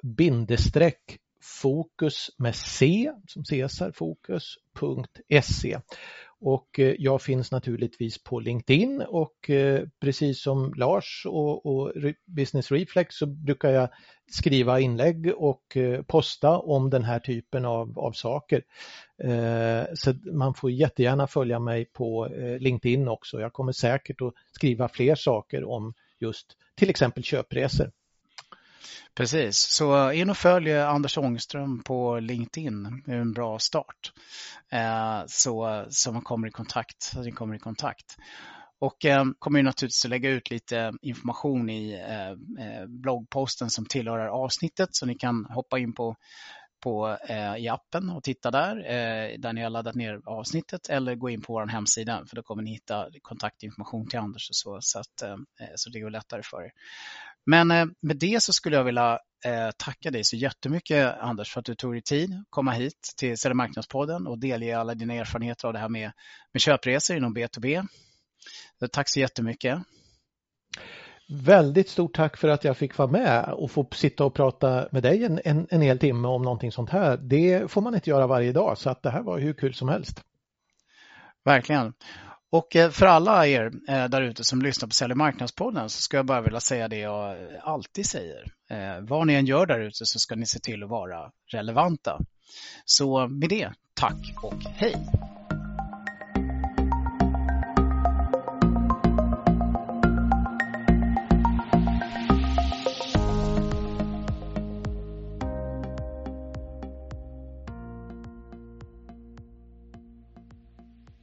fokus 1.61 2.29
med 2.37 2.55
c 2.55 3.11
som 3.27 3.45
Cesar 3.45 3.91
fokus.se 3.91 5.79
och 6.41 6.79
eh, 6.79 6.95
jag 6.99 7.21
finns 7.21 7.51
naturligtvis 7.51 8.23
på 8.23 8.39
LinkedIn 8.39 9.01
och 9.01 9.49
eh, 9.49 9.87
precis 9.99 10.41
som 10.41 10.73
Lars 10.73 11.25
och, 11.25 11.65
och 11.65 11.91
Business 12.25 12.71
Reflex 12.71 13.15
så 13.15 13.25
brukar 13.25 13.69
jag 13.69 13.89
skriva 14.31 14.79
inlägg 14.79 15.33
och 15.37 15.77
eh, 15.77 16.01
posta 16.01 16.57
om 16.57 16.89
den 16.89 17.03
här 17.03 17.19
typen 17.19 17.65
av, 17.65 17.99
av 17.99 18.11
saker. 18.11 18.63
Så 19.93 20.13
man 20.31 20.53
får 20.53 20.71
jättegärna 20.71 21.27
följa 21.27 21.59
mig 21.59 21.85
på 21.85 22.27
LinkedIn 22.59 23.07
också. 23.07 23.39
Jag 23.39 23.53
kommer 23.53 23.71
säkert 23.71 24.21
att 24.21 24.33
skriva 24.51 24.89
fler 24.89 25.15
saker 25.15 25.63
om 25.63 25.93
just 26.19 26.57
till 26.75 26.89
exempel 26.89 27.23
köpresor. 27.23 27.91
Precis, 29.15 29.57
så 29.57 30.11
in 30.11 30.29
och 30.29 30.37
följ 30.37 30.71
eh, 30.71 30.89
Anders 30.89 31.17
Ångström 31.17 31.83
på 31.83 32.19
LinkedIn. 32.19 33.03
Det 33.05 33.11
är 33.11 33.17
en 33.17 33.33
bra 33.33 33.59
start. 33.59 34.11
Eh, 34.71 35.23
så, 35.27 35.85
så 35.89 36.11
man 36.11 36.21
kommer 36.21 36.47
i 36.47 36.51
kontakt. 36.51 37.03
Så 37.03 37.21
ni 37.21 37.31
kommer 37.31 37.55
i 37.55 37.59
kontakt. 37.59 38.17
Och 38.79 39.05
eh, 39.05 39.25
kommer 39.39 39.63
naturligtvis 39.63 40.05
att 40.05 40.09
lägga 40.09 40.29
ut 40.29 40.49
lite 40.49 40.93
information 41.01 41.69
i 41.69 41.93
eh, 41.93 42.29
eh, 42.65 42.87
bloggposten 42.87 43.69
som 43.69 43.85
tillhör 43.85 44.19
avsnittet 44.19 44.89
så 44.91 45.05
ni 45.05 45.15
kan 45.15 45.45
hoppa 45.45 45.79
in 45.79 45.93
på 45.93 46.15
på, 46.81 47.17
eh, 47.29 47.55
i 47.55 47.69
appen 47.69 48.09
och 48.09 48.23
titta 48.23 48.51
där, 48.51 48.77
eh, 48.77 49.39
där 49.39 49.53
ni 49.53 49.61
har 49.61 49.69
laddat 49.69 49.95
ner 49.95 50.21
avsnittet 50.25 50.89
eller 50.89 51.15
gå 51.15 51.29
in 51.29 51.41
på 51.41 51.53
vår 51.53 51.67
hemsida 51.67 52.23
för 52.29 52.35
då 52.35 52.43
kommer 52.43 52.63
ni 52.63 52.71
hitta 52.71 53.07
kontaktinformation 53.21 54.07
till 54.07 54.19
Anders 54.19 54.49
och 54.49 54.55
så, 54.55 54.77
så, 54.81 54.99
att, 54.99 55.21
eh, 55.21 55.37
så 55.75 55.89
det 55.89 55.99
går 55.99 56.09
lättare 56.09 56.41
för 56.43 56.63
er. 56.63 56.71
Men 57.45 57.71
eh, 57.71 57.85
med 58.01 58.17
det 58.17 58.43
så 58.43 58.53
skulle 58.53 58.75
jag 58.75 58.83
vilja 58.83 59.19
eh, 59.45 59.69
tacka 59.77 60.11
dig 60.11 60.23
så 60.23 60.35
jättemycket 60.35 61.17
Anders 61.19 61.53
för 61.53 61.59
att 61.59 61.65
du 61.65 61.75
tog 61.75 61.93
dig 61.93 62.01
tid 62.01 62.33
att 62.33 62.45
komma 62.49 62.71
hit 62.71 63.13
till 63.17 63.37
Sälj 63.37 63.55
marknadspodden 63.55 64.27
och 64.27 64.39
delge 64.39 64.79
alla 64.79 64.95
dina 64.95 65.13
erfarenheter 65.13 65.67
av 65.67 65.73
det 65.73 65.79
här 65.79 65.89
med, 65.89 66.11
med 66.53 66.61
köpresor 66.61 67.17
inom 67.17 67.35
B2B. 67.35 67.87
Så 68.79 68.87
tack 68.87 69.09
så 69.09 69.19
jättemycket. 69.19 69.79
Väldigt 71.33 71.89
stort 71.89 72.15
tack 72.15 72.37
för 72.37 72.47
att 72.47 72.63
jag 72.63 72.77
fick 72.77 72.97
vara 72.97 73.11
med 73.11 73.53
och 73.53 73.71
få 73.71 73.87
sitta 73.91 74.25
och 74.25 74.33
prata 74.33 74.87
med 74.91 75.03
dig 75.03 75.25
en, 75.25 75.41
en, 75.45 75.67
en 75.69 75.81
hel 75.81 75.99
timme 75.99 76.27
om 76.27 76.41
någonting 76.41 76.71
sånt 76.71 76.89
här. 76.89 77.17
Det 77.17 77.71
får 77.71 77.81
man 77.81 77.95
inte 77.95 78.09
göra 78.09 78.27
varje 78.27 78.51
dag 78.51 78.77
så 78.77 78.89
att 78.89 79.03
det 79.03 79.09
här 79.09 79.21
var 79.21 79.39
hur 79.39 79.53
kul 79.53 79.73
som 79.73 79.89
helst. 79.89 80.21
Verkligen. 81.45 81.93
Och 82.51 82.75
eh, 82.75 82.91
för 82.91 83.05
alla 83.05 83.47
er 83.47 83.71
eh, 83.87 84.05
där 84.05 84.21
ute 84.21 84.43
som 84.43 84.61
lyssnar 84.61 84.87
på 84.87 84.93
Sälj 84.93 85.15
marknadspodden 85.15 85.89
så 85.89 86.01
ska 86.01 86.17
jag 86.17 86.25
bara 86.25 86.41
vilja 86.41 86.59
säga 86.59 86.87
det 86.87 86.97
jag 86.97 87.37
alltid 87.61 88.05
säger. 88.05 88.53
Eh, 88.69 89.01
vad 89.01 89.27
ni 89.27 89.33
än 89.33 89.45
gör 89.45 89.65
där 89.65 89.79
ute 89.79 90.05
så 90.05 90.19
ska 90.19 90.35
ni 90.35 90.45
se 90.45 90.59
till 90.59 90.83
att 90.83 90.89
vara 90.89 91.31
relevanta. 91.51 92.19
Så 92.85 93.27
med 93.27 93.49
det, 93.49 93.71
tack 93.93 94.43
och 94.43 94.63
hej! 94.63 94.95